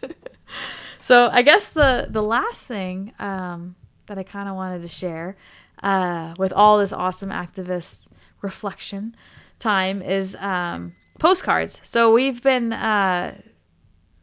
so 1.01 1.29
I 1.31 1.41
guess 1.41 1.73
the 1.73 2.07
the 2.09 2.23
last 2.23 2.65
thing 2.65 3.13
um, 3.19 3.75
that 4.07 4.17
I 4.17 4.23
kind 4.23 4.49
of 4.49 4.55
wanted 4.55 4.81
to 4.81 4.87
share 4.87 5.37
uh, 5.83 6.33
with 6.37 6.53
all 6.53 6.77
this 6.77 6.93
awesome 6.93 7.29
activist 7.29 8.07
reflection 8.41 9.15
time 9.59 10.01
is 10.01 10.35
um, 10.37 10.93
postcards. 11.19 11.79
So 11.83 12.11
we've 12.11 12.41
been 12.41 12.73
uh, 12.73 13.39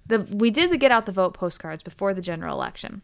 the 0.07 0.21
we 0.21 0.51
did 0.51 0.71
the 0.71 0.77
get 0.77 0.91
out 0.91 1.07
the 1.07 1.13
vote 1.13 1.35
postcards 1.35 1.83
before 1.83 2.15
the 2.15 2.23
general 2.23 2.55
election, 2.55 3.03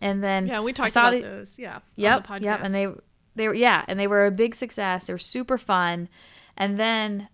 and 0.00 0.22
then 0.22 0.46
yeah, 0.46 0.60
we 0.60 0.72
talked 0.72 0.92
about 0.92 1.12
the, 1.12 1.22
those. 1.22 1.54
Yeah. 1.56 1.80
Yep. 1.96 2.26
Yep. 2.40 2.60
And 2.62 2.74
they 2.74 2.88
they 3.34 3.48
were 3.48 3.54
yeah, 3.54 3.84
and 3.88 3.98
they 3.98 4.06
were 4.06 4.26
a 4.26 4.30
big 4.30 4.54
success. 4.54 5.06
They 5.06 5.12
were 5.12 5.18
super 5.18 5.58
fun, 5.58 6.08
and 6.56 6.78
then 6.78 7.28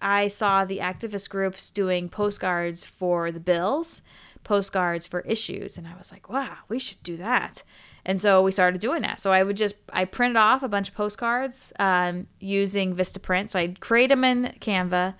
I 0.00 0.28
saw 0.28 0.64
the 0.64 0.78
activist 0.78 1.30
groups 1.30 1.70
doing 1.70 2.08
postcards 2.08 2.84
for 2.84 3.30
the 3.30 3.40
bills, 3.40 4.02
postcards 4.42 5.06
for 5.06 5.20
issues, 5.20 5.78
and 5.78 5.86
I 5.86 5.96
was 5.96 6.10
like, 6.10 6.28
wow, 6.28 6.58
we 6.68 6.78
should 6.78 7.02
do 7.02 7.16
that. 7.18 7.62
And 8.04 8.20
so 8.20 8.42
we 8.42 8.50
started 8.50 8.80
doing 8.80 9.02
that. 9.02 9.20
So 9.20 9.32
I 9.32 9.42
would 9.42 9.56
just 9.56 9.76
I 9.92 10.04
printed 10.04 10.36
off 10.36 10.62
a 10.62 10.68
bunch 10.68 10.88
of 10.88 10.94
postcards 10.94 11.72
um, 11.78 12.26
using 12.40 12.96
Vistaprint. 12.96 13.50
So 13.50 13.58
I'd 13.58 13.78
create 13.80 14.08
them 14.08 14.24
in 14.24 14.54
Canva, 14.60 15.14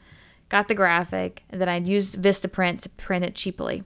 got 0.48 0.68
the 0.68 0.74
graphic, 0.74 1.44
and 1.50 1.60
then 1.60 1.68
I'd 1.68 1.86
use 1.86 2.16
Vistaprint 2.16 2.80
to 2.80 2.88
print 2.88 3.24
it 3.24 3.34
cheaply. 3.34 3.84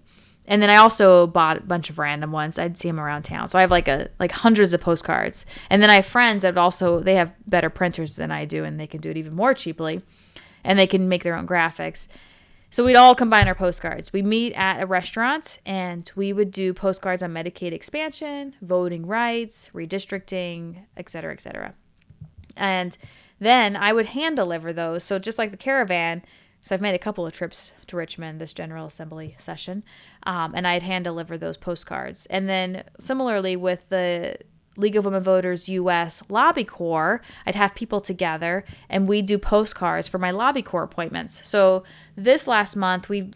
And 0.49 0.63
then 0.63 0.71
I 0.71 0.77
also 0.77 1.27
bought 1.27 1.57
a 1.59 1.61
bunch 1.61 1.91
of 1.91 1.99
random 1.99 2.31
ones. 2.33 2.59
I'd 2.59 2.79
see 2.79 2.89
them 2.89 3.01
around 3.01 3.25
town. 3.25 3.49
So 3.49 3.59
I 3.59 3.63
have 3.63 3.71
like 3.71 3.89
a 3.89 4.09
like 4.19 4.33
hundreds 4.33 4.73
of 4.73 4.81
postcards. 4.81 5.45
And 5.71 5.83
then 5.83 5.91
I 5.91 5.97
have 5.97 6.07
friends 6.07 6.43
that 6.43 6.57
also 6.57 7.01
they 7.01 7.17
have 7.17 7.33
better 7.47 7.69
printers 7.69 8.17
than 8.17 8.31
I 8.31 8.45
do, 8.45 8.65
and 8.65 8.79
they 8.81 8.87
can 8.87 9.01
do 9.01 9.11
it 9.11 9.17
even 9.17 9.35
more 9.35 9.55
cheaply. 9.55 10.03
and 10.67 10.79
they 10.79 10.87
can 10.87 11.09
make 11.09 11.23
their 11.23 11.37
own 11.37 11.47
graphics. 11.47 12.09
So 12.69 12.85
we'd 12.85 12.97
all 12.97 13.15
combine 13.15 13.49
our 13.49 13.55
postcards. 13.55 14.13
We 14.13 14.23
meet 14.23 14.53
at 14.53 14.83
a 14.83 14.87
restaurant 14.87 15.61
and 15.65 16.11
we 16.15 16.33
would 16.33 16.51
do 16.51 16.75
postcards 16.75 17.23
on 17.23 17.33
Medicaid 17.33 17.73
expansion, 17.73 18.55
voting 18.61 19.07
rights, 19.07 19.71
redistricting, 19.73 20.85
et 20.97 21.09
cetera, 21.09 21.33
et 21.33 21.41
cetera. 21.41 21.75
And 22.57 22.99
then 23.39 23.77
I 23.77 23.93
would 23.93 24.07
hand 24.07 24.37
deliver 24.37 24.73
those. 24.73 25.05
So 25.05 25.19
just 25.19 25.39
like 25.39 25.53
the 25.53 25.57
caravan, 25.57 26.23
so 26.63 26.75
I've 26.75 26.81
made 26.81 26.95
a 26.95 26.99
couple 26.99 27.27
of 27.27 27.33
trips 27.33 27.71
to 27.87 27.97
Richmond 27.97 28.41
this 28.41 28.53
General 28.53 28.87
Assembly 28.87 29.37
session, 29.39 29.85
um, 30.25 30.53
and 30.55 30.67
I'd 30.67 30.83
hand 30.83 31.05
deliver 31.05 31.39
those 31.39 31.57
postcards. 31.57 32.27
And 32.27 32.49
then 32.49 32.83
similarly 32.99 33.55
with 33.55 33.89
the 33.89 34.39
League 34.77 34.97
of 34.97 35.05
Women 35.05 35.23
Voters 35.23 35.69
US 35.69 36.23
Lobby 36.29 36.65
Corps, 36.65 37.21
I'd 37.47 37.55
have 37.55 37.75
people 37.75 38.01
together 38.01 38.65
and 38.89 39.09
we 39.09 39.23
do 39.23 39.39
postcards 39.39 40.09
for 40.09 40.19
my 40.19 40.31
Lobby 40.31 40.63
Corps 40.63 40.85
appointments. 40.85 41.41
So 41.45 41.85
this 42.17 42.47
last 42.47 42.77
month, 42.77 43.09
we 43.09 43.31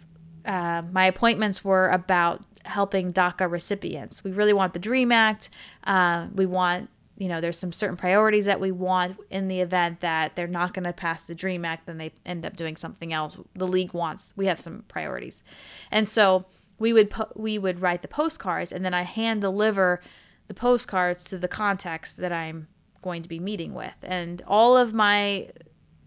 uh, 0.45 0.83
my 0.91 1.05
appointments 1.05 1.65
were 1.65 1.89
about 1.91 2.43
helping 2.65 3.13
DACA 3.13 3.51
recipients. 3.51 4.25
We 4.25 4.33
really 4.33 4.53
want 4.53 4.73
the 4.73 4.79
DREAM 4.79 5.13
Act. 5.13 5.51
Uh, 5.85 6.29
we 6.35 6.47
want 6.47 6.89
you 7.21 7.29
know 7.29 7.41
there's 7.41 7.59
some 7.59 7.71
certain 7.71 7.97
priorities 7.97 8.47
that 8.47 8.59
we 8.59 8.73
want 8.73 9.19
in 9.29 9.47
the 9.47 9.61
event 9.61 10.01
that 10.01 10.35
they're 10.35 10.49
not 10.49 10.75
going 10.75 10.85
to 10.85 10.93
pass 10.93 11.25
the 11.25 11.35
dream 11.35 11.65
act 11.65 11.87
then 11.87 11.99
they 11.99 12.11
end 12.25 12.47
up 12.47 12.57
doing 12.57 12.77
something 12.77 13.13
else 13.13 13.39
the 13.55 13.69
league 13.69 13.93
wants 13.93 14.33
we 14.37 14.47
have 14.47 14.59
some 14.59 14.85
priorities 14.89 15.45
and 15.91 16.09
so 16.09 16.47
we 16.79 16.93
would 16.93 17.13
we 17.37 17.59
would 17.59 17.81
write 17.81 18.01
the 18.03 18.09
postcards 18.09 18.73
and 18.73 18.85
then 18.85 18.95
i 18.95 19.03
hand 19.03 19.43
deliver 19.43 20.01
the 20.51 20.55
postcards 20.55 21.23
to 21.23 21.39
the 21.39 21.47
contacts 21.47 22.11
that 22.11 22.33
I'm 22.33 22.67
going 23.03 23.23
to 23.23 23.29
be 23.29 23.39
meeting 23.39 23.73
with. 23.73 23.95
And 24.03 24.43
all 24.49 24.77
of 24.77 24.93
my 24.93 25.49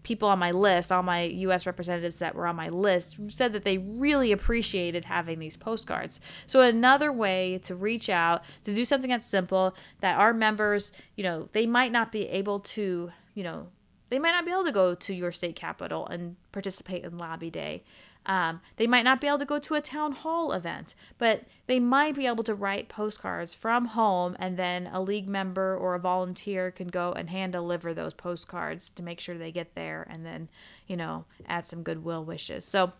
people 0.02 0.28
on 0.28 0.38
my 0.38 0.50
list, 0.50 0.92
all 0.92 1.02
my 1.02 1.22
US 1.22 1.64
representatives 1.64 2.18
that 2.18 2.34
were 2.34 2.46
on 2.46 2.54
my 2.54 2.68
list, 2.68 3.16
said 3.28 3.54
that 3.54 3.64
they 3.64 3.78
really 3.78 4.32
appreciated 4.32 5.06
having 5.06 5.38
these 5.38 5.56
postcards. 5.56 6.20
So 6.46 6.60
another 6.60 7.10
way 7.10 7.58
to 7.62 7.74
reach 7.74 8.10
out, 8.10 8.42
to 8.64 8.74
do 8.74 8.84
something 8.84 9.08
that's 9.08 9.26
simple 9.26 9.74
that 10.02 10.18
our 10.18 10.34
members, 10.34 10.92
you 11.16 11.24
know, 11.24 11.48
they 11.52 11.64
might 11.64 11.90
not 11.90 12.12
be 12.12 12.28
able 12.28 12.60
to, 12.60 13.12
you 13.32 13.44
know, 13.44 13.68
they 14.10 14.18
might 14.18 14.32
not 14.32 14.44
be 14.44 14.52
able 14.52 14.66
to 14.66 14.72
go 14.72 14.94
to 14.94 15.14
your 15.14 15.32
state 15.32 15.56
capital 15.56 16.06
and 16.08 16.36
participate 16.52 17.02
in 17.02 17.16
lobby 17.16 17.48
day. 17.48 17.82
Um, 18.26 18.60
they 18.76 18.86
might 18.86 19.04
not 19.04 19.20
be 19.20 19.26
able 19.26 19.38
to 19.38 19.44
go 19.44 19.58
to 19.58 19.74
a 19.74 19.80
town 19.80 20.12
hall 20.12 20.52
event, 20.52 20.94
but 21.18 21.44
they 21.66 21.78
might 21.78 22.14
be 22.14 22.26
able 22.26 22.44
to 22.44 22.54
write 22.54 22.88
postcards 22.88 23.54
from 23.54 23.86
home, 23.86 24.36
and 24.38 24.56
then 24.56 24.88
a 24.92 25.00
league 25.02 25.28
member 25.28 25.76
or 25.76 25.94
a 25.94 25.98
volunteer 25.98 26.70
can 26.70 26.88
go 26.88 27.12
and 27.12 27.30
hand 27.30 27.52
deliver 27.52 27.92
those 27.92 28.14
postcards 28.14 28.90
to 28.90 29.02
make 29.02 29.20
sure 29.20 29.36
they 29.36 29.52
get 29.52 29.74
there, 29.74 30.06
and 30.08 30.24
then 30.24 30.48
you 30.86 30.96
know 30.96 31.26
add 31.46 31.66
some 31.66 31.82
goodwill 31.82 32.24
wishes. 32.24 32.64
So 32.64 32.92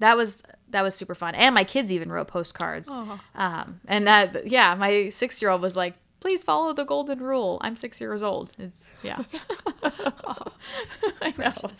that 0.00 0.16
was 0.16 0.42
that 0.70 0.82
was 0.82 0.94
super 0.94 1.14
fun, 1.14 1.34
and 1.34 1.54
my 1.54 1.64
kids 1.64 1.90
even 1.90 2.12
wrote 2.12 2.28
postcards. 2.28 2.88
Um, 3.34 3.80
and 3.86 4.06
that 4.06 4.46
yeah, 4.48 4.74
my 4.74 5.08
six 5.08 5.40
year 5.40 5.50
old 5.50 5.62
was 5.62 5.76
like, 5.76 5.94
please 6.20 6.44
follow 6.44 6.72
the 6.72 6.84
golden 6.84 7.20
rule. 7.20 7.58
I'm 7.62 7.76
six 7.76 8.00
years 8.00 8.22
old. 8.22 8.52
It's 8.58 8.88
yeah. 9.02 9.22
I 11.22 11.32
know 11.38 11.70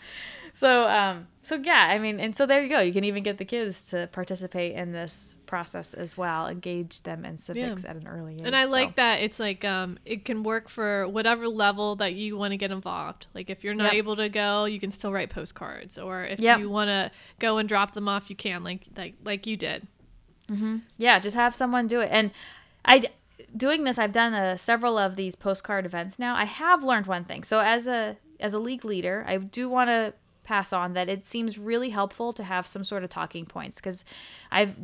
so 0.53 0.87
um 0.87 1.27
so 1.41 1.55
yeah 1.63 1.87
i 1.89 1.97
mean 1.97 2.19
and 2.19 2.35
so 2.35 2.45
there 2.45 2.61
you 2.61 2.69
go 2.69 2.79
you 2.79 2.93
can 2.93 3.03
even 3.03 3.23
get 3.23 3.39
the 3.39 3.45
kids 3.45 3.87
to 3.87 4.07
participate 4.11 4.73
in 4.75 4.91
this 4.91 5.37
process 5.47 5.95
as 5.95 6.15
well 6.15 6.47
engage 6.47 7.01
them 7.01 7.25
in 7.25 7.35
civics 7.37 7.83
yeah. 7.83 7.89
at 7.89 7.95
an 7.95 8.07
early 8.07 8.35
age 8.35 8.41
and 8.45 8.55
i 8.55 8.65
so. 8.65 8.71
like 8.71 8.95
that 8.95 9.15
it's 9.15 9.39
like 9.39 9.65
um 9.65 9.97
it 10.05 10.23
can 10.23 10.43
work 10.43 10.69
for 10.69 11.07
whatever 11.07 11.47
level 11.47 11.95
that 11.95 12.13
you 12.13 12.37
want 12.37 12.51
to 12.51 12.57
get 12.57 12.71
involved 12.71 13.25
like 13.33 13.49
if 13.49 13.63
you're 13.63 13.73
not 13.73 13.85
yep. 13.85 13.93
able 13.93 14.15
to 14.15 14.29
go 14.29 14.65
you 14.65 14.79
can 14.79 14.91
still 14.91 15.11
write 15.11 15.31
postcards 15.31 15.97
or 15.97 16.23
if 16.23 16.39
yep. 16.39 16.59
you 16.59 16.69
want 16.69 16.87
to 16.87 17.11
go 17.39 17.57
and 17.57 17.67
drop 17.67 17.93
them 17.95 18.07
off 18.07 18.29
you 18.29 18.35
can 18.35 18.63
like 18.63 18.85
like 18.95 19.15
like 19.23 19.47
you 19.47 19.57
did 19.57 19.87
mm-hmm. 20.47 20.77
yeah 20.97 21.17
just 21.17 21.35
have 21.35 21.55
someone 21.55 21.87
do 21.87 21.99
it 21.99 22.09
and 22.11 22.29
i 22.85 23.03
doing 23.57 23.83
this 23.83 23.97
i've 23.97 24.11
done 24.11 24.35
a, 24.35 24.53
uh, 24.53 24.57
several 24.57 24.99
of 24.99 25.15
these 25.15 25.35
postcard 25.35 25.83
events 25.83 26.19
now 26.19 26.35
i 26.35 26.45
have 26.45 26.83
learned 26.83 27.07
one 27.07 27.25
thing 27.25 27.43
so 27.43 27.59
as 27.59 27.87
a 27.87 28.15
as 28.39 28.53
a 28.53 28.59
league 28.59 28.85
leader 28.85 29.25
i 29.27 29.37
do 29.37 29.67
want 29.67 29.89
to 29.89 30.13
pass 30.43 30.73
on 30.73 30.93
that 30.93 31.09
it 31.09 31.25
seems 31.25 31.57
really 31.57 31.89
helpful 31.89 32.33
to 32.33 32.43
have 32.43 32.67
some 32.67 32.83
sort 32.83 33.03
of 33.03 33.09
talking 33.09 33.45
points 33.45 33.77
because 33.77 34.03
I've 34.51 34.75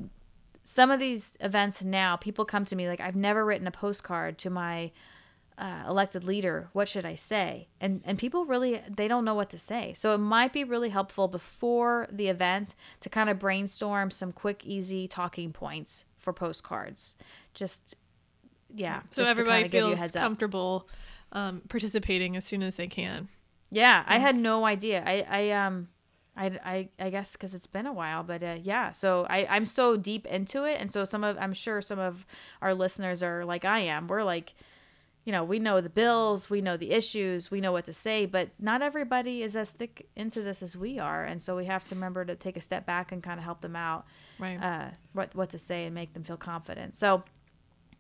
some 0.64 0.92
of 0.92 1.00
these 1.00 1.38
events 1.40 1.84
now 1.84 2.16
people 2.16 2.46
come 2.46 2.66
to 2.66 2.76
me 2.76 2.88
like 2.88 3.00
I've 3.00 3.16
never 3.16 3.44
written 3.44 3.68
a 3.68 3.72
postcard 3.72 4.38
to 4.40 4.50
my 4.50 4.92
uh, 5.58 5.84
elected 5.90 6.24
leader. 6.24 6.70
What 6.72 6.88
should 6.88 7.06
I 7.06 7.16
say? 7.16 7.68
And 7.82 8.02
and 8.06 8.18
people 8.18 8.46
really 8.46 8.82
they 8.90 9.08
don't 9.08 9.26
know 9.26 9.36
what 9.36 9.50
to 9.50 9.58
say. 9.58 9.94
So 9.94 10.14
it 10.14 10.20
might 10.20 10.54
be 10.54 10.64
really 10.64 10.90
helpful 10.90 11.28
before 11.28 12.08
the 12.12 12.30
event 12.30 12.76
to 13.02 13.10
kind 13.10 13.30
of 13.30 13.40
brainstorm 13.40 14.10
some 14.10 14.32
quick 14.32 14.66
easy 14.66 15.08
talking 15.08 15.52
points 15.52 16.06
for 16.18 16.32
postcards. 16.32 17.16
Just 17.54 17.96
yeah 18.74 19.02
so 19.10 19.24
everybody 19.24 19.68
feels 19.68 20.12
comfortable 20.12 20.88
um, 21.32 21.62
participating 21.70 22.36
as 22.36 22.46
soon 22.46 22.62
as 22.62 22.78
they 22.78 22.88
can 22.88 23.28
yeah, 23.70 24.04
I 24.08 24.18
had 24.18 24.36
no 24.36 24.66
idea. 24.66 25.04
I 25.06 25.26
I 25.30 25.52
um 25.52 25.90
I 26.36 26.60
I, 26.64 26.90
I 27.00 27.10
guess 27.10 27.34
because 27.34 27.54
it's 27.54 27.68
been 27.68 27.86
a 27.86 27.94
while, 27.94 28.24
but 28.24 28.42
uh, 28.42 28.58
yeah. 28.64 28.92
So 28.92 29.28
I 29.30 29.46
I'm 29.50 29.66
so 29.66 29.98
deep 29.98 30.26
into 30.26 30.64
it, 30.64 30.80
and 30.80 30.92
so 30.92 31.04
some 31.04 31.24
of 31.24 31.38
I'm 31.40 31.54
sure 31.54 31.82
some 31.82 32.00
of 32.00 32.26
our 32.62 32.74
listeners 32.74 33.22
are 33.22 33.46
like 33.46 33.66
I 33.66 33.80
am. 33.80 34.08
We're 34.08 34.24
like, 34.24 34.54
you 35.26 35.32
know, 35.32 35.44
we 35.44 35.60
know 35.60 35.82
the 35.82 35.90
bills, 35.90 36.50
we 36.50 36.62
know 36.62 36.78
the 36.78 36.92
issues, 36.92 37.52
we 37.52 37.62
know 37.62 37.72
what 37.72 37.86
to 37.86 37.94
say, 37.94 38.26
but 38.26 38.50
not 38.60 38.82
everybody 38.82 39.44
is 39.44 39.56
as 39.56 39.72
thick 39.72 40.08
into 40.16 40.42
this 40.42 40.64
as 40.64 40.76
we 40.76 40.98
are, 40.98 41.24
and 41.26 41.42
so 41.42 41.56
we 41.56 41.66
have 41.66 41.84
to 41.86 41.96
remember 41.96 42.26
to 42.26 42.36
take 42.36 42.58
a 42.58 42.62
step 42.62 42.86
back 42.86 43.12
and 43.12 43.22
kind 43.22 43.38
of 43.38 43.44
help 43.44 43.62
them 43.62 43.76
out, 43.76 44.06
right? 44.40 44.58
Uh, 44.58 44.90
what 45.14 45.36
what 45.36 45.50
to 45.50 45.60
say 45.60 45.86
and 45.86 45.94
make 45.94 46.14
them 46.14 46.24
feel 46.24 46.38
confident. 46.38 46.96
So, 46.96 47.24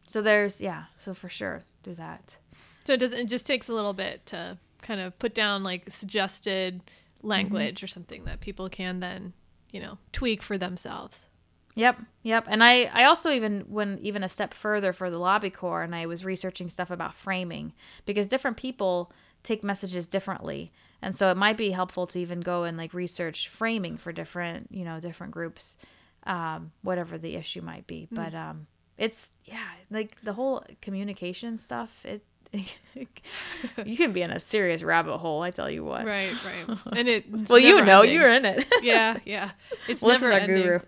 so 0.07 0.21
there's 0.21 0.61
yeah. 0.61 0.85
So 0.97 1.13
for 1.13 1.29
sure, 1.29 1.63
do 1.83 1.93
that. 1.95 2.37
So 2.85 2.93
it 2.93 2.99
doesn't, 2.99 3.19
it 3.19 3.27
just 3.27 3.45
takes 3.45 3.69
a 3.69 3.73
little 3.73 3.93
bit 3.93 4.25
to 4.27 4.57
kind 4.89 5.01
of 5.01 5.17
put 5.19 5.35
down 5.35 5.61
like 5.61 5.83
suggested 5.87 6.81
language 7.21 7.75
mm-hmm. 7.75 7.85
or 7.85 7.87
something 7.87 8.23
that 8.23 8.39
people 8.39 8.67
can 8.69 8.99
then, 8.99 9.33
you 9.69 9.79
know, 9.79 9.99
tweak 10.11 10.41
for 10.41 10.57
themselves. 10.57 11.27
Yep, 11.75 12.01
yep. 12.23 12.45
And 12.49 12.63
I, 12.63 12.85
I 12.85 13.03
also 13.03 13.29
even 13.29 13.65
went 13.67 14.01
even 14.01 14.23
a 14.23 14.29
step 14.29 14.51
further 14.51 14.91
for 14.91 15.11
the 15.11 15.19
lobby 15.19 15.51
corps 15.51 15.83
and 15.83 15.93
I 15.93 16.07
was 16.07 16.25
researching 16.25 16.69
stuff 16.69 16.89
about 16.89 17.13
framing 17.13 17.73
because 18.07 18.27
different 18.27 18.57
people 18.57 19.11
take 19.43 19.63
messages 19.63 20.07
differently. 20.07 20.71
And 21.03 21.15
so 21.15 21.29
it 21.29 21.37
might 21.37 21.55
be 21.55 21.69
helpful 21.69 22.07
to 22.07 22.19
even 22.19 22.41
go 22.41 22.63
and 22.63 22.75
like 22.75 22.95
research 22.95 23.47
framing 23.47 23.95
for 23.95 24.11
different, 24.11 24.69
you 24.71 24.85
know, 24.85 24.99
different 24.99 25.33
groups, 25.33 25.77
um, 26.23 26.71
whatever 26.81 27.19
the 27.19 27.35
issue 27.35 27.61
might 27.61 27.85
be. 27.85 28.07
Mm. 28.11 28.15
But 28.15 28.33
um 28.33 28.65
it's 28.97 29.33
yeah, 29.45 29.69
like 29.91 30.19
the 30.23 30.33
whole 30.33 30.65
communication 30.81 31.57
stuff, 31.57 32.03
it 32.05 32.23
you 33.85 33.97
can 33.97 34.11
be 34.11 34.21
in 34.21 34.31
a 34.31 34.39
serious 34.39 34.81
rabbit 34.81 35.17
hole. 35.17 35.41
I 35.41 35.51
tell 35.51 35.69
you 35.69 35.83
what. 35.83 36.05
Right, 36.05 36.33
right. 36.43 36.77
And 36.93 37.07
it. 37.07 37.25
well, 37.49 37.59
you 37.59 37.83
know, 37.83 38.01
ending. 38.01 38.15
you're 38.15 38.29
in 38.29 38.45
it. 38.45 38.65
yeah, 38.81 39.17
yeah. 39.25 39.51
It's 39.87 40.01
well, 40.01 40.19
never 40.19 40.31
ending. 40.31 40.63
guru. 40.63 40.79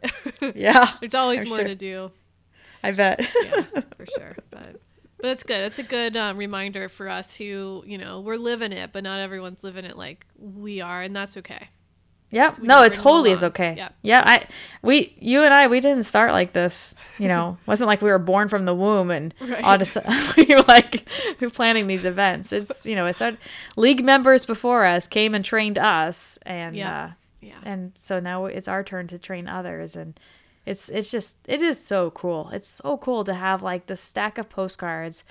yeah. 0.55 0.91
There's 0.99 1.15
always 1.15 1.47
more 1.47 1.59
sure. 1.59 1.67
to 1.67 1.75
do. 1.75 2.11
I 2.83 2.91
bet. 2.91 3.19
yeah, 3.43 3.61
for 3.95 4.05
sure. 4.17 4.37
But 4.49 4.81
but 5.17 5.29
it's 5.29 5.43
good. 5.43 5.59
It's 5.59 5.77
a 5.77 5.83
good 5.83 6.17
um, 6.17 6.37
reminder 6.37 6.89
for 6.89 7.07
us 7.07 7.35
who 7.35 7.83
you 7.85 7.97
know 7.97 8.21
we're 8.21 8.37
living 8.37 8.71
it, 8.71 8.91
but 8.91 9.03
not 9.03 9.19
everyone's 9.19 9.63
living 9.63 9.85
it 9.85 9.95
like 9.95 10.25
we 10.37 10.81
are, 10.81 11.03
and 11.03 11.15
that's 11.15 11.37
okay. 11.37 11.69
Yep. 12.31 12.59
No, 12.59 12.81
it 12.83 12.93
totally 12.93 13.31
is 13.31 13.43
okay. 13.43 13.75
Yep. 13.75 13.95
Yeah. 14.01 14.23
I, 14.25 14.41
we, 14.81 15.13
you 15.19 15.43
and 15.43 15.53
I, 15.53 15.67
we 15.67 15.81
didn't 15.81 16.03
start 16.03 16.31
like 16.31 16.53
this. 16.53 16.95
You 17.19 17.27
know, 17.27 17.57
wasn't 17.65 17.87
like 17.87 18.01
we 18.01 18.09
were 18.09 18.19
born 18.19 18.47
from 18.47 18.65
the 18.65 18.73
womb 18.73 19.11
and 19.11 19.33
right. 19.41 19.63
all 19.63 19.75
of 19.75 20.35
we 20.37 20.45
were 20.45 20.63
like 20.67 21.07
we 21.39 21.47
were 21.47 21.51
planning 21.51 21.87
these 21.87 22.05
events. 22.05 22.53
It's 22.53 22.85
you 22.85 22.95
know, 22.95 23.05
it 23.05 23.13
started 23.13 23.39
league 23.75 24.03
members 24.03 24.45
before 24.45 24.85
us 24.85 25.07
came 25.07 25.35
and 25.35 25.43
trained 25.43 25.77
us, 25.77 26.39
and 26.43 26.75
yeah, 26.75 27.03
uh, 27.03 27.11
yeah, 27.41 27.59
and 27.63 27.91
so 27.95 28.19
now 28.19 28.45
it's 28.45 28.67
our 28.67 28.83
turn 28.83 29.07
to 29.07 29.19
train 29.19 29.47
others, 29.47 29.95
and 29.95 30.19
it's 30.65 30.89
it's 30.89 31.11
just 31.11 31.37
it 31.47 31.61
is 31.61 31.83
so 31.83 32.11
cool. 32.11 32.49
It's 32.53 32.67
so 32.67 32.97
cool 32.97 33.23
to 33.25 33.33
have 33.33 33.61
like 33.61 33.87
the 33.87 33.97
stack 33.97 34.37
of 34.37 34.49
postcards 34.49 35.23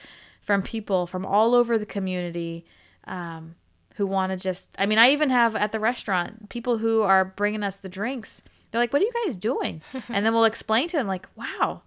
from 0.43 0.63
people 0.63 1.07
from 1.07 1.25
all 1.25 1.55
over 1.55 1.79
the 1.79 1.87
community. 1.87 2.67
Um, 3.07 3.55
who 4.01 4.07
want 4.07 4.33
to 4.33 4.37
just 4.39 4.75
I 4.79 4.87
mean, 4.87 4.97
I 4.99 5.11
even 5.11 5.29
have 5.29 5.55
at 5.55 5.73
the 5.73 5.79
restaurant 5.79 6.49
people 6.49 6.79
who 6.79 7.03
are 7.03 7.23
bringing 7.23 7.63
us 7.63 7.77
the 7.77 7.89
drinks. 7.91 8.41
They're 8.71 8.81
like, 8.81 8.95
"What 8.95 9.03
are 9.03 9.05
you 9.05 9.13
guys 9.27 9.37
doing?" 9.37 9.83
and 10.09 10.25
then 10.25 10.33
we'll 10.33 10.45
explain 10.45 10.89
to 10.89 10.97
them 10.97 11.07
like, 11.07 11.29
"Wow, 11.37 11.83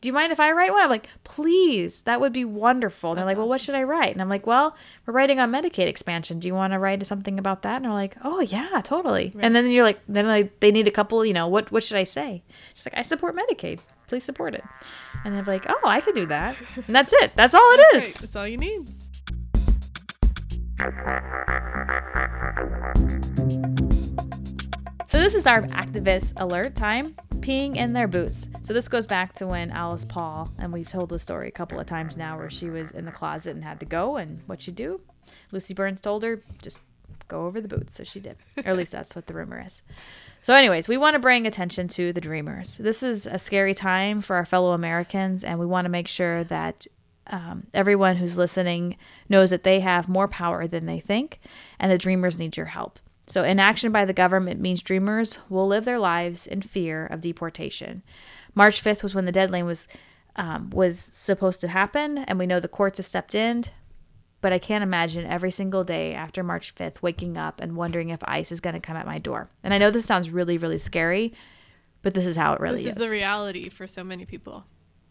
do 0.00 0.06
you 0.08 0.12
mind 0.12 0.30
if 0.30 0.38
I 0.38 0.52
write 0.52 0.70
one?" 0.70 0.82
I'm 0.82 0.88
like, 0.90 1.08
"Please, 1.24 2.02
that 2.02 2.20
would 2.20 2.32
be 2.32 2.44
wonderful." 2.44 3.10
And 3.10 3.18
they're 3.18 3.26
like, 3.26 3.36
"Well, 3.36 3.48
what 3.48 3.60
should 3.60 3.74
I 3.74 3.82
write?" 3.82 4.12
And 4.12 4.22
I'm 4.22 4.28
like, 4.28 4.46
"Well, 4.46 4.76
we're 5.04 5.12
writing 5.12 5.40
on 5.40 5.50
Medicaid 5.50 5.88
expansion. 5.88 6.38
Do 6.38 6.46
you 6.46 6.54
want 6.54 6.72
to 6.72 6.78
write 6.78 7.04
something 7.04 7.36
about 7.36 7.62
that?" 7.62 7.76
And 7.76 7.86
they're 7.86 7.92
like, 7.92 8.16
"Oh 8.22 8.38
yeah, 8.40 8.80
totally." 8.84 9.32
Right. 9.34 9.44
And 9.44 9.56
then 9.56 9.68
you're 9.72 9.82
like, 9.84 9.98
then 10.08 10.28
like 10.28 10.60
they 10.60 10.70
need 10.70 10.86
a 10.86 10.92
couple, 10.92 11.24
you 11.24 11.32
know, 11.32 11.48
what 11.48 11.72
what 11.72 11.82
should 11.82 11.96
I 11.96 12.04
say? 12.04 12.44
She's 12.74 12.86
like, 12.86 12.96
"I 12.96 13.02
support 13.02 13.34
Medicaid. 13.34 13.80
Please 14.06 14.22
support 14.22 14.54
it." 14.54 14.64
And 15.24 15.34
they're 15.34 15.42
like, 15.42 15.66
"Oh, 15.68 15.80
I 15.82 16.00
could 16.00 16.14
do 16.14 16.26
that." 16.26 16.54
And 16.86 16.94
that's 16.94 17.12
it. 17.12 17.32
That's 17.34 17.54
all 17.54 17.70
it 17.72 17.96
is. 17.96 18.14
That's 18.14 18.36
all 18.36 18.46
you 18.46 18.56
need. 18.56 18.94
So 25.06 25.18
this 25.18 25.34
is 25.34 25.46
our 25.46 25.62
activist 25.62 26.40
alert 26.40 26.74
time 26.74 27.14
peeing 27.40 27.76
in 27.76 27.92
their 27.92 28.06
boots. 28.06 28.46
So 28.62 28.72
this 28.72 28.86
goes 28.88 29.06
back 29.06 29.32
to 29.34 29.46
when 29.46 29.70
Alice 29.70 30.04
Paul, 30.04 30.50
and 30.58 30.72
we've 30.72 30.88
told 30.88 31.08
the 31.08 31.18
story 31.18 31.48
a 31.48 31.50
couple 31.50 31.80
of 31.80 31.86
times 31.86 32.16
now, 32.16 32.38
where 32.38 32.50
she 32.50 32.70
was 32.70 32.92
in 32.92 33.04
the 33.04 33.12
closet 33.12 33.54
and 33.54 33.64
had 33.64 33.80
to 33.80 33.86
go, 33.86 34.16
and 34.16 34.40
what 34.46 34.62
she 34.62 34.72
do? 34.72 35.00
Lucy 35.50 35.74
Burns 35.74 36.00
told 36.00 36.22
her 36.22 36.40
just 36.62 36.80
go 37.28 37.46
over 37.46 37.60
the 37.60 37.68
boots, 37.68 37.94
so 37.94 38.04
she 38.04 38.20
did, 38.20 38.36
or 38.58 38.68
at 38.68 38.76
least 38.76 38.92
that's 38.92 39.16
what 39.16 39.26
the 39.26 39.34
rumor 39.34 39.62
is. 39.64 39.82
So, 40.42 40.54
anyways, 40.54 40.88
we 40.88 40.96
want 40.96 41.14
to 41.14 41.18
bring 41.18 41.46
attention 41.46 41.88
to 41.88 42.12
the 42.12 42.20
dreamers. 42.20 42.76
This 42.78 43.02
is 43.02 43.26
a 43.26 43.38
scary 43.38 43.74
time 43.74 44.20
for 44.20 44.36
our 44.36 44.44
fellow 44.44 44.72
Americans, 44.72 45.44
and 45.44 45.58
we 45.58 45.66
want 45.66 45.86
to 45.86 45.90
make 45.90 46.08
sure 46.08 46.44
that 46.44 46.86
um, 47.30 47.66
everyone 47.72 48.16
who's 48.16 48.36
listening 48.36 48.96
knows 49.28 49.50
that 49.50 49.62
they 49.62 49.80
have 49.80 50.08
more 50.08 50.28
power 50.28 50.66
than 50.66 50.86
they 50.86 51.00
think, 51.00 51.40
and 51.78 51.90
the 51.90 51.98
dreamers 51.98 52.38
need 52.38 52.56
your 52.56 52.66
help. 52.66 52.98
So, 53.26 53.44
inaction 53.44 53.92
by 53.92 54.04
the 54.04 54.12
government 54.12 54.60
means 54.60 54.82
dreamers 54.82 55.38
will 55.48 55.68
live 55.68 55.84
their 55.84 56.00
lives 56.00 56.46
in 56.46 56.62
fear 56.62 57.06
of 57.06 57.20
deportation. 57.20 58.02
March 58.54 58.82
5th 58.82 59.02
was 59.04 59.14
when 59.14 59.24
the 59.24 59.32
deadline 59.32 59.66
was 59.66 59.86
um, 60.36 60.70
was 60.70 60.98
supposed 60.98 61.60
to 61.60 61.68
happen, 61.68 62.18
and 62.18 62.38
we 62.38 62.46
know 62.46 62.60
the 62.60 62.68
courts 62.68 62.98
have 62.98 63.06
stepped 63.06 63.34
in. 63.34 63.64
But 64.40 64.52
I 64.52 64.58
can't 64.58 64.82
imagine 64.82 65.26
every 65.26 65.50
single 65.50 65.84
day 65.84 66.14
after 66.14 66.42
March 66.42 66.74
5th 66.74 67.02
waking 67.02 67.36
up 67.36 67.60
and 67.60 67.76
wondering 67.76 68.08
if 68.08 68.20
ICE 68.24 68.50
is 68.50 68.60
going 68.60 68.74
to 68.74 68.80
come 68.80 68.96
at 68.96 69.06
my 69.06 69.18
door. 69.18 69.50
And 69.62 69.74
I 69.74 69.78
know 69.78 69.90
this 69.90 70.06
sounds 70.06 70.30
really, 70.30 70.56
really 70.56 70.78
scary, 70.78 71.34
but 72.02 72.14
this 72.14 72.26
is 72.26 72.36
how 72.36 72.54
it 72.54 72.60
really 72.60 72.84
this 72.84 72.92
is. 72.92 72.94
This 72.94 73.04
is 73.04 73.10
the 73.10 73.14
reality 73.14 73.68
for 73.68 73.86
so 73.86 74.02
many 74.02 74.24
people. 74.24 74.64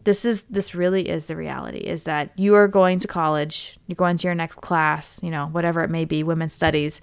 This 0.04 0.24
is 0.24 0.44
this 0.44 0.74
really 0.74 1.08
is 1.08 1.26
the 1.26 1.36
reality 1.36 1.78
is 1.78 2.04
that 2.04 2.30
you 2.36 2.54
are 2.54 2.68
going 2.68 3.00
to 3.00 3.08
college, 3.08 3.78
you're 3.86 3.96
going 3.96 4.16
to 4.16 4.26
your 4.26 4.34
next 4.34 4.56
class, 4.56 5.20
you 5.22 5.30
know, 5.30 5.46
whatever 5.46 5.82
it 5.82 5.90
may 5.90 6.04
be, 6.04 6.22
women's 6.22 6.54
studies, 6.54 7.02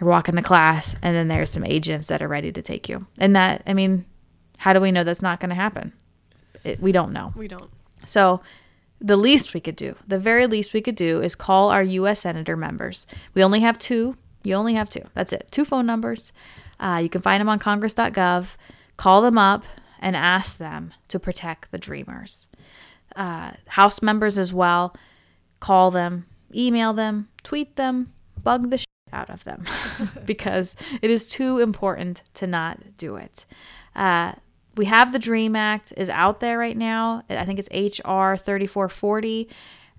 you're 0.00 0.08
walking 0.08 0.34
the 0.34 0.42
class, 0.42 0.96
and 1.02 1.14
then 1.14 1.28
there's 1.28 1.50
some 1.50 1.64
agents 1.64 2.08
that 2.08 2.22
are 2.22 2.28
ready 2.28 2.50
to 2.50 2.62
take 2.62 2.88
you. 2.88 3.06
And 3.18 3.36
that, 3.36 3.62
I 3.66 3.74
mean, 3.74 4.04
how 4.56 4.72
do 4.72 4.80
we 4.80 4.90
know 4.90 5.04
that's 5.04 5.22
not 5.22 5.40
going 5.40 5.50
to 5.50 5.54
happen? 5.54 5.92
It, 6.64 6.80
we 6.80 6.90
don't 6.90 7.12
know. 7.12 7.32
We 7.36 7.48
don't. 7.48 7.70
So, 8.04 8.40
the 9.00 9.16
least 9.16 9.52
we 9.52 9.60
could 9.60 9.76
do, 9.76 9.96
the 10.06 10.18
very 10.18 10.46
least 10.46 10.72
we 10.72 10.80
could 10.80 10.94
do, 10.94 11.20
is 11.20 11.34
call 11.34 11.70
our 11.70 11.82
U.S. 11.82 12.20
Senator 12.20 12.56
members. 12.56 13.06
We 13.34 13.44
only 13.44 13.60
have 13.60 13.78
two. 13.78 14.16
You 14.44 14.54
only 14.54 14.74
have 14.74 14.88
two. 14.88 15.02
That's 15.14 15.32
it. 15.32 15.48
Two 15.50 15.64
phone 15.64 15.86
numbers. 15.86 16.32
Uh, 16.80 17.00
you 17.02 17.08
can 17.08 17.20
find 17.20 17.40
them 17.40 17.48
on 17.48 17.58
congress.gov. 17.58 18.46
Call 18.96 19.22
them 19.22 19.38
up 19.38 19.64
and 20.02 20.16
ask 20.16 20.58
them 20.58 20.92
to 21.08 21.18
protect 21.18 21.70
the 21.70 21.78
dreamers. 21.78 22.48
Uh, 23.16 23.52
House 23.68 24.02
members 24.02 24.36
as 24.36 24.52
well. 24.52 24.94
Call 25.60 25.90
them, 25.90 26.26
email 26.54 26.92
them, 26.92 27.28
tweet 27.42 27.76
them, 27.76 28.12
bug 28.42 28.70
the 28.70 28.78
shit 28.78 28.86
out 29.12 29.30
of 29.30 29.44
them 29.44 29.64
because 30.26 30.76
it 31.00 31.10
is 31.10 31.28
too 31.28 31.58
important 31.58 32.22
to 32.34 32.46
not 32.46 32.98
do 32.98 33.16
it. 33.16 33.46
Uh, 33.94 34.32
we 34.76 34.86
have 34.86 35.12
the 35.12 35.18
Dream 35.18 35.54
Act 35.54 35.92
is 35.96 36.08
out 36.08 36.40
there 36.40 36.58
right 36.58 36.76
now. 36.76 37.22
I 37.30 37.44
think 37.44 37.58
it's 37.58 37.68
HR 37.70 38.36
3440. 38.36 39.48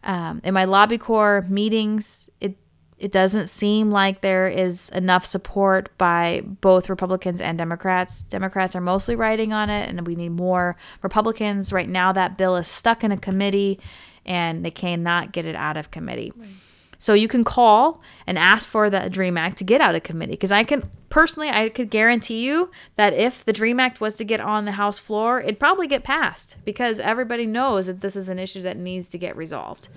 Um, 0.04 0.42
in 0.44 0.54
my 0.54 0.66
lobby 0.66 0.98
corps 0.98 1.46
meetings, 1.48 2.30
it 2.42 2.58
it 3.04 3.12
doesn't 3.12 3.48
seem 3.48 3.92
like 3.92 4.22
there 4.22 4.48
is 4.48 4.88
enough 4.92 5.26
support 5.26 5.90
by 5.98 6.42
both 6.46 6.90
Republicans 6.90 7.42
and 7.42 7.58
Democrats. 7.58 8.24
Democrats 8.24 8.78
are 8.78 8.82
mostly 8.82 9.14
writing 9.14 9.52
on 9.52 9.70
it, 9.70 9.90
and 9.90 10.08
we 10.08 10.16
need 10.16 10.30
more 10.30 10.78
Republicans. 11.02 11.74
Right 11.74 11.90
now, 11.90 12.14
that 12.14 12.38
bill 12.38 12.56
is 12.56 12.70
stuck 12.70 13.04
in 13.04 13.12
a 13.12 13.18
committee, 13.18 13.78
and 14.26 14.64
they 14.64 14.72
cannot 14.72 15.34
get 15.34 15.46
it 15.46 15.54
out 15.54 15.76
of 15.76 15.92
committee. 15.92 16.32
Right. 16.34 16.48
So 16.98 17.14
you 17.14 17.28
can 17.28 17.44
call 17.44 18.02
and 18.26 18.40
ask 18.40 18.70
for 18.70 18.90
the 18.90 19.10
Dream 19.10 19.38
Act 19.38 19.58
to 19.58 19.66
get 19.66 19.82
out 19.82 19.96
of 19.96 20.04
committee 20.04 20.32
because 20.32 20.54
I 20.54 20.64
can 20.64 20.90
personally 21.10 21.50
I 21.50 21.68
could 21.68 21.90
guarantee 21.90 22.46
you 22.46 22.72
that 22.96 23.12
if 23.12 23.44
the 23.44 23.52
Dream 23.52 23.82
Act 23.82 24.00
was 24.00 24.16
to 24.16 24.24
get 24.24 24.40
on 24.40 24.64
the 24.64 24.72
House 24.72 24.98
floor, 24.98 25.42
it'd 25.42 25.60
probably 25.60 25.90
get 25.90 26.06
passed 26.06 26.56
because 26.64 27.00
everybody 27.00 27.46
knows 27.46 27.88
that 27.88 28.00
this 28.00 28.16
is 28.16 28.30
an 28.30 28.40
issue 28.40 28.62
that 28.62 28.78
needs 28.78 29.10
to 29.10 29.18
get 29.18 29.36
resolved. 29.36 29.90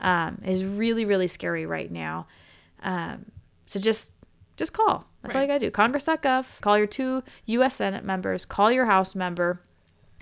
Um, 0.00 0.40
is 0.46 0.64
really 0.64 1.04
really 1.04 1.28
scary 1.28 1.66
right 1.66 1.90
now. 1.90 2.26
Um, 2.84 3.26
so 3.66 3.80
just 3.80 4.12
just 4.56 4.72
call. 4.72 5.04
That's 5.22 5.34
right. 5.34 5.40
all 5.40 5.46
you 5.46 5.48
gotta 5.48 5.66
do. 5.66 5.70
Congress.gov. 5.72 6.60
Call 6.60 6.78
your 6.78 6.86
two 6.86 7.24
U.S. 7.46 7.76
Senate 7.76 8.04
members. 8.04 8.46
Call 8.46 8.70
your 8.70 8.84
House 8.84 9.16
member 9.16 9.60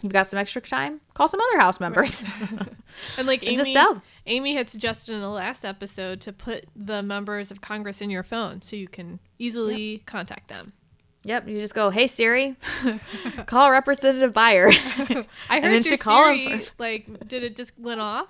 you've 0.03 0.13
got 0.13 0.29
some 0.29 0.39
extra 0.39 0.61
time, 0.61 1.01
call 1.15 1.29
some 1.29 1.41
other 1.41 1.61
house 1.61 1.81
members. 1.81 2.25
and 3.19 3.27
like 3.27 3.43
Amy, 3.47 3.57
just 3.57 3.73
tell. 3.73 4.03
Amy 4.27 4.55
had 4.55 4.69
suggested 4.69 5.15
in 5.15 5.21
the 5.21 5.29
last 5.29 5.65
episode 5.65 6.21
to 6.23 6.33
put 6.33 6.67
the 6.75 7.03
members 7.03 7.51
of 7.51 7.61
Congress 7.61 8.01
in 8.01 8.11
your 8.11 8.23
phone 8.23 8.63
so 8.63 8.77
you 8.77 8.89
can 8.89 9.21
easily 9.39 9.93
yep. 9.93 10.07
contact 10.07 10.49
them. 10.49 10.73
Yep, 11.25 11.49
you 11.49 11.61
just 11.61 11.75
go, 11.75 11.91
"Hey 11.91 12.09
Siri, 12.09 12.57
call 13.47 13.71
Representative 13.71 14.33
Beyer." 14.33 14.71
I 14.71 15.61
heard 15.61 15.73
and 15.73 15.87
your 15.87 15.97
Siri, 15.97 16.39
him 16.47 16.61
like, 16.79 17.29
did 17.29 17.45
it 17.45 17.55
just 17.55 17.79
went 17.79 18.01
off? 18.01 18.27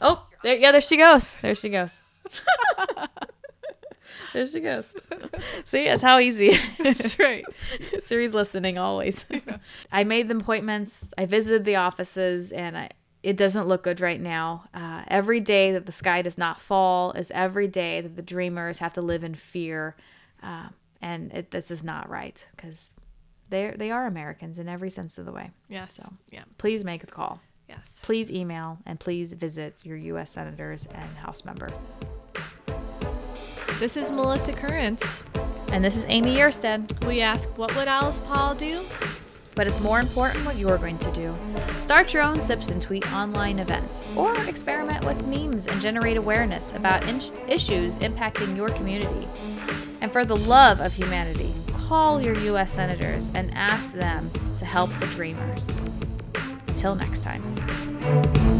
Oh, 0.00 0.24
there, 0.42 0.56
yeah, 0.56 0.72
there 0.72 0.80
she 0.80 0.96
goes. 0.96 1.34
There 1.42 1.54
she 1.54 1.68
goes. 1.68 2.00
there 4.32 4.46
she 4.46 4.60
goes. 4.60 4.94
See, 5.64 5.84
that's 5.84 6.02
how 6.02 6.18
easy 6.18 6.48
it 6.48 6.54
is. 6.80 7.00
That's 7.00 7.18
right. 7.18 7.44
Siri's 8.00 8.34
listening 8.34 8.78
always. 8.78 9.24
Yeah. 9.30 9.58
I 9.90 10.04
made 10.04 10.28
the 10.28 10.36
appointments. 10.36 11.12
I 11.18 11.26
visited 11.26 11.64
the 11.64 11.76
offices, 11.76 12.52
and 12.52 12.76
I, 12.76 12.90
it 13.22 13.36
doesn't 13.36 13.68
look 13.68 13.82
good 13.82 14.00
right 14.00 14.20
now. 14.20 14.64
Uh, 14.72 15.02
every 15.08 15.40
day 15.40 15.72
that 15.72 15.86
the 15.86 15.92
sky 15.92 16.22
does 16.22 16.38
not 16.38 16.60
fall 16.60 17.12
is 17.12 17.30
every 17.32 17.66
day 17.66 18.00
that 18.00 18.16
the 18.16 18.22
dreamers 18.22 18.78
have 18.78 18.92
to 18.94 19.02
live 19.02 19.24
in 19.24 19.34
fear, 19.34 19.96
uh, 20.42 20.68
and 21.02 21.32
it, 21.32 21.50
this 21.50 21.70
is 21.70 21.82
not 21.82 22.08
right 22.08 22.46
because 22.56 22.90
they 23.48 23.74
they 23.76 23.90
are 23.90 24.06
Americans 24.06 24.58
in 24.58 24.68
every 24.68 24.90
sense 24.90 25.18
of 25.18 25.26
the 25.26 25.32
way. 25.32 25.50
Yes. 25.68 25.96
So 25.96 26.12
yeah, 26.30 26.44
please 26.58 26.84
make 26.84 27.00
the 27.00 27.12
call. 27.12 27.40
Yes. 27.70 28.00
Please 28.02 28.32
email 28.32 28.78
and 28.84 28.98
please 28.98 29.32
visit 29.32 29.78
your 29.84 29.96
U.S. 29.96 30.30
senators 30.30 30.88
and 30.92 31.16
House 31.16 31.44
member. 31.44 31.68
This 33.78 33.96
is 33.96 34.10
Melissa 34.10 34.52
Currents. 34.52 35.22
And 35.68 35.84
this 35.84 35.96
is 35.96 36.04
Amy 36.08 36.34
Yersted. 36.34 37.06
We 37.06 37.20
ask, 37.20 37.48
what 37.56 37.74
would 37.76 37.86
Alice 37.86 38.18
Paul 38.26 38.56
do? 38.56 38.82
But 39.54 39.68
it's 39.68 39.78
more 39.80 40.00
important 40.00 40.44
what 40.44 40.56
you're 40.56 40.78
going 40.78 40.98
to 40.98 41.12
do. 41.12 41.32
Start 41.80 42.12
your 42.12 42.24
own 42.24 42.40
Sips 42.40 42.70
and 42.70 42.82
Tweet 42.82 43.06
online 43.12 43.60
event, 43.60 44.04
or 44.16 44.34
experiment 44.46 45.04
with 45.04 45.24
memes 45.28 45.68
and 45.68 45.80
generate 45.80 46.16
awareness 46.16 46.74
about 46.74 47.06
in- 47.06 47.20
issues 47.48 47.98
impacting 47.98 48.56
your 48.56 48.70
community. 48.70 49.28
And 50.00 50.10
for 50.10 50.24
the 50.24 50.36
love 50.36 50.80
of 50.80 50.92
humanity, 50.92 51.54
call 51.72 52.20
your 52.20 52.36
U.S. 52.38 52.72
senators 52.72 53.30
and 53.34 53.54
ask 53.54 53.92
them 53.92 54.28
to 54.58 54.64
help 54.64 54.90
the 54.98 55.06
dreamers. 55.06 55.70
Until 56.82 56.94
next 56.94 57.22
time. 57.22 58.59